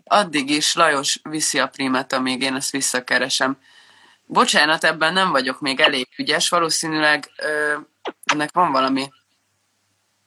Addig 0.04 0.50
is 0.50 0.76
Lajos 0.76 1.20
viszi 1.30 1.60
a 1.60 1.68
primet, 1.68 2.14
amíg 2.14 2.42
én 2.42 2.56
ezt 2.56 2.72
visszakeresem. 2.72 3.58
Bocsánat, 4.26 4.84
ebben 4.84 5.14
nem 5.14 5.32
vagyok 5.32 5.60
még 5.60 5.80
elég 5.80 6.08
ügyes, 6.18 6.50
valószínűleg 6.50 7.32
ö, 7.38 7.78
ennek 8.24 8.50
van 8.54 8.72
valami. 8.72 9.10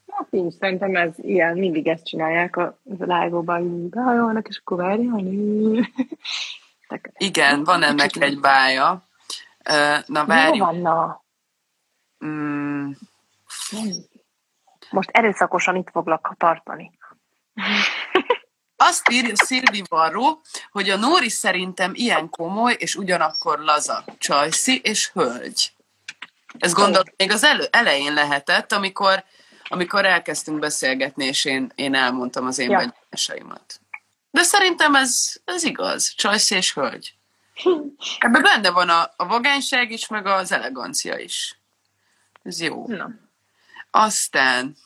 Hát 0.07 0.29
én 0.31 0.51
szerintem 0.51 0.97
ez 0.97 1.13
ilyen, 1.17 1.59
mindig 1.59 1.87
ezt 1.87 2.07
csinálják 2.07 2.57
a 2.57 2.79
live-ban, 2.85 3.89
behajolnak, 3.89 4.49
és 4.49 4.59
akkor 4.59 4.77
várjon. 4.77 5.27
Igen, 7.17 7.65
van 7.65 7.83
ennek 7.83 8.17
egy 8.17 8.41
bája. 8.41 9.09
Na, 10.07 10.25
várj. 10.27 10.59
van, 10.59 10.77
na? 10.81 11.25
Mm. 12.25 12.91
Most 14.95 15.11
erőszakosan 15.13 15.77
itt 15.77 15.91
foglak 15.91 16.35
tartani. 16.39 16.91
Azt 18.77 19.11
írja 19.11 19.37
Szilvi 19.37 19.83
Varró, 19.89 20.41
hogy 20.71 20.91
a 20.91 20.97
Nóri 20.97 21.29
szerintem 21.29 21.91
ilyen 21.95 22.29
komoly, 22.29 22.77
és 22.79 22.95
ugyanakkor 22.95 23.59
laza, 23.59 24.05
csajszi 24.19 24.81
és 24.81 25.11
hölgy. 25.11 25.73
Ez 26.59 26.73
gondolom 26.73 27.05
még 27.17 27.31
az 27.31 27.45
elő, 27.45 27.67
elején 27.71 28.15
lehetett, 28.15 28.73
amikor, 28.73 29.25
amikor 29.65 30.05
elkezdtünk 30.05 30.59
beszélgetni, 30.59 31.25
és 31.25 31.45
én, 31.45 31.73
én 31.75 31.95
elmondtam 31.95 32.47
az 32.47 32.59
én 32.59 32.71
ja. 32.71 32.95
De 34.31 34.43
szerintem 34.43 34.95
ez, 34.95 35.33
ez 35.45 35.65
igaz, 35.65 36.15
csajszi 36.17 36.55
és 36.55 36.75
hölgy. 36.75 37.15
Ebben 38.19 38.43
benne 38.43 38.71
van 38.71 38.89
a, 38.89 39.13
a 39.17 39.27
vagányság 39.27 39.91
is, 39.91 40.09
meg 40.09 40.27
az 40.27 40.53
elegancia 40.53 41.19
is. 41.19 41.59
Ez 42.43 42.61
jó. 42.61 42.87
Na. 42.87 43.11
Aztán, 43.97 44.77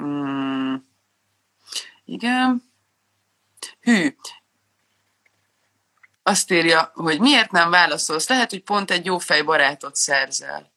mm, 0.00 0.74
igen, 2.04 2.72
hű, 3.80 4.16
azt 6.22 6.50
írja, 6.50 6.90
hogy 6.94 7.20
miért 7.20 7.50
nem 7.50 7.70
válaszolsz? 7.70 8.28
Lehet, 8.28 8.50
hogy 8.50 8.62
pont 8.62 8.90
egy 8.90 9.04
jó 9.04 9.18
fej 9.18 9.42
barátot 9.42 9.96
szerzel. 9.96 10.72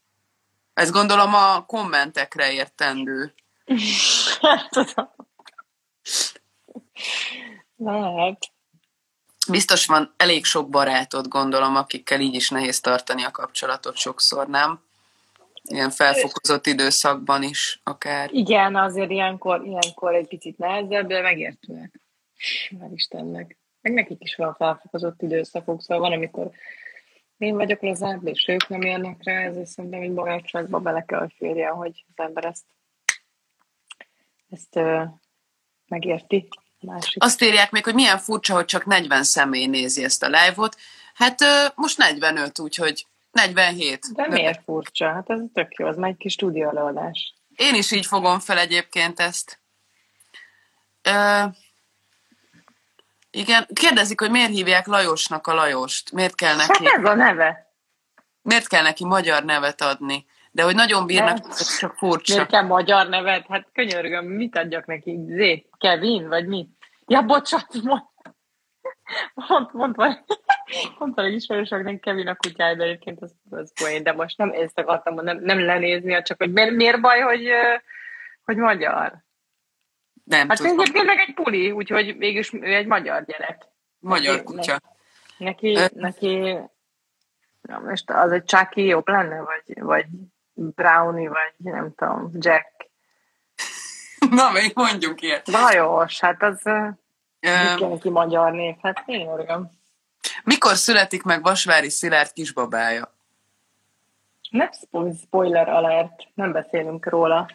Ez 0.73 0.91
gondolom 0.91 1.33
a 1.33 1.65
kommentekre 1.65 2.51
értendő. 2.51 3.33
Lehet. 7.77 8.51
Biztos 9.47 9.85
van 9.85 10.13
elég 10.17 10.45
sok 10.45 10.69
barátod, 10.69 11.27
gondolom, 11.27 11.75
akikkel 11.75 12.19
így 12.19 12.35
is 12.35 12.49
nehéz 12.49 12.79
tartani 12.79 13.23
a 13.23 13.31
kapcsolatot 13.31 13.95
sokszor, 13.97 14.47
nem? 14.47 14.82
Ilyen 15.69 15.89
felfokozott 15.89 16.65
időszakban 16.65 17.43
is 17.43 17.81
akár. 17.83 18.29
Igen, 18.33 18.75
azért 18.75 19.09
ilyenkor, 19.09 19.65
ilyenkor 19.65 20.15
egy 20.15 20.27
picit 20.27 20.57
nehezebb, 20.57 21.07
de 21.07 21.21
megértőek. 21.21 21.99
Már 22.79 22.89
Istennek. 22.93 23.57
Meg 23.81 23.93
nekik 23.93 24.23
is 24.23 24.35
van 24.35 24.53
felfokozott 24.53 25.21
időszakok, 25.21 25.81
szóval 25.81 26.09
van, 26.09 26.17
amikor 26.17 26.51
én 27.37 27.55
vagyok 27.55 27.81
lazább, 27.81 28.27
és 28.27 28.45
ők 28.47 28.67
nem 28.67 28.81
érnek 28.81 29.23
rá, 29.23 29.41
ezért 29.41 29.65
szerintem 29.65 30.01
egy 30.01 30.13
barátságba 30.13 30.79
bele 30.79 31.03
kell, 31.07 31.19
hogy 31.19 31.33
férje, 31.37 31.67
hogy 31.67 32.05
az 32.15 32.25
ember 32.25 32.45
ezt, 32.45 32.65
ezt 34.49 34.75
ö, 34.75 35.03
megérti. 35.87 36.47
Másik. 36.79 37.23
Azt 37.23 37.41
írják 37.41 37.71
még, 37.71 37.83
hogy 37.83 37.93
milyen 37.93 38.17
furcsa, 38.17 38.53
hogy 38.53 38.65
csak 38.65 38.85
40 38.85 39.23
személy 39.23 39.65
nézi 39.65 40.03
ezt 40.03 40.23
a 40.23 40.27
live-ot. 40.27 40.77
Hát 41.13 41.41
ö, 41.41 41.65
most 41.75 41.97
45, 41.97 42.59
úgyhogy 42.59 43.05
47. 43.33 44.13
De 44.13 44.27
miért 44.27 44.63
furcsa? 44.63 45.11
Hát 45.11 45.29
ez 45.29 45.39
tök 45.53 45.73
jó, 45.77 45.87
az 45.87 45.97
már 45.97 46.09
egy 46.09 46.17
kis 46.17 46.33
stúdió 46.33 46.69
előadás. 46.69 47.33
Én 47.55 47.75
is 47.75 47.91
így 47.91 48.05
fogom 48.05 48.39
fel 48.39 48.57
egyébként 48.57 49.19
ezt. 49.19 49.59
Ö, 51.01 51.43
igen, 53.31 53.67
kérdezik, 53.73 54.19
hogy 54.19 54.31
miért 54.31 54.51
hívják 54.51 54.87
Lajosnak 54.87 55.47
a 55.47 55.53
Lajost. 55.53 56.11
Miért 56.11 56.35
kell 56.35 56.55
neki... 56.55 56.85
Hát 56.85 56.97
ez 56.97 57.09
a 57.09 57.13
neve. 57.13 57.71
Miért 58.41 58.67
kell 58.67 58.83
neki 58.83 59.05
magyar 59.05 59.43
nevet 59.43 59.81
adni? 59.81 60.25
De 60.51 60.63
hogy 60.63 60.75
nagyon 60.75 61.05
bírnak, 61.05 61.37
ez 61.49 61.77
csak 61.77 61.95
furcsa. 61.97 62.33
Miért 62.33 62.49
kell 62.49 62.61
magyar 62.61 63.09
nevet? 63.09 63.45
Hát 63.49 63.67
könyörgöm, 63.73 64.25
mit 64.25 64.57
adjak 64.57 64.85
neki? 64.85 65.19
Zé, 65.27 65.65
Kevin, 65.77 66.27
vagy 66.27 66.47
mit? 66.47 66.69
Ja, 67.07 67.21
bocsánat, 67.21 67.67
mond, 69.33 69.69
mond, 69.71 69.95
mond, 69.95 69.95
mond, 69.97 70.97
mond 70.97 71.19
egy 71.19 71.33
ismerősöknek 71.33 71.99
Kevin 71.99 72.27
a 72.27 72.35
kutyája, 72.35 72.75
de 72.75 72.83
egyébként 72.83 73.21
az, 73.21 73.33
az 73.49 73.73
poén, 73.81 74.03
de 74.03 74.13
most 74.13 74.37
nem 74.37 74.49
ezt 74.49 74.79
akartam, 74.79 75.13
nem, 75.13 75.39
nem 75.39 75.59
lenézni, 75.59 76.21
csak 76.21 76.37
hogy 76.37 76.51
miért, 76.51 76.71
miért 76.71 77.01
baj, 77.01 77.19
hogy, 77.19 77.49
hogy 78.45 78.57
magyar? 78.57 79.13
Nem 80.23 80.49
hát 80.49 80.57
tudom. 80.57 80.79
egyébként 80.79 81.05
meg 81.05 81.19
egy 81.19 81.33
puli, 81.33 81.71
úgyhogy 81.71 82.17
mégis 82.17 82.53
ő 82.53 82.75
egy 82.75 82.87
magyar 82.87 83.25
gyerek. 83.25 83.63
Magyar 83.99 84.35
neki, 84.35 84.45
kutya. 84.45 84.79
Neki, 85.37 85.77
neki 85.93 86.57
na 87.61 87.79
most 87.79 88.09
az 88.09 88.31
egy 88.31 88.45
Chucky 88.45 88.85
jobb 88.85 89.07
lenne, 89.07 89.41
vagy, 89.41 89.81
vagy 89.81 90.05
Brownie, 90.53 91.29
vagy 91.29 91.53
nem 91.57 91.93
tudom, 91.95 92.29
Jack. 92.33 92.89
Na, 94.29 94.51
még 94.51 94.71
mondjuk 94.75 95.21
ilyet. 95.21 95.47
Lajos, 95.47 96.19
hát 96.19 96.43
az 96.43 96.61
neki 97.79 98.09
magyar 98.09 98.51
név, 98.51 98.75
hát 98.81 99.03
én 99.05 99.27
örgöm. 99.27 99.71
Mikor 100.43 100.75
születik 100.75 101.23
meg 101.23 101.41
Vasvári 101.41 101.89
Szilárd 101.89 102.33
kisbabája? 102.33 103.13
Nem 104.49 104.69
spoiler 105.25 105.69
alert, 105.69 106.27
nem 106.33 106.51
beszélünk 106.51 107.05
róla. 107.05 107.49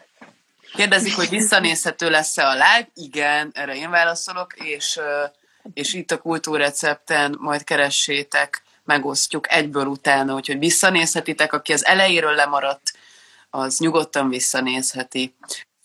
Kérdezik, 0.73 1.15
hogy 1.15 1.29
visszanézhető 1.29 2.09
lesz-e 2.09 2.47
a 2.47 2.53
live? 2.53 2.89
Igen, 2.93 3.51
erre 3.53 3.75
én 3.75 3.89
válaszolok, 3.89 4.53
és, 4.55 4.99
és 5.73 5.93
itt 5.93 6.11
a 6.11 6.17
kultúrrecepten 6.17 7.35
majd 7.39 7.63
keressétek, 7.63 8.63
megosztjuk 8.83 9.51
egyből 9.51 9.85
utána, 9.85 10.33
úgyhogy 10.33 10.59
visszanézhetitek, 10.59 11.53
aki 11.53 11.73
az 11.73 11.85
elejéről 11.85 12.33
lemaradt, 12.33 12.91
az 13.49 13.79
nyugodtan 13.79 14.29
visszanézheti. 14.29 15.35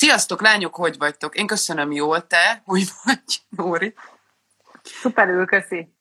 Sziasztok, 0.04 0.40
lányok, 0.40 0.74
hogy 0.74 0.98
vagytok? 0.98 1.36
Én 1.36 1.46
köszönöm 1.46 1.92
jól, 1.92 2.26
te, 2.26 2.62
hogy 2.64 2.84
vagy, 3.04 3.42
Nóri? 3.48 3.94
Szuperül, 4.82 5.46
köszi. 5.46 5.94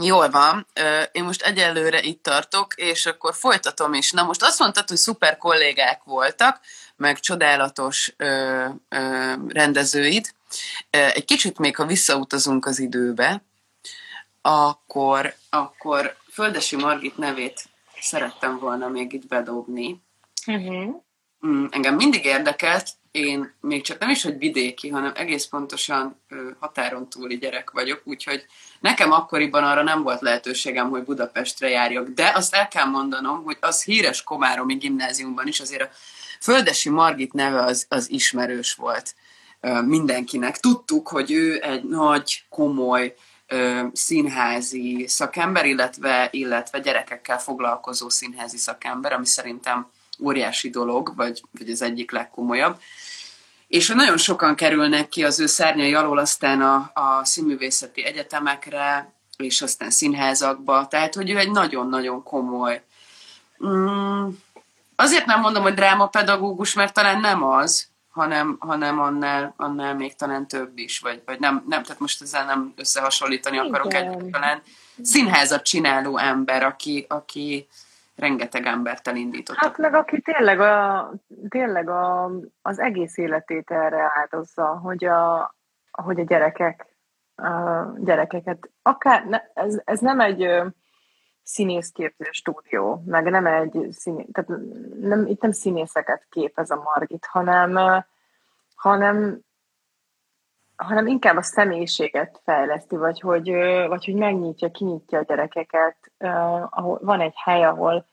Jól 0.00 0.30
van, 0.30 0.66
én 1.12 1.24
most 1.24 1.42
egyelőre 1.42 2.02
itt 2.02 2.22
tartok, 2.22 2.74
és 2.74 3.06
akkor 3.06 3.34
folytatom 3.34 3.94
is. 3.94 4.12
Na 4.12 4.22
most 4.22 4.42
azt 4.42 4.58
mondtad, 4.58 4.88
hogy 4.88 4.96
szuper 4.96 5.36
kollégák 5.36 6.02
voltak, 6.04 6.60
meg 6.96 7.20
csodálatos 7.20 8.14
ö, 8.16 8.64
ö, 8.88 9.32
rendezőid. 9.48 10.34
Egy 10.90 11.24
kicsit 11.24 11.58
még, 11.58 11.76
ha 11.76 11.86
visszautazunk 11.86 12.66
az 12.66 12.78
időbe, 12.78 13.42
akkor, 14.42 15.34
akkor 15.50 16.16
Földesi 16.32 16.76
Margit 16.76 17.16
nevét 17.16 17.64
szerettem 18.00 18.58
volna 18.58 18.88
még 18.88 19.12
itt 19.12 19.26
bedobni. 19.26 20.00
Uh-huh. 20.46 21.04
Engem 21.70 21.94
mindig 21.94 22.24
érdekelt, 22.24 22.88
én 23.10 23.54
még 23.60 23.82
csak 23.82 23.98
nem 23.98 24.10
is, 24.10 24.22
hogy 24.22 24.38
vidéki, 24.38 24.88
hanem 24.88 25.12
egész 25.14 25.44
pontosan 25.44 26.20
határon 26.58 27.08
túli 27.08 27.38
gyerek 27.38 27.70
vagyok, 27.70 28.02
úgyhogy 28.04 28.46
nekem 28.80 29.12
akkoriban 29.12 29.64
arra 29.64 29.82
nem 29.82 30.02
volt 30.02 30.20
lehetőségem, 30.20 30.90
hogy 30.90 31.02
Budapestre 31.02 31.68
járjak, 31.68 32.08
de 32.08 32.32
azt 32.34 32.54
el 32.54 32.68
kell 32.68 32.84
mondanom, 32.84 33.44
hogy 33.44 33.56
az 33.60 33.84
híres 33.84 34.22
Komáromi 34.22 34.74
gimnáziumban 34.74 35.46
is 35.46 35.60
azért 35.60 35.82
a 35.82 35.90
Földesi 36.40 36.88
Margit 36.88 37.32
neve 37.32 37.62
az, 37.62 37.86
az 37.88 38.10
ismerős 38.10 38.74
volt 38.74 39.14
mindenkinek. 39.84 40.56
Tudtuk, 40.56 41.08
hogy 41.08 41.32
ő 41.32 41.62
egy 41.62 41.84
nagy, 41.84 42.44
komoly 42.48 43.14
színházi 43.92 45.04
szakember, 45.08 45.66
illetve, 45.66 46.28
illetve 46.30 46.78
gyerekekkel 46.78 47.38
foglalkozó 47.38 48.08
színházi 48.08 48.56
szakember, 48.56 49.12
ami 49.12 49.26
szerintem 49.26 49.90
óriási 50.22 50.70
dolog, 50.70 51.12
vagy, 51.16 51.42
vagy 51.58 51.70
az 51.70 51.82
egyik 51.82 52.10
legkomolyabb. 52.10 52.80
És 53.68 53.88
nagyon 53.88 54.16
sokan 54.16 54.54
kerülnek 54.54 55.08
ki 55.08 55.24
az 55.24 55.40
ő 55.40 55.46
szárnyai 55.46 55.94
alól 55.94 56.18
aztán 56.18 56.62
a, 56.62 56.90
a 56.94 57.24
színművészeti 57.24 58.04
egyetemekre, 58.04 59.12
és 59.36 59.62
aztán 59.62 59.90
színházakba, 59.90 60.88
tehát 60.88 61.14
hogy 61.14 61.30
ő 61.30 61.38
egy 61.38 61.50
nagyon-nagyon 61.50 62.22
komoly. 62.22 62.82
Mm, 63.66 64.28
azért 64.96 65.26
nem 65.26 65.40
mondom, 65.40 65.62
hogy 65.62 65.74
drámapedagógus, 65.74 66.74
mert 66.74 66.94
talán 66.94 67.20
nem 67.20 67.42
az, 67.42 67.88
hanem, 68.10 68.56
hanem 68.58 69.00
annál, 69.00 69.54
annál 69.56 69.94
még 69.94 70.14
talán 70.14 70.48
több 70.48 70.78
is, 70.78 70.98
vagy, 70.98 71.22
vagy 71.26 71.38
nem, 71.40 71.64
nem, 71.68 71.82
tehát 71.82 72.00
most 72.00 72.22
ezzel 72.22 72.44
nem 72.44 72.72
összehasonlítani 72.76 73.58
akarok 73.58 73.94
egy 73.94 74.16
talán 74.30 74.62
színházat 75.02 75.62
csináló 75.62 76.18
ember, 76.18 76.62
aki, 76.62 77.06
aki 77.08 77.68
rengeteg 78.16 78.66
embert 78.66 79.08
elindított. 79.08 79.56
Hát 79.56 79.78
meg 79.78 79.94
aki 79.94 80.20
tényleg, 80.20 80.60
a, 80.60 81.10
tényleg 81.48 81.88
a, 81.88 82.30
az 82.62 82.78
egész 82.78 83.16
életét 83.16 83.70
erre 83.70 84.12
áldozza, 84.14 84.66
hogy 84.66 85.04
a, 85.04 85.54
hogy 85.90 86.20
a 86.20 86.24
gyerekek 86.24 86.96
a 87.36 87.92
gyerekeket, 87.98 88.70
akár, 88.82 89.24
ne, 89.26 89.40
ez, 89.54 89.80
ez 89.84 90.00
nem 90.00 90.20
egy 90.20 90.62
színészképző 91.42 92.28
stúdió, 92.30 93.02
meg 93.06 93.30
nem 93.30 93.46
egy 93.46 93.86
színé, 93.90 94.26
tehát 94.32 94.60
nem, 95.00 95.26
itt 95.26 95.40
nem 95.40 95.50
színészeket 95.50 96.26
képez 96.28 96.70
a 96.70 96.82
Margit, 96.82 97.26
hanem, 97.26 98.04
hanem, 98.74 99.40
hanem 100.76 101.06
inkább 101.06 101.36
a 101.36 101.42
személyiséget 101.42 102.40
fejleszti, 102.44 102.96
vagy 102.96 103.20
hogy, 103.20 103.50
vagy 103.88 104.04
hogy 104.04 104.14
megnyitja, 104.14 104.70
kinyitja 104.70 105.18
a 105.18 105.22
gyerekeket. 105.22 105.96
Ahol, 106.70 106.98
van 107.02 107.20
egy 107.20 107.34
hely, 107.36 107.64
ahol, 107.64 108.06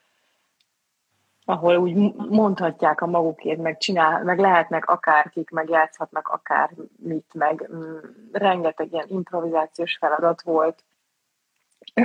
ahol 1.45 1.77
úgy 1.77 2.13
mondhatják 2.15 3.01
a 3.01 3.05
magukét, 3.05 3.57
meg, 3.57 3.77
csinál, 3.77 4.23
meg 4.23 4.39
lehetnek 4.39 4.85
akárkik, 4.85 5.49
meg 5.49 5.69
játszhatnak 5.69 6.27
akármit, 6.27 7.33
meg 7.33 7.69
mm, 7.73 7.97
rengeteg 8.31 8.91
ilyen 8.91 9.07
improvizációs 9.07 9.97
feladat 9.97 10.41
volt 10.41 10.83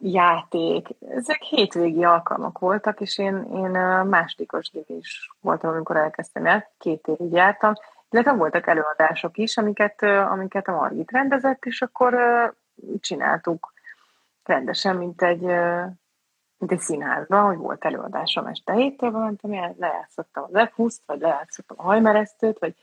játék. 0.00 0.88
Ezek 1.08 1.42
hétvégi 1.42 2.04
alkalmak 2.04 2.58
voltak, 2.58 3.00
és 3.00 3.18
én, 3.18 3.48
én 3.54 3.70
másodikos 4.08 4.70
is 4.86 5.30
voltam, 5.40 5.70
amikor 5.70 5.96
elkezdtem 5.96 6.46
el, 6.46 6.70
két 6.78 7.06
évig 7.06 7.32
jártam, 7.32 7.72
illetve 8.12 8.32
voltak 8.32 8.66
előadások 8.66 9.38
is, 9.38 9.56
amiket, 9.56 10.02
amiket 10.02 10.68
a 10.68 10.72
Margit 10.72 11.10
rendezett, 11.10 11.64
és 11.64 11.82
akkor 11.82 12.14
csináltuk 13.00 13.72
rendesen, 14.44 14.96
mint 14.96 15.22
egy, 15.22 15.40
mint 16.56 16.72
egy 16.72 16.80
színházban, 16.80 17.44
hogy 17.44 17.56
volt 17.56 17.84
előadásom 17.84 18.46
este 18.46 18.72
héttől, 18.72 19.36
el, 19.50 19.74
lejátszottam 19.78 20.48
az 20.52 20.68
f 20.74 20.78
vagy 21.06 21.20
lejátszottam 21.20 21.76
a 21.78 21.82
hajmeresztőt, 21.82 22.58
vagy 22.58 22.74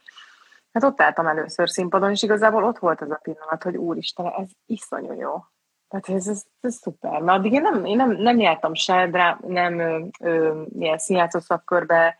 hát 0.72 0.84
ott 0.84 1.00
álltam 1.00 1.26
először 1.26 1.70
színpadon, 1.70 2.10
és 2.10 2.22
igazából 2.22 2.64
ott 2.64 2.78
volt 2.78 3.00
az 3.00 3.10
a 3.10 3.20
pillanat, 3.22 3.62
hogy 3.62 3.76
úristen, 3.76 4.26
ez 4.26 4.48
iszonyú 4.66 5.12
jó. 5.12 5.44
Tehát 5.88 6.08
ez, 6.08 6.26
ez, 6.28 6.44
ez 6.60 6.74
szuper. 6.74 7.20
Mert 7.20 7.38
addig 7.38 7.52
én 7.52 7.60
nem, 7.60 7.84
én 7.84 7.96
nem, 7.96 8.10
nem 8.10 8.38
jártam 8.38 8.74
se, 8.74 9.08
de 9.08 9.38
nem 9.46 9.78
ö, 9.78 10.04
ö, 10.20 10.62
ilyen 10.78 10.98
színjátszó 10.98 11.38
szakkörbe, 11.38 12.18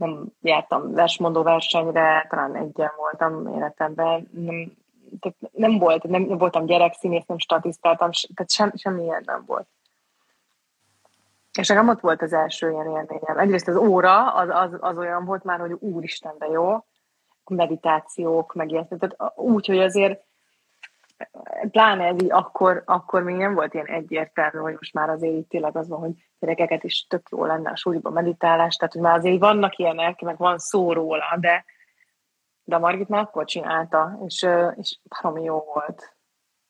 nem 0.00 0.26
jártam 0.40 0.92
versmondó 0.92 1.42
versenyre, 1.42 2.26
talán 2.28 2.56
egyen 2.56 2.92
voltam 2.96 3.54
életemben. 3.56 4.28
Nem, 4.32 4.72
tehát 5.20 5.38
nem 5.52 5.78
volt, 5.78 6.02
nem, 6.02 6.22
nem 6.22 6.38
voltam 6.38 6.66
gyerekszínész, 6.66 7.26
nem 7.26 7.38
statisztáltam, 7.38 8.10
tehát 8.34 8.50
sem, 8.50 8.72
semmi 8.76 9.02
ilyen 9.02 9.22
nem 9.26 9.44
volt. 9.46 9.66
És 11.58 11.68
nekem 11.68 11.88
ott 11.88 12.00
volt 12.00 12.22
az 12.22 12.32
első 12.32 12.70
ilyen 12.70 12.86
élményem. 12.86 13.38
Egyrészt 13.38 13.68
az 13.68 13.76
óra 13.76 14.32
az, 14.32 14.48
az, 14.48 14.78
az 14.80 14.96
olyan 14.96 15.24
volt 15.24 15.44
már, 15.44 15.60
hogy 15.60 15.72
úristen, 15.72 16.34
de 16.38 16.46
jó, 16.46 16.84
meditációk, 17.44 18.54
meg 18.54 18.70
ilyet. 18.70 18.88
Tehát 18.88 19.36
úgy, 19.36 19.66
hogy 19.66 19.78
azért 19.78 20.22
pláne 21.70 22.04
ez 22.04 22.22
így 22.22 22.32
akkor, 22.32 22.82
akkor 22.86 23.22
még 23.22 23.36
nem 23.36 23.54
volt 23.54 23.74
ilyen 23.74 23.86
egyértelmű, 23.86 24.58
hogy 24.58 24.72
most 24.72 24.94
már 24.94 25.08
azért 25.10 25.34
így 25.34 25.46
tényleg 25.46 25.76
az 25.76 25.88
van, 25.88 25.98
hogy 25.98 26.12
gyerekeket 26.38 26.84
is 26.84 27.06
tök 27.08 27.28
jó 27.30 27.44
lenne 27.44 27.70
a 27.70 27.76
súlyban 27.76 28.12
meditálás, 28.12 28.76
tehát 28.76 28.92
hogy 28.92 29.02
már 29.02 29.18
azért 29.18 29.38
vannak 29.38 29.76
ilyenek, 29.76 30.20
meg 30.20 30.36
van 30.36 30.58
szó 30.58 30.92
róla, 30.92 31.36
de, 31.40 31.64
de 32.64 32.76
a 32.76 32.78
Margit 32.78 33.08
már 33.08 33.22
akkor 33.22 33.44
csinálta, 33.44 34.18
és, 34.26 34.46
és 34.76 34.98
baromi 35.08 35.42
jó 35.42 35.64
volt. 35.74 36.14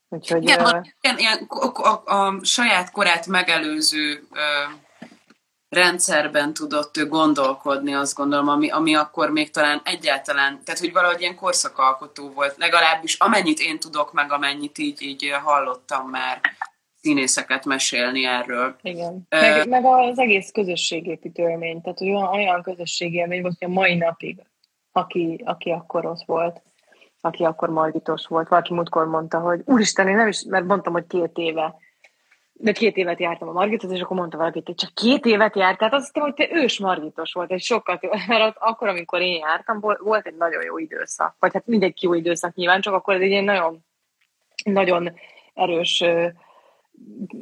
Úgyhogy, 0.09 0.43
igen, 0.43 0.61
uh, 0.61 0.87
igen 1.01 1.19
ilyen, 1.19 1.47
a, 1.49 1.89
a, 1.89 2.03
a 2.05 2.45
saját 2.45 2.91
korát 2.91 3.27
megelőző 3.27 4.23
uh, 4.31 4.81
rendszerben 5.71 6.53
tudott 6.53 6.97
ő 6.97 7.09
gondolkodni, 7.09 7.95
azt 7.95 8.15
gondolom, 8.15 8.49
ami, 8.49 8.71
ami 8.71 8.95
akkor 8.95 9.31
még 9.31 9.51
talán 9.51 9.81
egyáltalán, 9.85 10.61
tehát 10.65 10.81
hogy 10.81 10.93
valahogy 10.93 11.21
ilyen 11.21 11.37
korszakalkotó 11.37 12.31
volt, 12.31 12.57
legalábbis 12.57 13.19
amennyit 13.19 13.59
én 13.59 13.79
tudok, 13.79 14.13
meg 14.13 14.33
amennyit 14.33 14.79
így, 14.79 15.03
így 15.03 15.31
hallottam 15.43 16.09
már 16.09 16.41
színészeket 17.01 17.65
mesélni 17.65 18.25
erről. 18.25 18.77
Igen. 18.83 19.13
Uh, 19.13 19.41
meg, 19.41 19.69
meg 19.69 19.85
az 19.85 20.19
egész 20.19 20.51
közösségépítő 20.51 21.49
élmény, 21.49 21.81
tehát 21.81 21.99
hogy 21.99 22.09
olyan, 22.09 22.29
olyan 22.29 22.63
közösségélmény 22.63 23.41
volt, 23.41 23.57
hogy 23.59 23.69
a 23.69 23.73
mai 23.73 23.95
napig, 23.95 24.43
aki, 24.93 25.43
aki 25.45 25.71
akkor 25.71 26.07
ott 26.07 26.23
volt, 26.27 26.63
aki 27.21 27.45
akkor 27.45 27.69
margitos 27.69 28.27
volt, 28.27 28.49
valaki 28.49 28.75
múltkor 28.75 29.07
mondta, 29.07 29.39
hogy 29.39 29.61
úristen, 29.65 30.09
én 30.09 30.17
nem 30.17 30.29
is, 30.29 30.45
mert 30.49 30.65
mondtam, 30.65 30.93
hogy 30.93 31.07
két 31.07 31.33
éve, 31.35 31.75
de 32.63 32.73
két 32.73 32.97
évet 32.97 33.21
jártam 33.21 33.49
a 33.49 33.53
Margitot, 33.53 33.91
és 33.91 34.01
akkor 34.01 34.17
mondta 34.17 34.37
valaki, 34.37 34.63
hogy 34.65 34.75
csak 34.75 34.95
két 34.95 35.25
évet 35.25 35.57
járt, 35.57 35.79
tehát 35.79 35.95
azt 35.95 36.07
hiszem, 36.07 36.23
hogy 36.23 36.35
te 36.35 36.57
ős 36.63 36.79
Margitos 36.79 37.33
volt, 37.33 37.51
és 37.51 37.65
sokkal 37.65 38.01
mert 38.29 38.43
ott, 38.43 38.57
akkor, 38.59 38.89
amikor 38.89 39.21
én 39.21 39.39
jártam, 39.39 39.81
volt 39.81 40.27
egy 40.27 40.37
nagyon 40.37 40.65
jó 40.65 40.79
időszak, 40.79 41.37
vagy 41.39 41.53
hát 41.53 41.67
mindenki 41.67 42.07
jó 42.07 42.15
időszak 42.15 42.55
nyilván, 42.55 42.81
csak 42.81 42.95
akkor 42.95 43.15
egy 43.15 43.31
ilyen 43.31 43.45
nagyon, 43.45 43.85
nagyon 44.65 45.13
erős, 45.55 46.05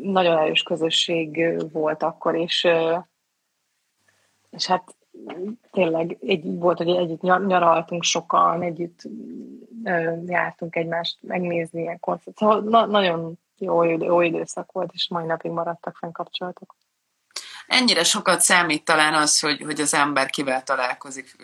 nagyon 0.02 0.38
erős 0.38 0.62
közösség 0.62 1.54
volt 1.72 2.02
akkor, 2.02 2.34
és, 2.34 2.68
és 4.50 4.66
hát 4.66 4.96
tényleg 5.70 6.16
egy, 6.20 6.58
volt, 6.58 6.78
hogy 6.78 6.88
együtt 6.88 7.20
nyaraltunk 7.20 8.02
sokan, 8.02 8.62
együtt 8.62 9.02
jártunk 10.26 10.76
egymást 10.76 11.18
megnézni 11.20 11.80
ilyen 11.80 12.00
koncert. 12.00 12.36
Szóval 12.36 12.60
na, 12.60 12.86
nagyon 12.86 13.38
jó, 13.58 13.84
jó 13.84 14.20
időszak 14.20 14.72
volt, 14.72 14.90
és 14.92 15.08
mai 15.08 15.24
napig 15.24 15.50
maradtak 15.50 15.96
fenn 15.96 16.12
kapcsolatok. 16.12 16.76
Ennyire 17.66 18.04
sokat 18.04 18.40
számít 18.40 18.84
talán 18.84 19.14
az, 19.14 19.40
hogy, 19.40 19.60
hogy 19.60 19.80
az 19.80 19.94
ember 19.94 20.30
kivel 20.30 20.62
találkozik 20.62 21.36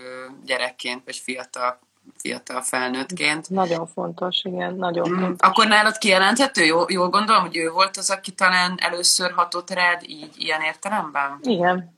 gyerekként, 0.45 1.05
vagy 1.05 1.17
fiatal, 1.17 1.79
fiatal 2.17 2.63
felnőttként. 2.63 3.51
Nagyon 3.51 3.87
fontos, 3.87 4.45
igen, 4.45 4.75
nagyon 4.75 5.11
mm, 5.11 5.21
fontos. 5.21 5.49
Akkor 5.49 5.67
nálad 5.67 5.99
kijelenthető? 5.99 6.65
Jól, 6.65 6.87
jól 6.89 7.09
gondolom, 7.09 7.43
hogy 7.43 7.57
ő 7.57 7.71
volt 7.71 7.97
az, 7.97 8.11
aki 8.11 8.33
talán 8.33 8.75
először 8.81 9.33
hatott 9.33 9.71
rád 9.71 10.03
így, 10.03 10.33
ilyen 10.37 10.61
értelemben? 10.61 11.39
Igen. 11.43 11.95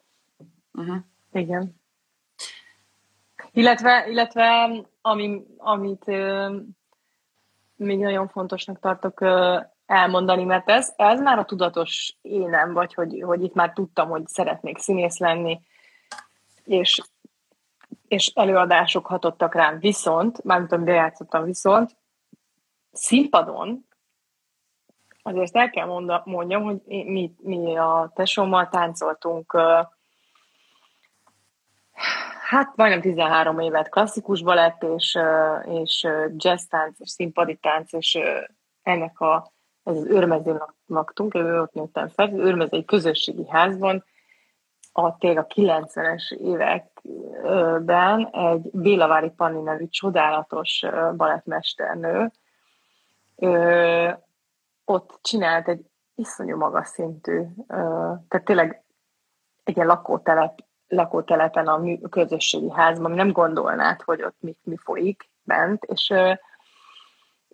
Uh-huh. 0.72 0.96
Igen. 1.32 1.80
Illetve, 3.52 4.06
illetve 4.08 4.70
ami, 5.00 5.42
amit 5.58 6.02
ö, 6.06 6.56
még 7.76 7.98
nagyon 7.98 8.28
fontosnak 8.28 8.80
tartok 8.80 9.20
ö, 9.20 9.58
elmondani, 9.86 10.44
mert 10.44 10.70
ez, 10.70 10.92
ez 10.96 11.20
már 11.20 11.38
a 11.38 11.44
tudatos 11.44 12.16
énem, 12.22 12.72
vagy 12.72 12.94
hogy, 12.94 13.22
hogy 13.24 13.42
itt 13.42 13.54
már 13.54 13.72
tudtam, 13.72 14.08
hogy 14.08 14.26
szeretnék 14.26 14.78
színész 14.78 15.18
lenni, 15.18 15.60
és, 16.64 17.00
és 18.08 18.26
előadások 18.34 19.06
hatottak 19.06 19.54
rám, 19.54 19.78
viszont, 19.78 20.44
mármint 20.44 20.72
amit 20.72 20.86
bejátszottam, 20.86 21.44
viszont 21.44 21.96
színpadon, 22.92 23.86
azért 25.22 25.56
el 25.56 25.70
kell 25.70 25.86
mondjam, 26.24 26.62
hogy 26.62 26.80
mi, 26.86 27.34
mi 27.38 27.76
a 27.76 28.12
tesómmal 28.14 28.68
táncoltunk 28.68 29.56
hát 32.48 32.76
majdnem 32.76 33.00
13 33.00 33.58
évet 33.58 33.88
klasszikus 33.88 34.42
balett, 34.42 34.82
és, 34.82 35.18
és 35.64 36.06
jazz 36.36 36.64
tánc, 36.64 37.00
és 37.00 37.10
színpadi 37.10 37.56
tánc, 37.56 37.92
és 37.92 38.18
ennek 38.82 39.20
a 39.20 39.54
ez 39.86 39.96
az 39.96 40.04
őrmezőn 40.04 40.62
laktunk, 40.86 41.34
ott 41.34 41.72
nőttem 41.72 42.08
fel, 42.08 42.26
az 42.26 42.38
őrmezői 42.38 42.84
közösségi 42.84 43.48
házban, 43.48 44.04
a 44.92 45.16
tényleg 45.16 45.44
a 45.44 45.54
90-es 45.54 46.32
években 46.32 48.28
egy 48.32 48.70
Bélavári 48.72 49.30
Panni 49.30 49.62
nevű 49.62 49.88
csodálatos 49.88 50.84
balettmesternő 51.16 52.30
ott 54.84 55.18
csinált 55.22 55.68
egy 55.68 55.84
iszonyú 56.14 56.56
magas 56.56 56.88
szintű, 56.88 57.42
tehát 58.28 58.44
tényleg 58.44 58.84
egy 59.64 59.76
ilyen 59.76 59.88
lakótelep, 59.88 60.64
lakótelepen 60.88 61.66
a 61.66 62.08
közösségi 62.08 62.70
házban, 62.70 63.10
nem 63.10 63.32
gondolnád, 63.32 64.02
hogy 64.02 64.22
ott 64.22 64.36
mi, 64.40 64.56
mi 64.62 64.76
folyik 64.76 65.30
bent, 65.42 65.84
és 65.84 66.12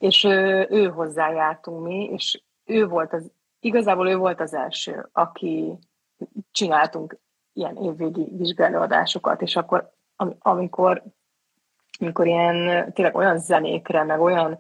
és 0.03 0.25
ő, 0.69 0.89
hozzájártunk 0.89 1.87
mi, 1.87 2.05
és 2.05 2.43
ő 2.65 2.87
volt 2.87 3.13
az, 3.13 3.31
igazából 3.61 4.09
ő 4.09 4.17
volt 4.17 4.41
az 4.41 4.55
első, 4.55 5.09
aki 5.13 5.79
csináltunk 6.53 7.19
ilyen 7.53 7.77
évvégi 7.77 8.29
vizsgálóadásokat, 8.37 9.43
és 9.43 9.57
akkor 9.57 9.91
amikor, 10.39 11.03
amikor 11.99 12.27
ilyen 12.27 12.93
tényleg 12.93 13.15
olyan 13.15 13.39
zenékre, 13.39 14.05
meg 14.05 14.21
olyan 14.21 14.59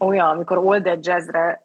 olyan, 0.00 0.28
amikor 0.28 0.58
Old 0.58 0.98
Jazzre 1.00 1.62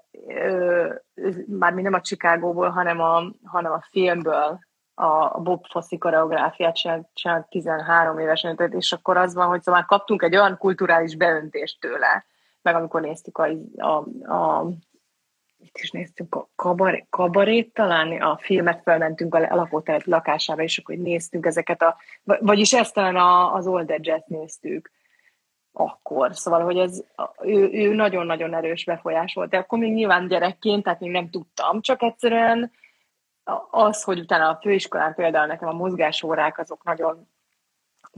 már 1.46 1.74
mi 1.74 1.82
nem 1.82 1.94
a 1.94 2.02
Chicagóból, 2.02 2.70
hanem 2.70 3.02
a, 3.02 3.24
hanem 3.44 3.72
a 3.72 3.84
filmből 3.90 4.60
a 4.96 5.40
Bob 5.40 5.66
Fosse 5.66 5.98
koreográfiát 5.98 6.76
csinált 7.14 7.50
13 7.50 8.20
évesen, 8.20 8.72
és 8.72 8.92
akkor 8.92 9.18
az 9.18 9.34
van, 9.34 9.48
hogy 9.48 9.62
szóval 9.62 9.86
kaptunk 9.86 10.22
egy 10.22 10.36
olyan 10.36 10.58
kulturális 10.58 11.16
beöntést 11.16 11.80
tőle, 11.80 12.26
meg 12.64 12.76
amikor 12.76 13.02
néztük 13.02 13.38
a, 13.38 13.48
a, 13.76 13.96
a 14.34 14.68
itt 15.58 15.78
is 15.78 15.92
néztünk 15.92 16.36
a 16.36 16.50
kabaré, 16.56 17.06
kabarét 17.10 17.74
talán, 17.74 18.22
a 18.22 18.38
filmet 18.38 18.82
felmentünk 18.84 19.36
a 19.36 19.56
lakótelep 19.56 20.06
lakásába, 20.06 20.62
és 20.62 20.78
akkor 20.78 20.96
néztünk 20.96 21.46
ezeket 21.46 21.82
a, 21.82 21.96
vagyis 22.24 22.74
ezt 22.74 22.94
talán 22.94 23.16
az 23.54 23.68
Old 23.68 23.94
Jazz 23.98 24.24
néztük 24.28 24.92
akkor. 25.72 26.36
Szóval, 26.36 26.62
hogy 26.62 26.78
ez, 26.78 27.04
ő, 27.42 27.70
ő 27.72 27.94
nagyon-nagyon 27.94 28.54
erős 28.54 28.86
befolyás 28.86 29.34
volt. 29.34 29.50
De 29.50 29.58
akkor 29.58 29.80
még 29.80 29.94
nyilván 29.94 30.28
gyerekként, 30.28 30.84
tehát 30.84 31.00
még 31.00 31.12
nem 31.12 31.30
tudtam, 31.30 31.82
csak 31.82 32.02
egyszerűen 32.02 32.72
az, 33.70 34.04
hogy 34.04 34.20
utána 34.20 34.50
a 34.50 34.60
főiskolán 34.62 35.14
például 35.14 35.48
nekem 35.48 35.68
a 35.68 35.74
mozgásórák 35.74 36.60
azok 36.60 36.84
nagyon 36.84 37.28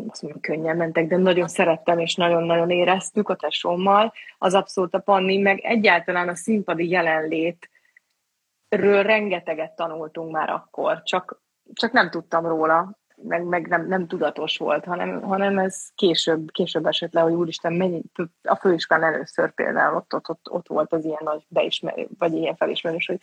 azt 0.08 0.22
mondom, 0.22 0.41
könnyen 0.41 0.78
mentek, 0.78 1.08
de 1.08 1.18
nagyon 1.18 1.48
szerettem, 1.48 2.00
és 2.00 2.16
nagyon-nagyon 2.16 2.70
éreztük 2.70 3.30
a 3.30 3.36
tesómmal, 3.36 4.14
az 4.38 4.54
abszolút 4.54 4.93
a 4.93 5.00
Panni, 5.00 5.38
meg 5.38 5.60
egyáltalán 5.60 6.28
a 6.28 6.36
színpadi 6.36 6.89
jelenlétről 6.89 9.04
rengeteget 9.04 9.76
tanultunk 9.76 10.32
már 10.32 10.50
akkor, 10.50 11.04
csak, 11.04 11.41
csak 11.74 11.91
nem 11.91 12.10
tudtam 12.10 12.46
róla, 12.46 12.98
meg, 13.16 13.43
meg 13.43 13.68
nem, 13.68 13.88
nem 13.88 14.08
tudatos 14.08 14.58
volt, 14.58 14.86
hanem, 14.86 15.22
hanem 15.22 15.58
ez 15.58 15.88
később, 15.96 16.52
később 16.52 16.86
esett 16.86 17.14
le, 17.14 17.22
hogy 17.22 17.34
úristen, 17.34 17.74
mennyi, 17.74 18.02
a 18.43 18.56
főiskolán 18.56 19.14
először 19.14 19.54
például 19.54 19.96
ott, 19.96 20.14
ott, 20.14 20.30
ott, 20.30 20.50
ott 20.50 20.68
volt 20.68 20.93
az 20.93 21.06
ilyen 21.06 21.22
nagy 21.24 21.46
beismerő, 21.48 22.08
vagy 22.18 22.34
ilyen 22.34 22.56
felismerés, 22.56 23.06
hogy 23.06 23.22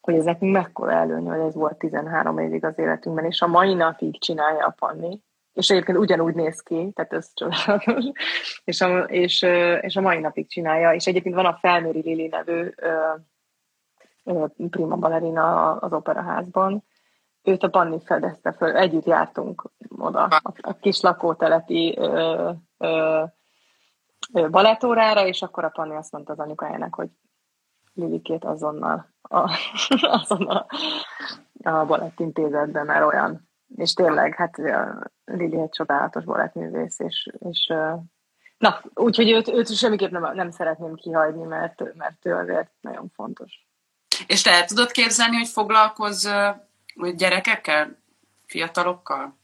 hogy 0.00 0.14
ez 0.14 0.24
nekünk 0.24 0.52
mekkora 0.52 0.92
előny, 0.92 1.28
hogy 1.28 1.40
ez 1.40 1.54
volt 1.54 1.78
13 1.78 2.38
évig 2.38 2.64
az 2.64 2.78
életünkben, 2.78 3.24
és 3.24 3.40
a 3.40 3.46
mai 3.46 3.74
napig 3.74 4.20
csinálja 4.20 4.66
a 4.66 4.74
Panni, 4.78 5.20
és 5.52 5.70
egyébként 5.70 5.98
ugyanúgy 5.98 6.34
néz 6.34 6.60
ki, 6.60 6.90
tehát 6.94 7.12
ez 7.12 7.30
csodálatos, 7.34 8.04
és 8.64 8.80
a, 8.80 8.98
és, 8.98 9.42
és 9.80 9.96
a 9.96 10.00
mai 10.00 10.18
napig 10.18 10.48
csinálja, 10.48 10.92
és 10.92 11.06
egyébként 11.06 11.34
van 11.34 11.46
a 11.46 11.58
Felméri 11.60 12.00
Lili 12.00 12.26
nevű 12.26 12.70
prima 14.70 14.96
ballerina 14.96 15.72
az 15.72 15.92
operaházban, 15.92 16.84
őt 17.42 17.62
a 17.62 17.68
Panni 17.68 18.00
fedezte 18.04 18.52
föl, 18.52 18.76
együtt 18.76 19.04
jártunk 19.04 19.70
oda, 19.98 20.24
a, 20.24 20.52
a 20.60 20.72
kis 20.72 21.00
lakótelepi 21.00 21.94
ö, 21.98 22.50
ö, 22.78 23.22
ö, 24.32 24.48
balettórára, 24.50 25.26
és 25.26 25.42
akkor 25.42 25.64
a 25.64 25.68
Panni 25.68 25.94
azt 25.94 26.12
mondta 26.12 26.32
az 26.32 26.38
anyukájának, 26.38 26.94
hogy 26.94 27.08
Lilikét 27.94 28.44
azonnal 28.44 29.08
a, 29.22 29.58
azonnal 30.22 30.66
a 31.62 31.84
balettintézetben, 31.84 32.86
mert 32.86 33.04
olyan 33.04 33.50
és 33.76 33.92
tényleg, 33.92 34.34
hát 34.34 34.56
Lili 35.24 35.60
egy 35.60 35.70
csodálatos 35.70 36.24
balettművész, 36.24 36.98
és, 36.98 37.28
és 37.38 37.72
na, 38.58 38.80
úgyhogy 38.94 39.30
őt, 39.30 39.48
őt 39.48 39.76
semmiképp 39.76 40.10
nem, 40.10 40.34
nem 40.34 40.50
szeretném 40.50 40.94
kihagyni, 40.94 41.44
mert, 41.44 41.94
mert 41.94 42.26
ő 42.26 42.34
azért 42.34 42.70
nagyon 42.80 43.10
fontos. 43.14 43.66
És 44.26 44.42
te 44.42 44.50
el 44.50 44.64
tudod 44.64 44.90
képzelni, 44.90 45.36
hogy 45.36 45.48
foglalkozz 45.48 46.28
gyerekekkel, 47.16 47.98
fiatalokkal? 48.46 49.36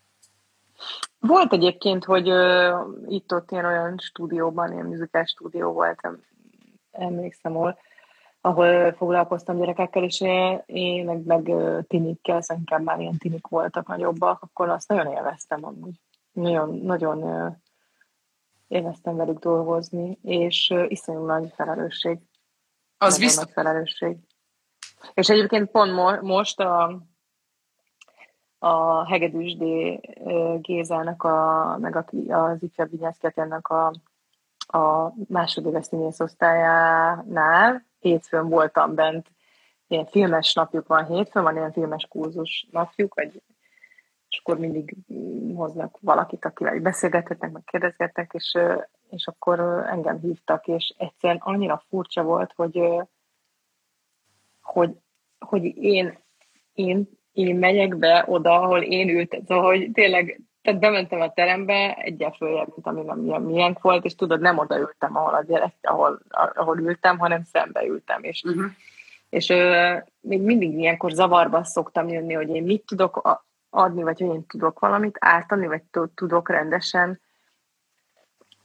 Volt 1.20 1.53
egyébként, 1.53 2.05
hogy 2.05 2.31
uh, 2.31 2.89
itt-ott 3.07 3.51
ilyen 3.51 3.64
olyan 3.64 3.99
stúdióban, 3.99 4.72
ilyen 4.72 4.87
műzikál 4.87 5.24
stúdió 5.24 5.72
volt, 5.72 6.01
emlékszem, 6.91 7.57
ahol 7.57 7.79
ahol 8.49 8.92
foglalkoztam 8.92 9.59
gyerekekkel, 9.59 10.03
és 10.03 10.20
én, 10.66 11.05
meg, 11.05 11.24
meg 11.24 11.53
tinikkel, 11.86 12.40
szerintem 12.40 12.82
már 12.82 13.01
ilyen 13.01 13.18
tinik 13.18 13.46
voltak 13.46 13.86
nagyobbak, 13.86 14.42
akkor 14.42 14.68
azt 14.68 14.88
nagyon 14.88 15.12
élveztem 15.12 15.64
amúgy. 15.64 16.01
Nagyon, 16.32 16.78
nagyon 16.78 17.51
élveztem 18.68 19.16
velük 19.16 19.38
dolgozni, 19.38 20.18
és 20.22 20.74
iszonyú 20.88 21.24
nagy 21.24 21.53
felelősség. 21.57 22.18
Az 22.99 23.12
nagyon 23.12 23.28
viszont... 23.28 23.46
nagy 23.46 23.55
felelősség. 23.55 24.16
És 25.14 25.28
egyébként 25.28 25.70
pont 25.70 25.94
mo- 25.94 26.22
most 26.22 26.61
a, 26.61 27.03
a 28.59 29.07
Hegedűsdé 29.07 30.01
Gézának, 30.61 31.22
a, 31.22 31.76
meg 31.80 31.96
a, 31.96 32.05
az 32.34 32.62
ifjabb 32.62 32.90
Vinyászketennek 32.90 33.68
a, 33.68 33.92
a 34.59 35.12
másodéves 35.28 35.86
színészosztályánál, 35.86 37.88
hétfőn 38.09 38.48
voltam 38.48 38.94
bent, 38.94 39.26
ilyen 39.88 40.06
filmes 40.06 40.54
napjuk 40.54 40.86
van 40.86 41.06
hétfőn, 41.06 41.42
van 41.42 41.56
ilyen 41.56 41.72
filmes 41.72 42.06
kurzus 42.09 42.66
napjuk, 42.70 43.14
vagy, 43.14 43.42
és 44.28 44.38
akkor 44.38 44.59
mindig 44.59 44.94
hoznak 45.54 45.98
valakit, 46.00 46.44
akivel 46.44 46.80
beszélgethetnek, 46.80 47.52
meg 47.52 47.62
kérdezgetnek, 47.64 48.30
és, 48.32 48.59
és 49.11 49.26
akkor 49.26 49.61
engem 49.90 50.18
hívtak, 50.18 50.66
és 50.66 50.94
egyszerűen 50.98 51.40
annyira 51.42 51.82
furcsa 51.88 52.22
volt, 52.22 52.52
hogy, 52.56 52.80
hogy, 54.61 54.96
hogy 55.38 55.64
én, 55.76 56.18
én, 56.72 57.09
én 57.32 57.56
megyek 57.56 57.96
be 57.96 58.24
oda, 58.26 58.61
ahol 58.61 58.82
én 58.82 59.09
ültem, 59.09 59.44
szóval, 59.46 59.64
hogy 59.64 59.90
tényleg 59.92 60.40
tehát 60.62 60.80
bementem 60.80 61.20
a 61.20 61.32
terembe, 61.32 61.94
egyel 61.94 62.30
följebb, 62.30 62.68
mint 62.74 62.86
ami 62.86 63.02
nem 63.02 63.18
milyen, 63.18 63.42
milyen 63.42 63.78
volt, 63.80 64.04
és 64.04 64.14
tudod, 64.14 64.40
nem 64.40 64.59
oda 64.59 64.78
ültem, 64.78 65.16
ahol 65.16 65.34
a 65.34 65.42
gyerek, 65.42 65.74
ahol, 65.82 66.20
ahol 66.54 66.78
ültem, 66.78 67.18
hanem 67.18 67.42
szembe 67.44 67.84
ültem, 67.84 68.22
és, 68.22 68.42
uh-huh. 68.42 68.64
és 69.28 69.48
ö, 69.48 69.96
még 70.20 70.42
mindig 70.42 70.78
ilyenkor 70.78 71.11
zavarba 71.11 71.64
szoktam 71.64 72.09
jönni, 72.09 72.34
hogy 72.34 72.48
én 72.48 72.62
mit 72.62 72.86
tudok 72.86 73.40
adni, 73.70 74.02
vagy 74.02 74.20
hogy 74.20 74.34
én 74.34 74.46
tudok 74.46 74.78
valamit 74.78 75.16
átadni, 75.20 75.66
vagy 75.66 75.82
tudok 76.14 76.48
rendesen 76.48 77.20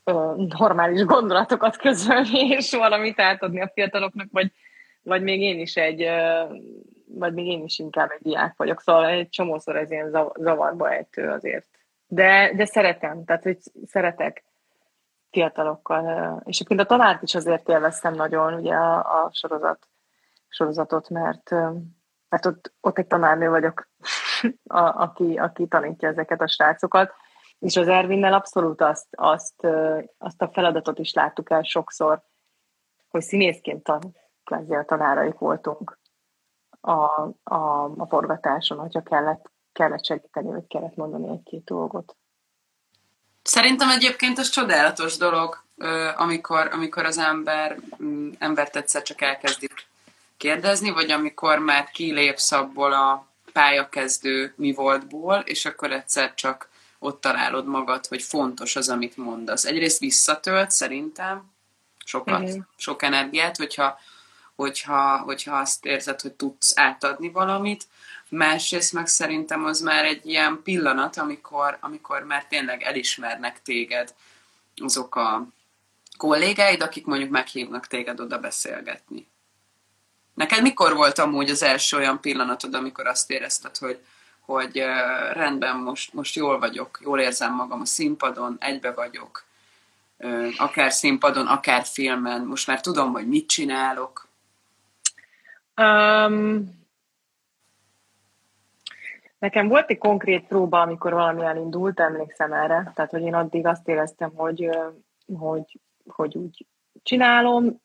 ö, 0.04 0.32
normális 0.58 1.04
gondolatokat 1.04 1.76
közölni, 1.76 2.48
és 2.58 2.72
valamit 2.72 3.20
átadni 3.20 3.60
a 3.60 3.70
fiataloknak, 3.74 4.28
vagy, 4.32 4.52
vagy 5.02 5.22
még 5.22 5.40
én 5.40 5.60
is 5.60 5.76
egy, 5.76 6.02
ö, 6.02 6.42
vagy 7.06 7.34
még 7.34 7.46
én 7.46 7.62
is 7.62 7.78
inkább 7.78 8.10
egy 8.10 8.22
diák 8.22 8.54
vagyok, 8.56 8.80
szóval 8.80 9.06
egy 9.06 9.28
csomószor 9.28 9.76
ez 9.76 9.90
ilyen 9.90 10.32
zavarba 10.34 10.92
ejtő 10.92 11.28
azért. 11.28 11.66
De, 12.14 12.52
de 12.56 12.64
szeretem, 12.64 13.24
tehát 13.24 13.42
hogy 13.42 13.58
szeretek 13.86 14.44
fiatalokkal. 15.30 16.42
És 16.44 16.56
egyébként 16.56 16.80
a 16.80 16.96
tanárt 16.96 17.22
is 17.22 17.34
azért 17.34 17.68
élveztem 17.68 18.14
nagyon, 18.14 18.54
ugye 18.54 18.74
a, 18.74 19.24
a 19.24 19.30
sorozat, 19.32 19.88
sorozatot, 20.48 21.08
mert, 21.08 21.50
mert 22.28 22.46
ott, 22.46 22.72
ott 22.80 22.98
egy 22.98 23.06
tanárnő 23.06 23.48
vagyok, 23.48 23.88
a, 24.64 25.02
aki, 25.02 25.36
aki 25.38 25.66
tanítja 25.66 26.08
ezeket 26.08 26.40
a 26.40 26.48
srácokat, 26.48 27.12
és 27.58 27.76
az 27.76 27.88
Ervinnel 27.88 28.32
abszolút 28.32 28.80
azt, 28.80 29.08
azt, 29.10 29.66
azt 30.18 30.42
a 30.42 30.48
feladatot 30.48 30.98
is 30.98 31.12
láttuk 31.12 31.50
el 31.50 31.62
sokszor, 31.62 32.22
hogy 33.08 33.22
színészként 33.22 33.82
tan, 33.82 34.16
a 34.44 34.84
tanáraik 34.86 35.38
voltunk 35.38 35.98
a, 36.80 36.92
a, 37.42 37.84
a 37.96 38.06
forgatáson, 38.06 38.78
hogyha 38.78 39.02
kellett 39.02 39.52
kellett 39.74 40.04
segíteni, 40.04 40.48
vagy 40.48 40.66
kellett 40.68 40.96
mondani 40.96 41.28
egy-két 41.28 41.64
dolgot. 41.64 42.16
Szerintem 43.42 43.90
egyébként 43.90 44.38
ez 44.38 44.48
csodálatos 44.48 45.16
dolog, 45.16 45.62
amikor, 46.16 46.68
amikor 46.72 47.04
az 47.04 47.18
ember 47.18 47.78
mm, 48.02 48.30
embert 48.38 48.76
egyszer 48.76 49.02
csak 49.02 49.20
elkezdi 49.20 49.68
kérdezni, 50.36 50.90
vagy 50.90 51.10
amikor 51.10 51.58
már 51.58 51.90
kilépsz 51.90 52.52
abból 52.52 52.92
a 52.92 53.26
pályakezdő 53.52 54.52
mi 54.56 54.72
voltból, 54.72 55.36
és 55.36 55.64
akkor 55.64 55.92
egyszer 55.92 56.34
csak 56.34 56.68
ott 56.98 57.20
találod 57.20 57.66
magad, 57.66 58.06
hogy 58.06 58.22
fontos 58.22 58.76
az, 58.76 58.88
amit 58.88 59.16
mondasz. 59.16 59.64
Egyrészt 59.64 59.98
visszatölt 59.98 60.70
szerintem 60.70 61.52
sokat, 62.04 62.42
uh-huh. 62.42 62.62
sok 62.76 63.02
energiát, 63.02 63.56
hogyha, 63.56 63.98
hogyha, 64.54 65.18
hogyha 65.18 65.56
azt 65.56 65.84
érzed, 65.84 66.20
hogy 66.20 66.32
tudsz 66.32 66.78
átadni 66.78 67.30
valamit, 67.30 67.86
másrészt 68.28 68.92
meg 68.92 69.06
szerintem 69.06 69.64
az 69.64 69.80
már 69.80 70.04
egy 70.04 70.26
ilyen 70.26 70.60
pillanat, 70.62 71.16
amikor, 71.16 71.76
amikor 71.80 72.22
már 72.22 72.46
tényleg 72.46 72.82
elismernek 72.82 73.62
téged 73.62 74.14
azok 74.76 75.16
a 75.16 75.46
kollégáid, 76.16 76.82
akik 76.82 77.06
mondjuk 77.06 77.30
meghívnak 77.30 77.86
téged 77.86 78.20
oda 78.20 78.38
beszélgetni. 78.38 79.26
Neked 80.34 80.62
mikor 80.62 80.94
volt 80.94 81.18
amúgy 81.18 81.50
az 81.50 81.62
első 81.62 81.96
olyan 81.96 82.20
pillanatod, 82.20 82.74
amikor 82.74 83.06
azt 83.06 83.30
érezted, 83.30 83.76
hogy, 83.76 83.98
hogy 84.40 84.76
rendben, 85.32 85.76
most, 85.76 86.12
most 86.12 86.34
jól 86.34 86.58
vagyok, 86.58 86.98
jól 87.02 87.20
érzem 87.20 87.54
magam 87.54 87.80
a 87.80 87.86
színpadon, 87.86 88.56
egybe 88.60 88.92
vagyok, 88.92 89.44
akár 90.56 90.92
színpadon, 90.92 91.46
akár 91.46 91.84
filmen, 91.84 92.42
most 92.44 92.66
már 92.66 92.80
tudom, 92.80 93.12
hogy 93.12 93.28
mit 93.28 93.48
csinálok? 93.48 94.26
Um, 95.76 96.83
Nekem 99.44 99.68
volt 99.68 99.90
egy 99.90 99.98
konkrét 99.98 100.46
próba, 100.46 100.80
amikor 100.80 101.12
valami 101.12 101.44
elindult, 101.44 102.00
emlékszem 102.00 102.52
erre. 102.52 102.92
Tehát, 102.94 103.10
hogy 103.10 103.22
én 103.22 103.34
addig 103.34 103.66
azt 103.66 103.88
éreztem, 103.88 104.32
hogy, 104.34 104.70
hogy, 105.38 105.80
hogy 106.06 106.36
úgy 106.36 106.66
csinálom, 107.02 107.80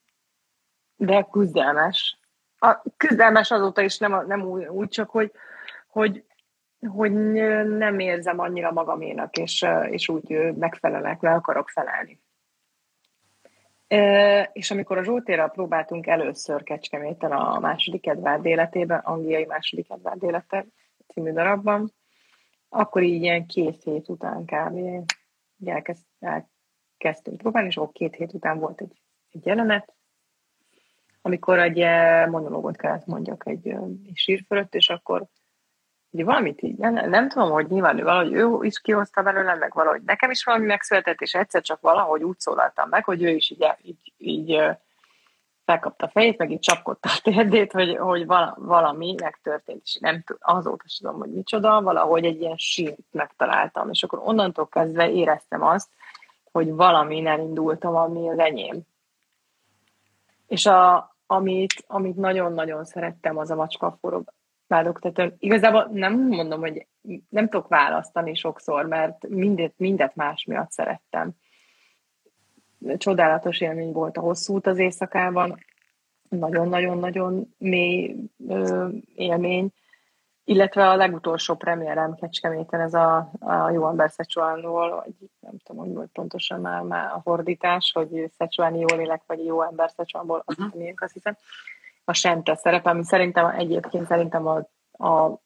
de 0.96 1.28
küzdelmes. 1.32 2.20
A 2.60 2.82
küzdelmes 2.98 3.52
azóta 3.52 3.82
is 3.82 3.98
nem, 3.98 4.26
nem 4.28 4.42
úgy, 4.42 4.66
úgy 4.66 4.88
csak, 4.88 5.10
hogy, 5.10 5.32
hogy, 5.88 6.26
hogy 6.88 7.12
nem 7.68 8.00
érzem 8.00 8.40
annyira 8.40 8.72
magaménak, 8.72 9.38
és, 9.38 9.66
és 9.90 10.10
úgy 10.10 10.56
megfelelek, 10.56 11.22
le 11.22 11.34
akarok 11.34 11.70
felelni. 11.70 12.22
És 14.54 14.72
amikor 14.72 14.98
a 14.98 15.04
Zsoltérral 15.04 15.50
próbáltunk 15.50 16.08
először 16.08 16.64
Kecskeméten 16.64 17.32
a 17.32 17.60
második 17.60 18.08
Edvárd 18.08 18.46
életében, 18.46 19.00
angliai 19.00 19.46
második 19.46 19.90
Edvárd 19.90 20.24
élete 20.24 20.66
című 21.14 21.32
darabban, 21.32 21.92
akkor 22.70 23.04
így 23.04 23.22
ilyen 23.22 23.46
két 23.46 23.84
hét 23.84 24.10
után 24.10 24.46
kb. 24.46 25.08
Elkezd, 25.66 26.04
elkezdtünk 26.20 27.38
próbálni, 27.38 27.68
és 27.68 27.78
akkor 27.78 27.92
két 27.92 28.16
hét 28.16 28.34
után 28.34 28.60
volt 28.60 28.82
egy, 28.82 29.02
egy 29.32 29.46
jelenet, 29.46 29.94
amikor 31.22 31.60
egy 31.60 31.78
monológot 32.30 32.78
kellett 32.78 33.06
mondjak 33.06 33.44
egy, 33.48 33.68
egy 33.68 34.12
sír 34.14 34.44
fölött, 34.48 34.76
és 34.76 34.90
akkor 34.90 35.28
Ugye 36.12 36.24
valamit 36.24 36.62
így, 36.62 36.78
nem, 36.78 37.10
nem 37.10 37.30
tudom, 37.30 37.52
hogy 37.52 37.68
nyilván 37.68 38.00
ő 38.00 38.04
valahogy 38.04 38.34
ő 38.34 38.58
is 38.62 38.80
kihozta 38.80 39.22
belőle, 39.22 39.56
meg 39.56 39.74
valahogy 39.74 40.02
nekem 40.02 40.32
is 40.32 40.44
valami 40.44 40.66
megszületett, 40.66 41.22
és 41.22 41.34
egyszer 41.34 41.62
csak 41.62 41.82
valahogy 41.82 42.24
úgy 42.24 42.40
szólaltam 42.40 42.90
meg, 42.90 43.04
hogy 43.04 43.24
ő 43.24 43.30
is 43.30 43.50
így, 43.50 43.66
így, 43.82 44.14
így 44.18 44.62
felkapta 45.70 46.06
a 46.06 46.10
fejét, 46.10 46.38
meg 46.38 46.52
így 46.52 46.60
csapkodta 46.60 47.10
a 47.10 47.20
térdét, 47.24 47.72
hogy, 47.72 47.98
hogy 47.98 48.26
valami 48.56 49.16
megtörtént, 49.22 49.82
és 49.84 49.98
nem 50.00 50.24
azóta 50.40 50.84
sem 50.88 51.10
tudom, 51.10 51.20
hogy 51.26 51.34
micsoda, 51.36 51.82
valahogy 51.82 52.26
egy 52.26 52.42
ilyen 52.42 52.58
sínt 52.58 53.06
megtaláltam, 53.12 53.90
és 53.90 54.04
akkor 54.04 54.22
onnantól 54.24 54.68
kezdve 54.68 55.12
éreztem 55.12 55.64
azt, 55.64 55.90
hogy 56.52 56.72
valami 56.72 57.26
elindultam, 57.26 57.96
ami 57.96 58.30
az 58.30 58.40
enyém. 58.40 58.82
És 60.48 60.66
a, 60.66 61.16
amit, 61.26 61.84
amit 61.88 62.16
nagyon-nagyon 62.16 62.86
szerettem, 62.86 63.38
az 63.38 63.52
a 63.52 63.56
macska 63.56 63.98
forog 64.02 64.34
tehát 64.68 65.34
Igazából 65.40 65.90
nem 65.92 66.28
mondom, 66.28 66.60
hogy 66.60 66.88
nem 67.30 67.50
tudok 67.50 67.68
választani 67.68 68.36
sokszor, 68.36 68.86
mert 68.86 69.28
mindet, 69.28 69.74
mindet 69.78 70.16
más 70.16 70.44
miatt 70.46 70.72
szerettem. 70.72 71.32
Csodálatos 72.98 73.62
élmény 73.62 73.92
volt 73.92 74.18
a 74.18 74.22
hosszú 74.22 74.54
út 74.54 74.68
az 74.68 74.78
éjszakában, 74.78 75.66
nagyon-nagyon-nagyon 76.30 77.56
mély 77.58 78.16
ö, 78.48 78.88
élmény, 79.16 79.70
illetve 80.44 80.90
a 80.90 80.96
legutolsó 80.96 81.56
premierem 81.56 82.16
Kecskeméten, 82.16 82.82
ez 82.82 82.94
a, 82.94 83.32
a 83.40 83.70
Jó 83.70 83.88
ember 83.88 84.12
Szecsuánról, 84.12 84.96
vagy 84.96 85.30
nem 85.40 85.58
tudom, 85.64 85.86
hogy 85.86 85.94
volt 85.94 86.10
pontosan 86.14 86.62
már, 86.62 86.82
már 86.82 87.12
a 87.12 87.22
fordítás, 87.24 87.92
hogy 87.94 88.32
Szecsuáni 88.38 88.80
jól 88.80 89.00
élek, 89.00 89.24
vagy 89.26 89.46
Jó 89.46 89.64
ember 89.64 89.92
Szecsuánból, 89.92 90.44
azt, 90.46 90.60
uh-huh. 90.60 90.94
azt 90.96 91.14
hiszem 91.14 91.38
a 92.06 92.14
Sente 92.14 92.56
szerepe, 92.56 92.90
ami 92.90 93.04
szerintem 93.04 93.46
egyébként 93.46 94.08
szerintem 94.08 94.48
a, 94.48 94.58
a 95.06 95.42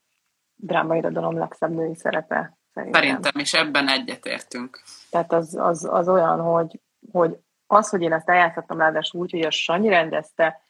drámairodalom 0.55 1.37
legszebb 1.37 1.71
női 1.71 1.95
szerepe. 1.95 2.57
Szerintem, 2.73 3.01
szerintem 3.01 3.41
is 3.41 3.53
ebben 3.53 3.87
egyetértünk. 3.87 4.81
Tehát 5.09 5.31
az, 5.33 5.55
az, 5.55 5.87
az 5.91 6.09
olyan, 6.09 6.39
hogy, 6.39 6.79
hogy 7.11 7.37
az, 7.67 7.89
hogy 7.89 8.01
én 8.01 8.13
ezt 8.13 8.29
eljátszottam 8.29 8.77
ráadásul 8.77 9.21
úgy, 9.21 9.31
hogy 9.31 9.41
a 9.41 9.51
Sanyi 9.51 9.89
rendezte, 9.89 10.61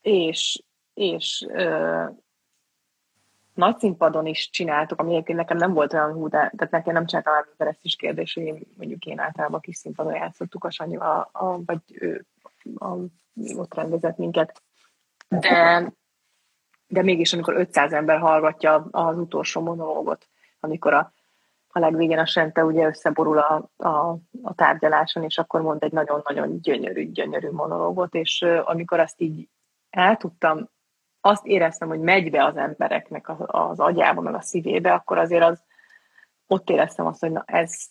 és, 0.00 0.62
és 0.94 1.46
ö, 1.48 2.04
nagy 3.54 3.78
színpadon 3.78 4.26
is 4.26 4.50
csináltuk, 4.50 5.00
ami 5.00 5.12
egyébként 5.12 5.38
nekem 5.38 5.56
nem 5.56 5.72
volt 5.72 5.92
olyan 5.92 6.12
hú, 6.12 6.28
de 6.28 6.52
tehát 6.56 6.70
nekem 6.70 6.92
nem 6.92 7.06
csináltam 7.06 7.34
már 7.56 7.68
ezt 7.68 7.84
is 7.84 7.96
kérdés, 7.96 8.34
hogy 8.34 8.42
én, 8.42 8.60
mondjuk 8.76 9.04
én 9.04 9.18
általában 9.18 9.60
kis 9.60 9.76
színpadon 9.76 10.14
játszottuk 10.14 10.64
a 10.64 10.70
Sanyi, 10.70 10.96
a, 10.96 11.28
a, 11.32 11.64
vagy 11.64 11.78
ő 11.92 12.26
a, 12.74 12.88
ott 13.56 13.74
rendezett 13.74 14.16
minket. 14.16 14.62
De, 15.28 15.92
de 16.86 17.02
mégis, 17.02 17.32
amikor 17.32 17.54
500 17.54 17.92
ember 17.92 18.18
hallgatja 18.18 18.74
az 18.90 19.18
utolsó 19.18 19.60
monológot, 19.60 20.28
amikor 20.60 20.94
a, 20.94 21.12
a 21.76 21.78
legvégén 21.78 22.18
a 22.18 22.26
Sente 22.26 22.64
ugye 22.64 22.86
összeborul 22.86 23.38
a, 23.38 23.70
a, 23.76 24.18
a 24.42 24.54
tárgyaláson, 24.54 25.22
és 25.22 25.38
akkor 25.38 25.60
mond 25.60 25.82
egy 25.82 25.92
nagyon-nagyon 25.92 26.60
gyönyörű, 26.60 27.10
gyönyörű 27.10 27.50
monológot, 27.50 28.14
és 28.14 28.42
amikor 28.64 29.00
azt 29.00 29.20
így 29.20 29.48
el 29.90 30.16
tudtam, 30.16 30.68
azt 31.20 31.46
éreztem, 31.46 31.88
hogy 31.88 32.00
megy 32.00 32.30
be 32.30 32.44
az 32.44 32.56
embereknek 32.56 33.28
az, 33.28 33.36
az 33.46 33.80
agyába, 33.80 34.20
meg 34.20 34.34
a 34.34 34.40
szívébe, 34.40 34.92
akkor 34.92 35.18
azért 35.18 35.44
az, 35.44 35.62
ott 36.46 36.70
éreztem 36.70 37.06
azt, 37.06 37.20
hogy 37.20 37.32
na 37.32 37.42
ez, 37.46 37.86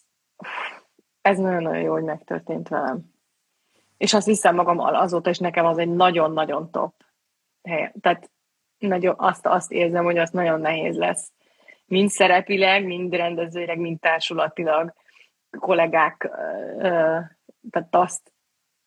ez 1.21 1.38
nagyon-nagyon 1.38 1.81
jó, 1.81 1.91
hogy 1.91 2.03
megtörtént 2.03 2.67
velem. 2.67 3.11
És 3.97 4.13
azt 4.13 4.25
hiszem 4.25 4.55
magam 4.55 4.79
azóta 4.79 5.29
is 5.29 5.39
nekem 5.39 5.65
az 5.65 5.77
egy 5.77 5.89
nagyon-nagyon 5.89 6.71
top 6.71 6.93
helyen. 7.63 7.93
Tehát 8.01 8.31
nagyon, 8.77 9.15
azt, 9.17 9.45
azt 9.45 9.71
érzem, 9.71 10.03
hogy 10.03 10.17
az 10.17 10.29
nagyon 10.29 10.59
nehéz 10.59 10.97
lesz. 10.97 11.31
Mind 11.86 12.09
szerepileg, 12.09 12.86
mind 12.86 13.13
rendezőileg, 13.13 13.77
mind 13.77 13.99
társulatilag 13.99 14.93
kollégák, 15.59 16.29
tehát 17.71 17.88
azt, 17.89 18.31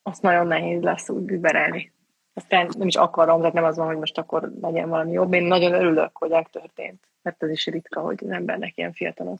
azt 0.03 0.21
nagyon 0.21 0.47
nehéz 0.47 0.81
lesz 0.81 1.09
úgy 1.09 1.31
überelni. 1.31 1.93
Aztán 2.33 2.69
nem 2.77 2.87
is 2.87 2.95
akarom, 2.95 3.37
tehát 3.37 3.53
nem 3.53 3.63
az 3.63 3.77
van, 3.77 3.87
hogy 3.87 3.97
most 3.97 4.17
akkor 4.17 4.51
legyen 4.61 4.89
valami 4.89 5.11
jobb. 5.11 5.33
Én 5.33 5.43
nagyon 5.43 5.73
örülök, 5.73 6.17
hogy 6.17 6.29
megtörtént, 6.29 7.07
mert 7.21 7.43
ez 7.43 7.49
is 7.49 7.65
ritka, 7.65 8.01
hogy 8.01 8.23
az 8.23 8.29
embernek 8.29 8.77
ilyen 8.77 8.93
fiatalon 8.93 9.39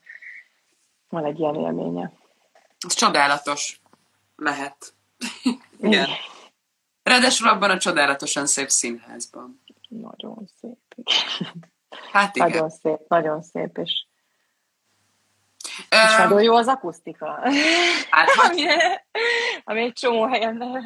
van 1.09 1.25
egy 1.25 1.39
ilyen 1.39 1.55
élménye. 1.55 2.11
Ez 2.87 2.93
csodálatos 2.93 3.81
lehet. 4.35 4.93
Igen. 5.79 6.07
Ráadásul 7.03 7.47
abban 7.47 7.69
a 7.69 7.77
csodálatosan 7.77 8.45
szép 8.45 8.69
színházban. 8.69 9.61
Nagyon 9.87 10.49
szép. 10.59 11.07
Hát 12.11 12.35
igen. 12.35 12.49
Nagyon 12.49 12.69
szép, 12.69 12.99
nagyon 13.07 13.41
szép, 13.41 13.77
és, 13.77 14.05
és 15.89 16.15
nagyon 16.17 16.41
jó 16.41 16.55
az 16.55 16.67
akusztika. 16.67 17.39
Hát, 18.09 18.29
ami, 18.49 18.65
ami 19.63 19.81
egy 19.81 19.93
csomó 19.93 20.27
helyen 20.27 20.83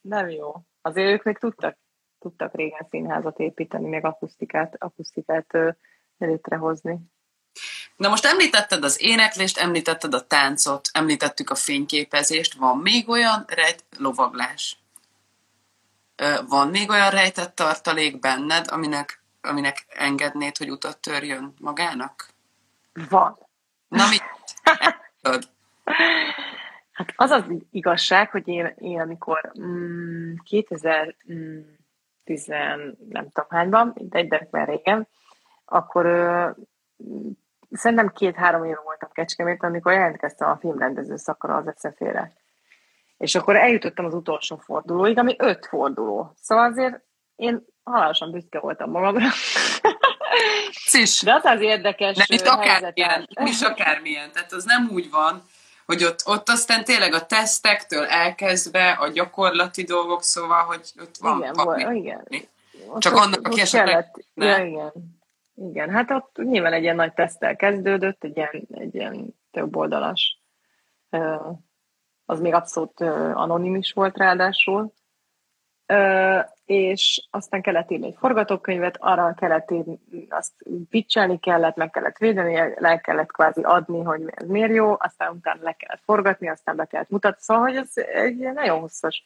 nem 0.00 0.28
jó. 0.28 0.54
Azért 0.82 1.10
ők 1.10 1.22
még 1.22 1.38
tudtak, 1.38 1.78
tudtak 2.18 2.54
régen 2.54 2.86
színházat 2.90 3.38
építeni, 3.38 3.88
még 3.88 4.04
akusztikát, 4.04 4.74
akusztikát 4.78 5.54
létrehozni. 6.18 6.98
Na 7.96 8.08
most 8.08 8.24
említetted 8.24 8.84
az 8.84 9.02
éneklést, 9.02 9.58
említetted 9.58 10.14
a 10.14 10.26
táncot, 10.26 10.88
említettük 10.92 11.50
a 11.50 11.54
fényképezést. 11.54 12.54
Van 12.54 12.78
még 12.78 13.08
olyan 13.08 13.44
rejt 13.46 13.84
lovaglás? 13.98 14.78
Van 16.48 16.68
még 16.68 16.90
olyan 16.90 17.10
rejtett 17.10 17.54
tartalék 17.54 18.18
benned, 18.18 18.70
aminek, 18.70 19.22
aminek 19.48 19.84
engednéd, 19.88 20.56
hogy 20.56 20.70
utat 20.70 21.00
törjön 21.00 21.54
magának? 21.60 22.28
Van. 23.08 23.38
Na 23.88 24.04
mit? 24.08 24.22
hát 26.92 27.12
az 27.16 27.30
az 27.30 27.44
igazság, 27.70 28.30
hogy 28.30 28.48
én, 28.48 28.74
én 28.78 29.00
amikor 29.00 29.52
mm, 29.60 30.34
2010 30.44 31.14
mm, 32.50 32.90
nem 33.08 33.28
tudom 33.30 33.48
hányban, 33.48 33.92
de 33.96 34.18
egy 34.18 34.48
régen, 34.50 35.08
akkor 35.64 36.06
ö, 36.06 36.50
szerintem 37.70 38.12
két-három 38.12 38.64
év 38.64 38.76
voltam 38.84 39.08
Kecskemét, 39.12 39.62
amikor 39.62 39.92
jelentkeztem 39.92 40.48
a 40.48 40.56
filmrendező 40.56 41.16
szakra 41.16 41.56
az 41.56 41.66
eszefére. 41.66 42.32
És 43.16 43.34
akkor 43.34 43.56
eljutottam 43.56 44.04
az 44.04 44.14
utolsó 44.14 44.56
fordulóig, 44.56 45.18
ami 45.18 45.34
öt 45.38 45.66
forduló. 45.66 46.32
Szóval 46.36 46.64
azért 46.64 47.00
én 47.36 47.64
halálosan 47.88 48.30
büszke 48.30 48.58
voltam 48.58 48.90
magamra. 48.90 49.26
Cis. 50.88 51.22
De 51.22 51.32
az 51.32 51.44
az 51.44 51.60
érdekes 51.60 52.16
Nem 52.16 52.26
itt 52.28 52.46
akármilyen, 52.46 53.28
is 53.44 53.62
akármilyen. 53.62 54.32
Tehát 54.32 54.52
az 54.52 54.64
nem 54.64 54.88
úgy 54.92 55.10
van, 55.10 55.42
hogy 55.86 56.04
ott, 56.04 56.22
ott 56.26 56.48
aztán 56.48 56.84
tényleg 56.84 57.12
a 57.12 57.26
tesztektől 57.26 58.04
elkezdve 58.04 58.90
a 58.90 59.08
gyakorlati 59.08 59.82
dolgok, 59.82 60.22
szóval, 60.22 60.62
hogy 60.62 60.92
ott 61.00 61.16
van 61.20 61.38
igen, 61.38 61.52
van, 61.52 61.94
igen. 61.94 62.26
Csak 62.98 63.14
ott, 63.14 63.20
annak, 63.20 63.46
aki 63.46 63.60
esetleg... 63.60 64.24
Ja, 64.34 64.64
igen. 64.64 64.92
igen, 65.54 65.90
hát 65.90 66.10
ott 66.10 66.36
nyilván 66.36 66.72
egy 66.72 66.82
ilyen 66.82 66.96
nagy 66.96 67.12
tesztel 67.12 67.56
kezdődött, 67.56 68.24
egy 68.24 68.36
ilyen, 68.36 68.66
egy 68.70 68.94
ilyen 68.94 69.34
több 69.50 69.76
oldalas 69.76 70.38
az 72.24 72.40
még 72.40 72.54
abszolút 72.54 73.00
anonim 73.34 73.74
is 73.74 73.92
volt 73.92 74.16
ráadásul, 74.16 74.92
és 76.68 77.26
aztán 77.30 77.62
kellett 77.62 77.90
írni 77.90 78.06
egy 78.06 78.16
forgatókönyvet, 78.18 78.96
arra 79.00 79.34
kellett 79.34 79.70
írni, 79.70 79.98
azt 80.28 80.52
pitchelni 80.90 81.38
kellett, 81.38 81.76
meg 81.76 81.90
kellett 81.90 82.16
védeni, 82.16 82.74
le 82.76 83.00
kellett 83.00 83.32
kvázi 83.32 83.62
adni, 83.62 84.02
hogy 84.02 84.22
miért 84.46 84.72
jó, 84.72 84.96
aztán 84.98 85.32
utána 85.32 85.62
le 85.62 85.72
kellett 85.72 86.02
forgatni, 86.04 86.48
aztán 86.48 86.76
be 86.76 86.84
kellett 86.84 87.08
mutatni, 87.08 87.38
szóval, 87.40 87.62
hogy 87.62 87.76
ez 87.76 87.90
egy 87.94 88.36
nagyon 88.36 88.80
hosszas 88.80 89.24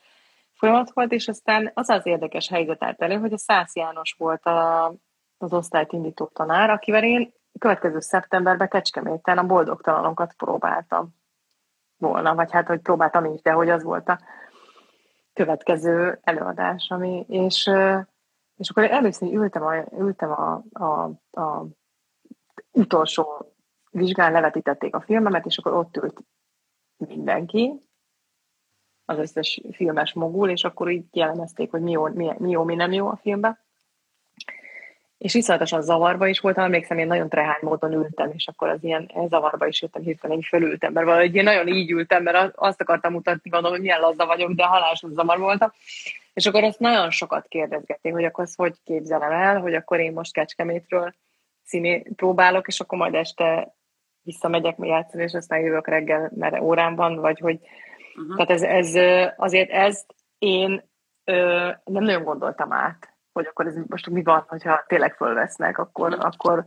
folyamat 0.54 0.90
volt, 0.92 1.12
és 1.12 1.28
aztán 1.28 1.70
az 1.74 1.88
az 1.88 2.06
érdekes 2.06 2.48
helyzet 2.48 2.82
állt 2.82 3.02
elő, 3.02 3.16
hogy 3.16 3.32
a 3.32 3.38
Szász 3.38 3.74
János 3.74 4.14
volt 4.18 4.46
a, 4.46 4.86
az 5.38 5.52
osztályt 5.52 5.92
indító 5.92 6.26
tanár, 6.26 6.70
akivel 6.70 7.04
én 7.04 7.32
következő 7.58 8.00
szeptemberben 8.00 8.68
Kecskeméten 8.68 9.38
a 9.38 9.46
boldogtalanokat 9.46 10.32
próbáltam 10.32 11.14
volna, 11.96 12.34
vagy 12.34 12.52
hát, 12.52 12.66
hogy 12.66 12.80
próbáltam 12.80 13.24
is, 13.24 13.42
de 13.42 13.52
hogy 13.52 13.70
az 13.70 13.82
volt 13.82 14.08
a, 14.08 14.18
következő 15.32 16.18
előadás, 16.22 16.90
ami, 16.90 17.24
és, 17.28 17.70
és 18.56 18.70
akkor 18.70 18.84
először 18.84 19.32
ültem 19.32 19.62
a, 19.62 19.74
ültem 19.98 20.30
a, 20.30 20.64
a, 20.72 21.02
a 21.40 21.66
utolsó 22.70 23.54
vizsgán, 23.90 24.32
levetítették 24.32 24.94
a 24.94 25.00
filmemet, 25.00 25.46
és 25.46 25.58
akkor 25.58 25.72
ott 25.72 25.96
ült 25.96 26.20
mindenki, 26.96 27.82
az 29.04 29.18
összes 29.18 29.62
filmes 29.72 30.12
mogul, 30.12 30.50
és 30.50 30.64
akkor 30.64 30.90
így 30.90 31.06
jellemezték, 31.16 31.70
hogy 31.70 31.82
mi 31.82 31.90
jó, 31.90 32.08
mi, 32.08 32.32
mi 32.38 32.50
jó, 32.50 32.64
mi 32.64 32.74
nem 32.74 32.92
jó 32.92 33.08
a 33.08 33.16
filmben. 33.16 33.58
És 35.22 35.34
iszonyatosan 35.34 35.82
zavarba 35.82 36.26
is 36.26 36.40
voltam, 36.40 36.64
emlékszem, 36.64 36.98
én 36.98 37.06
nagyon 37.06 37.28
trehány 37.28 37.58
módon 37.60 37.92
ültem, 37.92 38.30
és 38.34 38.46
akkor 38.46 38.68
az 38.68 38.78
ilyen 38.84 39.10
zavarba 39.28 39.66
is 39.66 39.82
jöttem, 39.82 40.02
hirtelen 40.02 40.36
így 40.36 40.46
fölültem, 40.46 40.92
mert 40.92 41.06
valahogy 41.06 41.34
én 41.34 41.42
nagyon 41.42 41.66
így 41.66 41.90
ültem, 41.90 42.22
mert 42.22 42.52
azt 42.56 42.80
akartam 42.80 43.12
mutatni, 43.12 43.50
gondolom, 43.50 43.76
hogy 43.76 43.84
milyen 43.84 44.00
lazda 44.00 44.26
vagyok, 44.26 44.52
de 44.52 44.64
halálos 44.64 45.02
zavar 45.08 45.38
voltam. 45.38 45.72
És 46.34 46.46
akkor 46.46 46.64
azt 46.64 46.78
nagyon 46.78 47.10
sokat 47.10 47.46
kérdezgették, 47.48 48.12
hogy 48.12 48.24
akkor 48.24 48.44
azt 48.44 48.56
hogy 48.56 48.74
képzelem 48.84 49.30
el, 49.30 49.60
hogy 49.60 49.74
akkor 49.74 50.00
én 50.00 50.12
most 50.12 50.32
Kecskemétről 50.32 51.14
színé 51.64 52.02
próbálok, 52.16 52.66
és 52.66 52.80
akkor 52.80 52.98
majd 52.98 53.14
este 53.14 53.74
visszamegyek 54.22 54.76
játszani, 54.80 55.22
és 55.22 55.32
aztán 55.32 55.60
jövök 55.60 55.86
reggel, 55.86 56.30
mert 56.34 56.60
órán 56.60 56.94
van, 56.94 57.16
vagy 57.16 57.38
hogy... 57.38 57.58
Uh-huh. 58.16 58.36
Tehát 58.36 58.50
ez, 58.50 58.62
ez, 58.62 58.94
azért 59.36 59.70
ezt 59.70 60.14
én 60.38 60.82
ö, 61.24 61.34
nem 61.84 62.02
nagyon 62.02 62.24
gondoltam 62.24 62.72
át 62.72 63.11
hogy 63.32 63.46
akkor 63.46 63.66
ez 63.66 63.74
most 63.86 64.10
mi 64.10 64.22
van, 64.22 64.44
hogyha 64.48 64.84
tényleg 64.86 65.14
fölvesznek, 65.14 65.78
akkor, 65.78 66.16
akkor 66.20 66.66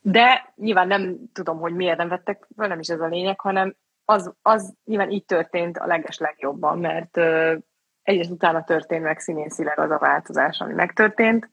de 0.00 0.52
nyilván 0.56 0.86
nem 0.86 1.18
tudom, 1.32 1.58
hogy 1.58 1.74
miért 1.74 1.96
nem 1.96 2.08
vettek 2.08 2.46
föl, 2.56 2.66
nem 2.66 2.78
is 2.78 2.88
ez 2.88 3.00
a 3.00 3.06
lényeg, 3.06 3.40
hanem 3.40 3.76
az, 4.04 4.32
az 4.42 4.74
nyilván 4.84 5.10
így 5.10 5.24
történt 5.24 5.78
a 5.78 5.86
leges 5.86 6.18
legjobban, 6.18 6.78
mert 6.78 7.16
uh, 7.16 7.58
egyes 8.02 8.28
utána 8.28 8.64
történt 8.64 9.02
meg 9.02 9.18
színészileg 9.18 9.78
az 9.78 9.90
a 9.90 9.98
változás, 9.98 10.60
ami 10.60 10.72
megtörtént, 10.72 11.50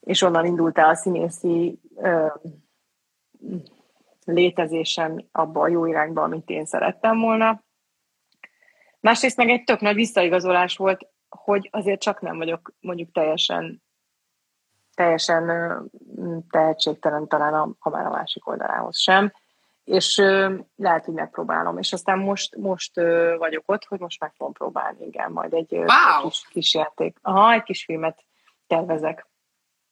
és 0.00 0.22
onnan 0.22 0.44
indult 0.44 0.78
el 0.78 0.88
a 0.88 0.94
színészi 0.94 1.80
uh, 1.94 2.32
létezésem 4.24 5.24
abba 5.32 5.60
a 5.60 5.68
jó 5.68 5.86
irányba, 5.86 6.22
amit 6.22 6.48
én 6.48 6.64
szerettem 6.64 7.18
volna. 7.20 7.62
Másrészt 9.00 9.36
meg 9.36 9.48
egy 9.48 9.64
tök 9.64 9.80
nagy 9.80 9.94
visszaigazolás 9.94 10.76
volt 10.76 11.09
hogy 11.30 11.68
azért 11.72 12.00
csak 12.00 12.20
nem 12.20 12.36
vagyok 12.36 12.72
mondjuk 12.80 13.12
teljesen 13.12 13.82
teljesen 14.94 15.90
tehetségtelen 16.50 17.28
talán 17.28 17.54
a, 17.54 17.74
a 17.78 17.88
már 17.88 18.06
a 18.06 18.10
másik 18.10 18.46
oldalához 18.46 18.98
sem, 18.98 19.32
és 19.84 20.16
lehet, 20.76 21.04
hogy 21.04 21.14
megpróbálom. 21.14 21.78
És 21.78 21.92
aztán 21.92 22.18
most, 22.18 22.56
most 22.56 22.94
vagyok 23.38 23.62
ott, 23.66 23.84
hogy 23.84 24.00
most 24.00 24.20
meg 24.20 24.32
fogom 24.34 24.52
próbálni, 24.52 25.06
igen, 25.06 25.32
majd 25.32 25.52
egy 25.52 25.72
wow. 25.72 26.22
kis, 26.22 26.46
kis 26.48 26.74
játék. 26.74 27.18
Aha, 27.22 27.52
egy 27.52 27.62
kis 27.62 27.84
filmet 27.84 28.24
tervezek. 28.66 29.26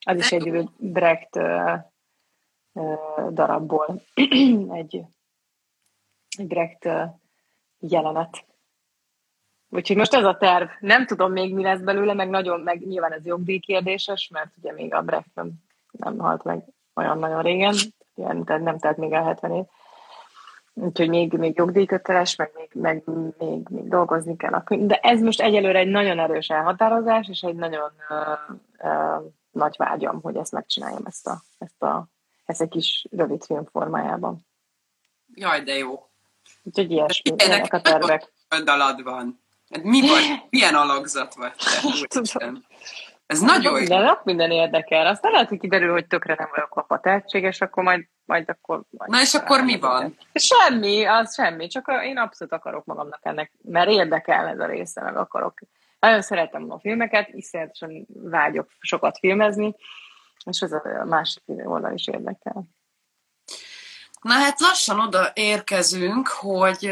Az 0.06 0.16
is 0.16 0.32
egy 0.32 0.68
Brecht 0.76 1.38
darabból. 3.30 4.02
egy, 4.80 5.04
egy 6.38 6.46
Brecht 6.46 6.88
jelenet. 7.78 8.44
Úgyhogy 9.70 9.96
most 9.96 10.14
ez 10.14 10.24
a 10.24 10.36
terv. 10.36 10.68
Nem 10.80 11.06
tudom 11.06 11.32
még, 11.32 11.54
mi 11.54 11.62
lesz 11.62 11.80
belőle, 11.80 12.14
meg 12.14 12.28
nagyon, 12.28 12.60
meg 12.60 12.86
nyilván 12.86 13.12
ez 13.12 13.26
jogdíj 13.26 13.58
kérdéses, 13.58 14.28
mert 14.32 14.50
ugye 14.56 14.72
még 14.72 14.94
a 14.94 15.02
Brecht 15.02 15.34
nem, 15.34 15.50
nem 15.90 16.18
halt 16.18 16.44
meg 16.44 16.64
olyan 16.94 17.18
nagyon 17.18 17.42
régen, 17.42 17.74
ilyen, 18.14 18.44
tehát 18.44 18.62
nem 18.62 18.78
telt 18.78 18.96
még 18.96 19.12
el 19.12 19.24
70 19.24 19.52
év. 19.52 19.64
Úgyhogy 20.74 21.08
még, 21.08 21.32
még 21.32 21.56
jogdíjköteles, 21.56 22.36
meg 22.36 22.50
még, 22.54 22.68
meg 22.72 23.02
még, 23.38 23.68
még 23.68 23.88
dolgozni 23.88 24.36
kell 24.36 24.52
a. 24.52 24.76
De 24.76 24.96
ez 24.96 25.20
most 25.20 25.40
egyelőre 25.40 25.78
egy 25.78 25.88
nagyon 25.88 26.18
erős 26.18 26.48
elhatározás, 26.48 27.28
és 27.28 27.40
egy 27.40 27.54
nagyon 27.54 27.90
uh, 28.08 28.56
uh, 28.90 29.24
nagy 29.50 29.74
vágyam, 29.76 30.20
hogy 30.22 30.36
ezt 30.36 30.52
megcsináljam, 30.52 31.02
ezt 31.04 31.26
a, 31.26 31.42
ezt 31.58 31.82
a, 31.82 32.06
ezt 32.44 32.60
egy 32.60 32.68
kis 32.68 33.06
rövid 33.10 33.44
film 33.44 33.64
formájában. 33.64 34.46
Jaj, 35.34 35.60
de 35.60 35.74
jó. 35.74 36.08
Úgyhogy 36.62 36.90
ilyesmi, 36.90 37.30
ilyenek 37.36 37.72
a 37.72 37.80
tervek. 37.80 38.32
Dalad 38.64 39.02
van. 39.02 39.40
Hát 39.70 39.82
mi 39.82 40.00
vagy? 40.00 40.42
Milyen 40.50 40.74
alakzat 40.74 41.34
vagy 41.34 41.52
te? 42.32 42.52
Ez 43.26 43.40
nagyon 43.40 43.72
jó. 43.72 43.78
Minden, 43.78 44.18
minden 44.24 44.50
érdekel. 44.50 45.06
Aztán 45.06 45.32
lehet, 45.32 45.48
hogy 45.48 45.58
kiderül, 45.58 45.92
hogy 45.92 46.06
tökre 46.06 46.34
nem 46.38 46.48
vagyok 46.54 46.76
apa 46.76 47.00
tehetséges, 47.00 47.60
akkor 47.60 47.82
majd, 47.82 48.04
majd 48.24 48.48
akkor... 48.48 48.82
Majd 48.90 49.10
Na 49.10 49.20
és 49.20 49.34
akkor 49.34 49.64
mi 49.64 49.78
van? 49.78 50.16
Semmi, 50.32 51.04
az 51.04 51.34
semmi. 51.34 51.66
Csak 51.66 51.92
én 52.04 52.18
abszolút 52.18 52.52
akarok 52.52 52.84
magamnak 52.84 53.20
ennek, 53.22 53.52
mert 53.62 53.90
érdekel 53.90 54.46
ez 54.46 54.58
a 54.58 54.66
része, 54.66 55.02
meg 55.02 55.16
akarok. 55.16 55.58
Nagyon 55.98 56.22
szeretem 56.22 56.70
a 56.70 56.78
filmeket, 56.78 57.28
iszonyatosan 57.28 58.06
vágyok 58.08 58.68
sokat 58.80 59.18
filmezni, 59.18 59.74
és 60.44 60.60
ez 60.60 60.72
a 60.72 61.04
másik 61.08 61.42
oldal 61.46 61.92
is 61.92 62.06
érdekel. 62.06 62.64
Na 64.20 64.32
hát 64.32 64.60
lassan 64.60 65.00
oda 65.00 65.30
érkezünk, 65.34 66.28
hogy, 66.28 66.90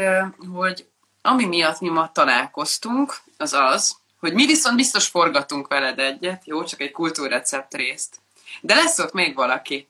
hogy 0.53 0.87
ami 1.27 1.45
miatt 1.45 1.79
mi 1.79 1.89
ma 1.89 2.11
találkoztunk, 2.11 3.15
az 3.37 3.53
az, 3.53 3.97
hogy 4.19 4.33
mi 4.33 4.45
viszont 4.45 4.75
biztos 4.75 5.07
forgatunk 5.07 5.67
veled 5.67 5.99
egyet, 5.99 6.45
jó, 6.45 6.63
csak 6.63 6.81
egy 6.81 6.91
kultúrrecept 6.91 7.73
részt. 7.73 8.19
De 8.61 8.75
lesz 8.75 8.99
ott 8.99 9.13
még 9.13 9.35
valaki. 9.35 9.87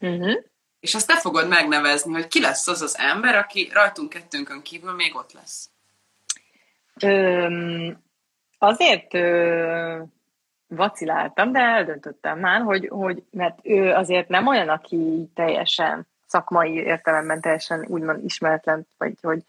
Uh-huh. 0.00 0.42
És 0.80 0.94
azt 0.94 1.06
te 1.06 1.16
fogod 1.16 1.48
megnevezni, 1.48 2.12
hogy 2.12 2.26
ki 2.26 2.40
lesz 2.40 2.66
az 2.66 2.82
az 2.82 2.98
ember, 2.98 3.34
aki 3.34 3.70
rajtunk 3.72 4.08
kettőnkön 4.08 4.62
kívül 4.62 4.92
még 4.92 5.16
ott 5.16 5.32
lesz. 5.32 5.70
Öm, 7.00 8.02
azért 8.58 9.14
ö, 9.14 10.02
vaciláltam, 10.66 11.52
de 11.52 11.58
eldöntöttem 11.58 12.38
már, 12.38 12.60
hogy, 12.60 12.88
hogy 12.88 13.22
mert 13.30 13.58
ő 13.62 13.92
azért 13.92 14.28
nem 14.28 14.46
olyan, 14.46 14.68
aki 14.68 15.30
teljesen 15.34 16.06
szakmai 16.26 16.72
értelemben 16.72 17.40
teljesen 17.40 17.84
úgymond 17.88 18.24
ismeretlen, 18.24 18.86
vagy 18.98 19.14
hogy 19.22 19.42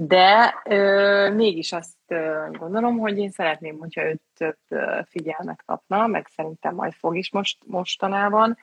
de 0.00 0.54
ö, 0.64 1.30
mégis 1.30 1.72
azt 1.72 1.96
ö, 2.06 2.46
gondolom, 2.50 2.98
hogy 2.98 3.18
én 3.18 3.30
szeretném, 3.30 3.78
hogyha 3.78 4.04
ő 4.04 4.20
több 4.36 4.58
ö, 4.68 5.00
figyelmet 5.04 5.62
kapna, 5.64 6.06
meg 6.06 6.26
szerintem 6.34 6.74
majd 6.74 6.92
fog 6.92 7.16
is 7.16 7.30
most, 7.30 7.58
mostanában. 7.66 8.58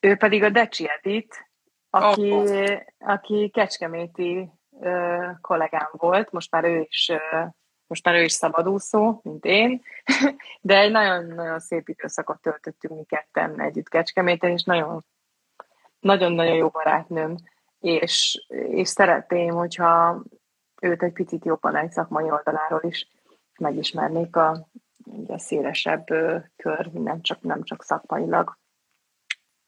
Ő 0.00 0.16
pedig 0.16 0.42
a 0.42 0.50
Deci 0.50 0.88
Edith, 0.88 1.36
aki, 1.90 2.30
oh. 2.32 2.80
aki 2.98 3.50
kecskeméti 3.52 4.50
ö, 4.80 5.26
kollégám 5.40 5.88
volt, 5.92 6.32
most 6.32 6.50
már 6.50 6.64
ő 6.64 6.86
is 6.88 7.08
ö, 7.08 7.44
most 7.86 8.04
már 8.04 8.14
ő 8.14 8.22
is 8.22 8.32
szabadúszó, 8.32 9.20
mint 9.22 9.44
én, 9.44 9.82
de 10.60 10.78
egy 10.78 10.90
nagyon-nagyon 10.90 11.58
szép 11.58 11.88
időszakot 11.88 12.40
töltöttünk 12.40 12.94
mi 12.94 13.04
ketten 13.04 13.60
együtt 13.60 13.88
Kecskeméten, 13.88 14.50
és 14.50 14.62
nagyon 14.62 15.04
nagyon-nagyon 16.00 16.54
jó 16.54 16.68
barátnőm 16.68 17.36
és, 17.80 18.46
és 18.70 18.88
szeretném, 18.88 19.54
hogyha 19.54 20.22
őt 20.80 21.02
egy 21.02 21.12
picit 21.12 21.44
jobban 21.44 21.76
egy 21.76 21.92
szakmai 21.92 22.30
oldaláról 22.30 22.82
is 22.82 23.08
megismernék 23.58 24.36
a, 24.36 24.68
a 25.26 25.38
szélesebb 25.38 26.06
kör, 26.56 26.90
nem 26.92 27.22
csak, 27.22 27.42
nem 27.42 27.62
csak 27.62 27.84
szakmailag. 27.84 28.58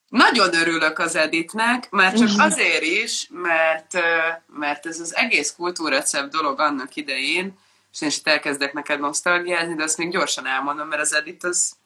Nagyon 0.08 0.54
örülök 0.54 0.98
az 0.98 1.16
Editnek, 1.16 1.90
már 1.90 2.12
csak 2.12 2.28
mhm. 2.28 2.40
azért 2.40 2.82
is, 2.82 3.28
mert, 3.32 3.94
mert 4.46 4.86
ez 4.86 5.00
az 5.00 5.16
egész 5.16 5.54
kultúrrecept 5.54 6.30
dolog 6.30 6.60
annak 6.60 6.96
idején, 6.96 7.58
és 7.92 8.02
én 8.02 8.08
is 8.08 8.20
elkezdek 8.22 8.72
neked 8.72 9.00
nosztalgiázni, 9.00 9.74
de 9.74 9.82
azt 9.82 9.98
még 9.98 10.10
gyorsan 10.10 10.46
elmondom, 10.46 10.88
mert 10.88 11.00
az 11.00 11.14
Edit 11.14 11.44
az 11.44 11.76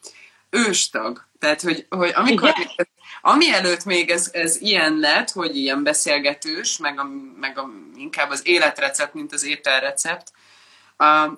őstag. 0.50 1.26
Tehát, 1.38 1.60
hogy, 1.60 1.86
hogy 1.88 2.12
amikor 2.14 2.48
Igen? 2.48 2.88
Ami 3.26 3.52
előtt 3.52 3.84
még 3.84 4.10
ez, 4.10 4.30
ez 4.32 4.60
ilyen 4.60 4.98
lett, 4.98 5.30
hogy 5.30 5.56
ilyen 5.56 5.82
beszélgetős, 5.82 6.78
meg, 6.78 7.00
a, 7.00 7.08
meg 7.40 7.58
a, 7.58 7.70
inkább 7.96 8.30
az 8.30 8.46
életrecept, 8.46 9.14
mint 9.14 9.32
az 9.32 9.44
ételrecept, 9.44 10.32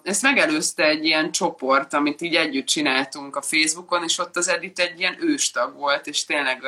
ezt 0.03 0.23
megelőzte 0.23 0.85
egy 0.85 1.05
ilyen 1.05 1.33
csoport, 1.33 1.95
amit 1.95 2.21
így 2.21 2.35
együtt 2.35 2.67
csináltunk 2.67 3.37
a 3.37 3.43
Facebookon, 3.43 4.03
és 4.03 4.19
ott 4.19 4.37
az 4.37 4.49
Edith 4.49 4.81
egy 4.81 4.99
ilyen 4.99 5.17
őstag 5.21 5.75
volt, 5.75 6.07
és 6.07 6.25
tényleg... 6.25 6.63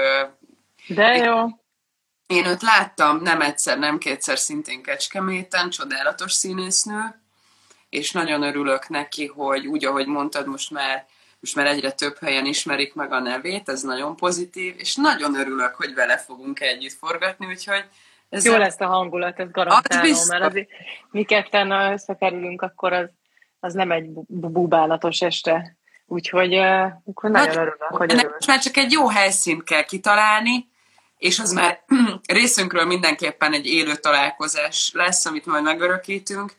De 0.86 1.16
jó! 1.16 1.46
Én 2.26 2.46
őt 2.46 2.62
láttam 2.62 3.22
nem 3.22 3.40
egyszer, 3.40 3.78
nem 3.78 3.98
kétszer 3.98 4.38
szintén 4.38 4.82
Kecskeméten, 4.82 5.70
csodálatos 5.70 6.32
színésznő, 6.32 7.22
és 7.88 8.12
nagyon 8.12 8.42
örülök 8.42 8.88
neki, 8.88 9.26
hogy 9.26 9.66
úgy, 9.66 9.84
ahogy 9.84 10.06
mondtad, 10.06 10.46
most 10.46 10.70
már 10.70 11.06
most 11.40 11.54
már 11.54 11.66
egyre 11.66 11.92
több 11.92 12.18
helyen 12.18 12.46
ismerik 12.46 12.94
meg 12.94 13.12
a 13.12 13.20
nevét, 13.20 13.68
ez 13.68 13.82
nagyon 13.82 14.16
pozitív, 14.16 14.74
és 14.78 14.94
nagyon 14.94 15.34
örülök, 15.34 15.74
hogy 15.74 15.94
vele 15.94 16.18
fogunk 16.18 16.60
együtt 16.60 16.92
forgatni, 16.92 17.46
úgyhogy 17.46 17.84
ez 18.28 18.44
Jó 18.44 18.56
lesz 18.56 18.80
a 18.80 18.86
hangulat, 18.86 19.38
ez 19.38 19.50
garantálom, 19.50 20.10
az 20.12 20.28
mert 20.28 20.44
azért 20.44 20.68
mi 21.10 21.24
ketten 21.24 21.70
összekerülünk, 21.70 22.62
akkor 22.62 22.92
az, 22.92 23.08
az 23.60 23.74
nem 23.74 23.90
egy 23.90 24.08
bubálatos 24.26 25.20
este. 25.20 25.76
Úgyhogy, 26.06 26.54
uh, 26.54 26.92
akkor 27.06 27.30
nagyon 27.30 27.46
Nagy, 27.46 27.56
örülök, 27.56 27.82
hogy 27.82 28.12
örülök. 28.12 28.32
Most 28.32 28.46
már 28.46 28.58
csak 28.58 28.76
egy 28.76 28.92
jó 28.92 29.08
helyszínt 29.08 29.64
kell 29.64 29.82
kitalálni, 29.82 30.68
és 31.18 31.38
az 31.38 31.52
már 31.52 31.84
részünkről 32.26 32.84
mindenképpen 32.84 33.52
egy 33.52 33.66
élő 33.66 33.94
találkozás 33.94 34.90
lesz, 34.94 35.26
amit 35.26 35.46
majd 35.46 35.62
megörökítünk, 35.62 36.52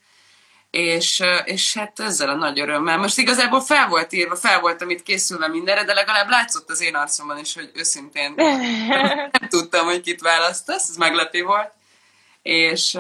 és, 0.72 1.24
és 1.44 1.78
hát 1.78 2.00
ezzel 2.00 2.30
a 2.30 2.36
nagy 2.36 2.60
örömmel. 2.60 2.98
Most 2.98 3.18
igazából 3.18 3.62
fel 3.62 3.88
volt 3.88 4.14
írva, 4.14 4.36
fel 4.36 4.60
voltam 4.60 4.90
itt 4.90 5.04
készülve 5.04 5.48
mindenre, 5.48 5.84
de 5.84 5.94
legalább 5.94 6.30
látszott 6.30 6.70
az 6.70 6.82
én 6.82 6.96
arcomon 6.96 7.38
is, 7.38 7.54
hogy 7.54 7.72
őszintén 7.74 8.34
nem 9.40 9.50
tudtam, 9.50 9.86
hogy 9.86 10.02
kit 10.02 10.22
választasz, 10.22 10.90
ez 10.90 10.96
meglepő 10.96 11.44
volt. 11.44 11.72
És, 12.42 12.98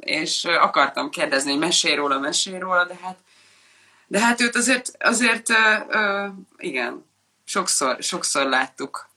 és 0.00 0.44
akartam 0.44 1.10
kérdezni, 1.10 1.50
hogy 1.50 1.60
mesél 1.60 1.96
róla, 1.96 2.18
mesél 2.18 2.58
róla, 2.58 2.84
de 2.84 2.98
hát, 3.02 3.18
de 4.06 4.20
hát 4.20 4.40
őt 4.40 4.56
azért, 4.56 4.90
azért 4.98 5.46
igen, 6.56 7.10
sokszor, 7.44 7.96
sokszor 8.00 8.46
láttuk. 8.46 9.08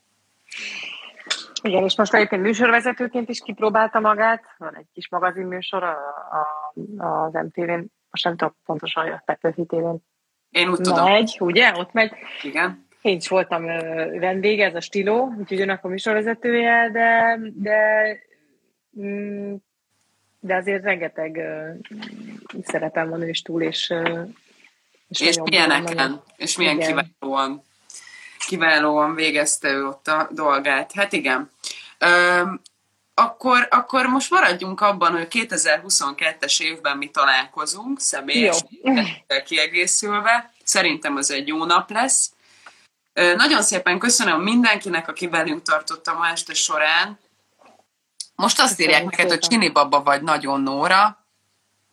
Igen, 1.62 1.84
és 1.84 1.98
most 1.98 2.14
egyébként 2.14 2.42
műsorvezetőként 2.42 3.30
is 3.30 3.40
kipróbálta 3.40 4.00
magát. 4.00 4.44
Van 4.58 4.76
egy 4.78 4.88
kis 4.94 5.10
magazinműsor 5.10 5.84
a, 5.84 5.98
a, 6.32 6.74
az 7.04 7.34
MTV-n, 7.34 7.92
most 8.10 8.24
nem 8.24 8.36
tudom 8.38 8.56
pontosan, 8.66 9.04
hogy 9.04 9.12
a 9.12 9.22
Petőfi 9.26 9.66
tévén 9.66 9.98
Én 10.50 10.70
úgy 10.70 10.82
tudom. 10.82 11.04
megy, 11.04 11.38
ugye? 11.40 11.72
Ott 11.76 11.94
megy. 11.94 12.12
Igen. 12.42 12.88
Én 13.02 13.16
is 13.16 13.28
voltam 13.28 13.66
vendége, 14.20 14.66
ez 14.66 14.76
a 14.76 14.82
stiló, 14.82 15.34
úgyhogy 15.38 15.62
önnek 15.62 15.86
a 15.86 15.88
műsorvezetője, 15.88 16.90
de, 16.92 17.40
de, 17.54 17.82
mm, 19.00 19.56
de 20.40 20.56
azért 20.56 20.84
rengeteg 20.84 21.42
szerepem 22.64 23.10
van 23.10 23.22
ő 23.22 23.30
is 23.30 23.42
túl, 23.42 23.62
és, 23.62 23.94
és, 25.08 25.20
és 25.20 25.40
milyeneken, 25.44 26.22
és 26.36 26.58
milyen 26.58 26.76
igen. 26.76 26.88
kiválóan 26.88 27.62
kiválóan 28.50 29.16
végezte 29.16 29.70
ő 29.70 29.86
ott 29.86 30.08
a 30.08 30.28
dolgát. 30.32 30.92
Hát 30.92 31.14
igen. 31.14 31.50
Ö, 31.98 32.42
akkor, 33.14 33.68
akkor 33.70 34.06
most 34.06 34.32
maradjunk 34.32 34.82
abban, 34.82 35.12
hogy 35.12 35.28
2022-es 35.30 36.62
évben 36.62 36.98
mi 36.98 37.08
találkozunk, 37.08 38.00
személyes 38.00 38.64
kiegészülve. 39.46 40.52
Szerintem 40.64 41.16
az 41.16 41.32
egy 41.32 41.48
jó 41.48 41.66
nap 41.66 41.92
lesz. 41.92 42.32
Ö, 43.14 43.36
nagyon 43.36 43.62
szépen 43.62 44.00
köszönöm 44.00 44.42
mindenkinek, 44.42 45.08
aki 45.08 45.28
velünk 45.28 45.62
tartott 45.62 46.08
a 46.08 46.14
ma 46.14 46.28
este 46.28 46.54
során. 46.54 47.20
Most 48.36 48.60
azt 48.60 48.82
írják 48.82 49.04
neked, 49.04 49.30
hogy 49.30 49.40
Csini 49.40 49.70
Baba 49.70 50.04
vagy 50.04 50.22
nagyon 50.22 50.62
Nóra. 50.62 51.26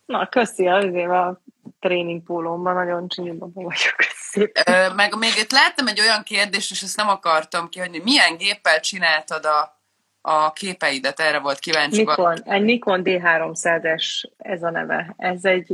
Na, 0.05 0.29
köszi, 0.29 0.67
azért 0.67 1.11
a 1.11 1.41
tréningpólómban 1.79 2.73
nagyon 2.73 3.07
Baba 3.17 3.61
vagyok 3.61 3.95
szépen. 4.13 4.95
Meg 4.95 5.17
még 5.17 5.31
itt 5.37 5.51
láttam 5.51 5.87
egy 5.87 5.99
olyan 5.99 6.23
kérdést, 6.23 6.71
és 6.71 6.81
ezt 6.81 6.97
nem 6.97 7.07
akartam 7.07 7.69
kihagyni. 7.69 8.01
Milyen 8.03 8.37
géppel 8.37 8.79
csináltad 8.79 9.45
a, 9.45 9.81
a 10.21 10.53
képeidet? 10.53 11.19
Erre 11.19 11.39
volt 11.39 11.59
kíváncsi. 11.59 11.97
Nikon, 11.97 12.43
egy 12.43 12.63
Nikon 12.63 13.01
D300-es 13.03 14.23
ez 14.37 14.63
a 14.63 14.69
neve. 14.69 15.13
Ez 15.17 15.45
egy 15.45 15.65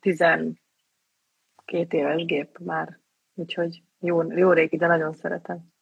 12 0.00 0.56
éves 1.90 2.24
gép 2.24 2.58
már. 2.58 2.98
Úgyhogy 3.34 3.82
jó, 4.00 4.32
jó 4.32 4.52
régi, 4.52 4.76
de 4.76 4.86
nagyon 4.86 5.12
szeretem. 5.12 5.74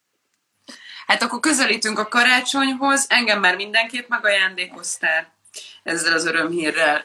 Hát 1.07 1.23
akkor 1.23 1.41
közelítünk 1.41 1.99
a 1.99 2.09
karácsonyhoz. 2.09 3.07
Engem 3.09 3.41
már 3.41 3.57
mindenképp 3.57 4.09
megajándékoztál 4.09 5.34
ezzel 5.83 6.13
az 6.13 6.27
örömhírrel, 6.27 7.05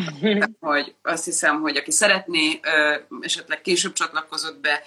hogy 0.60 0.94
azt 1.02 1.24
hiszem, 1.24 1.60
hogy 1.60 1.76
aki 1.76 1.90
szeretné, 1.90 2.60
esetleg 3.20 3.60
később 3.60 3.92
csatlakozott 3.92 4.60
be, 4.60 4.82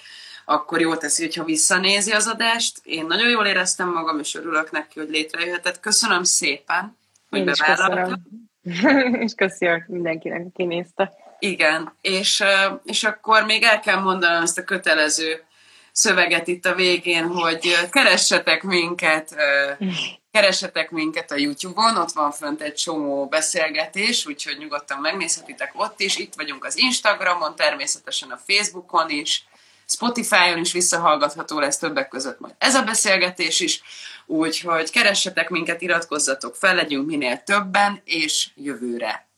akkor 0.46 0.82
jól 0.82 0.98
teszi, 0.98 1.24
hogyha 1.24 1.44
visszanézi 1.44 2.12
az 2.12 2.28
adást. 2.28 2.80
Én 2.84 3.06
nagyon 3.06 3.30
jól 3.30 3.46
éreztem 3.46 3.92
magam, 3.92 4.20
és 4.20 4.36
örülök 4.36 4.72
neki, 4.72 5.00
hogy 5.00 5.10
létrejöhetett. 5.10 5.80
Köszönöm 5.80 6.24
szépen, 6.24 6.98
hogy 7.30 7.44
bevállaltad. 7.44 8.20
és 9.26 9.34
köszönöm 9.36 9.84
mindenkinek, 9.88 10.46
aki 10.46 10.64
nézte. 10.64 11.14
Igen, 11.40 11.96
és, 12.02 12.44
és 12.84 13.04
akkor 13.04 13.46
még 13.46 13.64
el 13.64 13.80
kell 13.80 14.00
mondanom 14.00 14.42
ezt 14.42 14.58
a 14.58 14.64
kötelező 14.64 15.44
szöveget 15.92 16.48
itt 16.48 16.66
a 16.66 16.76
végén, 16.76 17.28
hogy 17.28 17.88
keressetek 17.90 18.64
minket 18.64 19.36
Keresetek 20.32 20.92
minket 20.92 21.32
a 21.32 21.36
YouTube-on, 21.36 21.98
ott 21.98 22.12
van 22.12 22.32
fönt 22.32 22.62
egy 22.62 22.74
csomó 22.74 23.28
beszélgetés, 23.28 24.26
úgyhogy 24.26 24.58
nyugodtan 24.58 25.00
megnézhetitek 25.00 25.72
ott 25.76 26.00
is. 26.00 26.18
Itt 26.18 26.34
vagyunk 26.36 26.66
az 26.66 26.78
Instagramon, 26.78 27.56
természetesen 27.56 28.32
a 28.32 28.38
Facebookon 28.48 29.10
is, 29.10 29.46
Spotify-on 29.86 30.58
is 30.58 30.72
visszahallgatható 30.72 31.60
lesz 31.60 31.78
többek 31.78 32.08
között 32.08 32.40
majd 32.40 32.56
ez 32.58 32.76
a 32.76 32.84
beszélgetés 32.84 33.60
is, 33.60 33.82
úgyhogy 34.26 34.92
keressetek 34.92 35.50
minket, 35.50 35.82
iratkozzatok 35.82 36.56
fel, 36.56 36.76
legyünk 36.76 37.08
minél 37.08 37.44
többen, 37.44 38.02
és 38.04 38.50
jövőre 38.56 39.30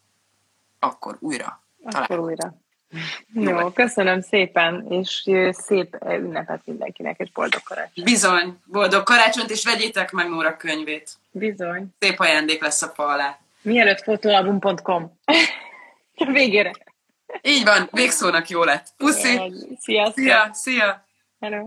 akkor 0.80 1.18
újra. 1.20 1.62
Akkor 1.84 2.20
újra. 2.20 2.62
Jó, 3.34 3.72
köszönöm 3.72 4.22
szépen, 4.22 4.86
és 4.89 5.30
szép 5.52 5.98
ünnepet 6.10 6.62
mindenkinek, 6.66 7.20
és 7.20 7.32
boldog 7.32 7.64
karácsonyt. 7.64 8.08
Bizony, 8.08 8.58
boldog 8.66 9.04
karácsonyt, 9.04 9.50
és 9.50 9.64
vegyétek 9.64 10.12
meg 10.12 10.30
Nóra 10.30 10.58
könyvét. 10.58 11.12
Bizony. 11.32 11.88
Szép 12.00 12.20
ajándék 12.20 12.62
lesz 12.62 12.82
a 12.82 12.88
fa 12.88 13.06
alá. 13.06 13.39
Mielőtt 13.62 14.04
fotóalbum.com. 14.04 15.20
Végére. 16.34 16.72
Így 17.41 17.64
van, 17.64 17.88
végszónak 17.91 18.50
jó 18.50 18.64
lett. 18.64 18.88
Puszi! 18.98 19.54
Sziasztok! 19.80 20.24
Szia, 20.24 20.50
szia! 20.52 21.06
Hello! 21.39 21.66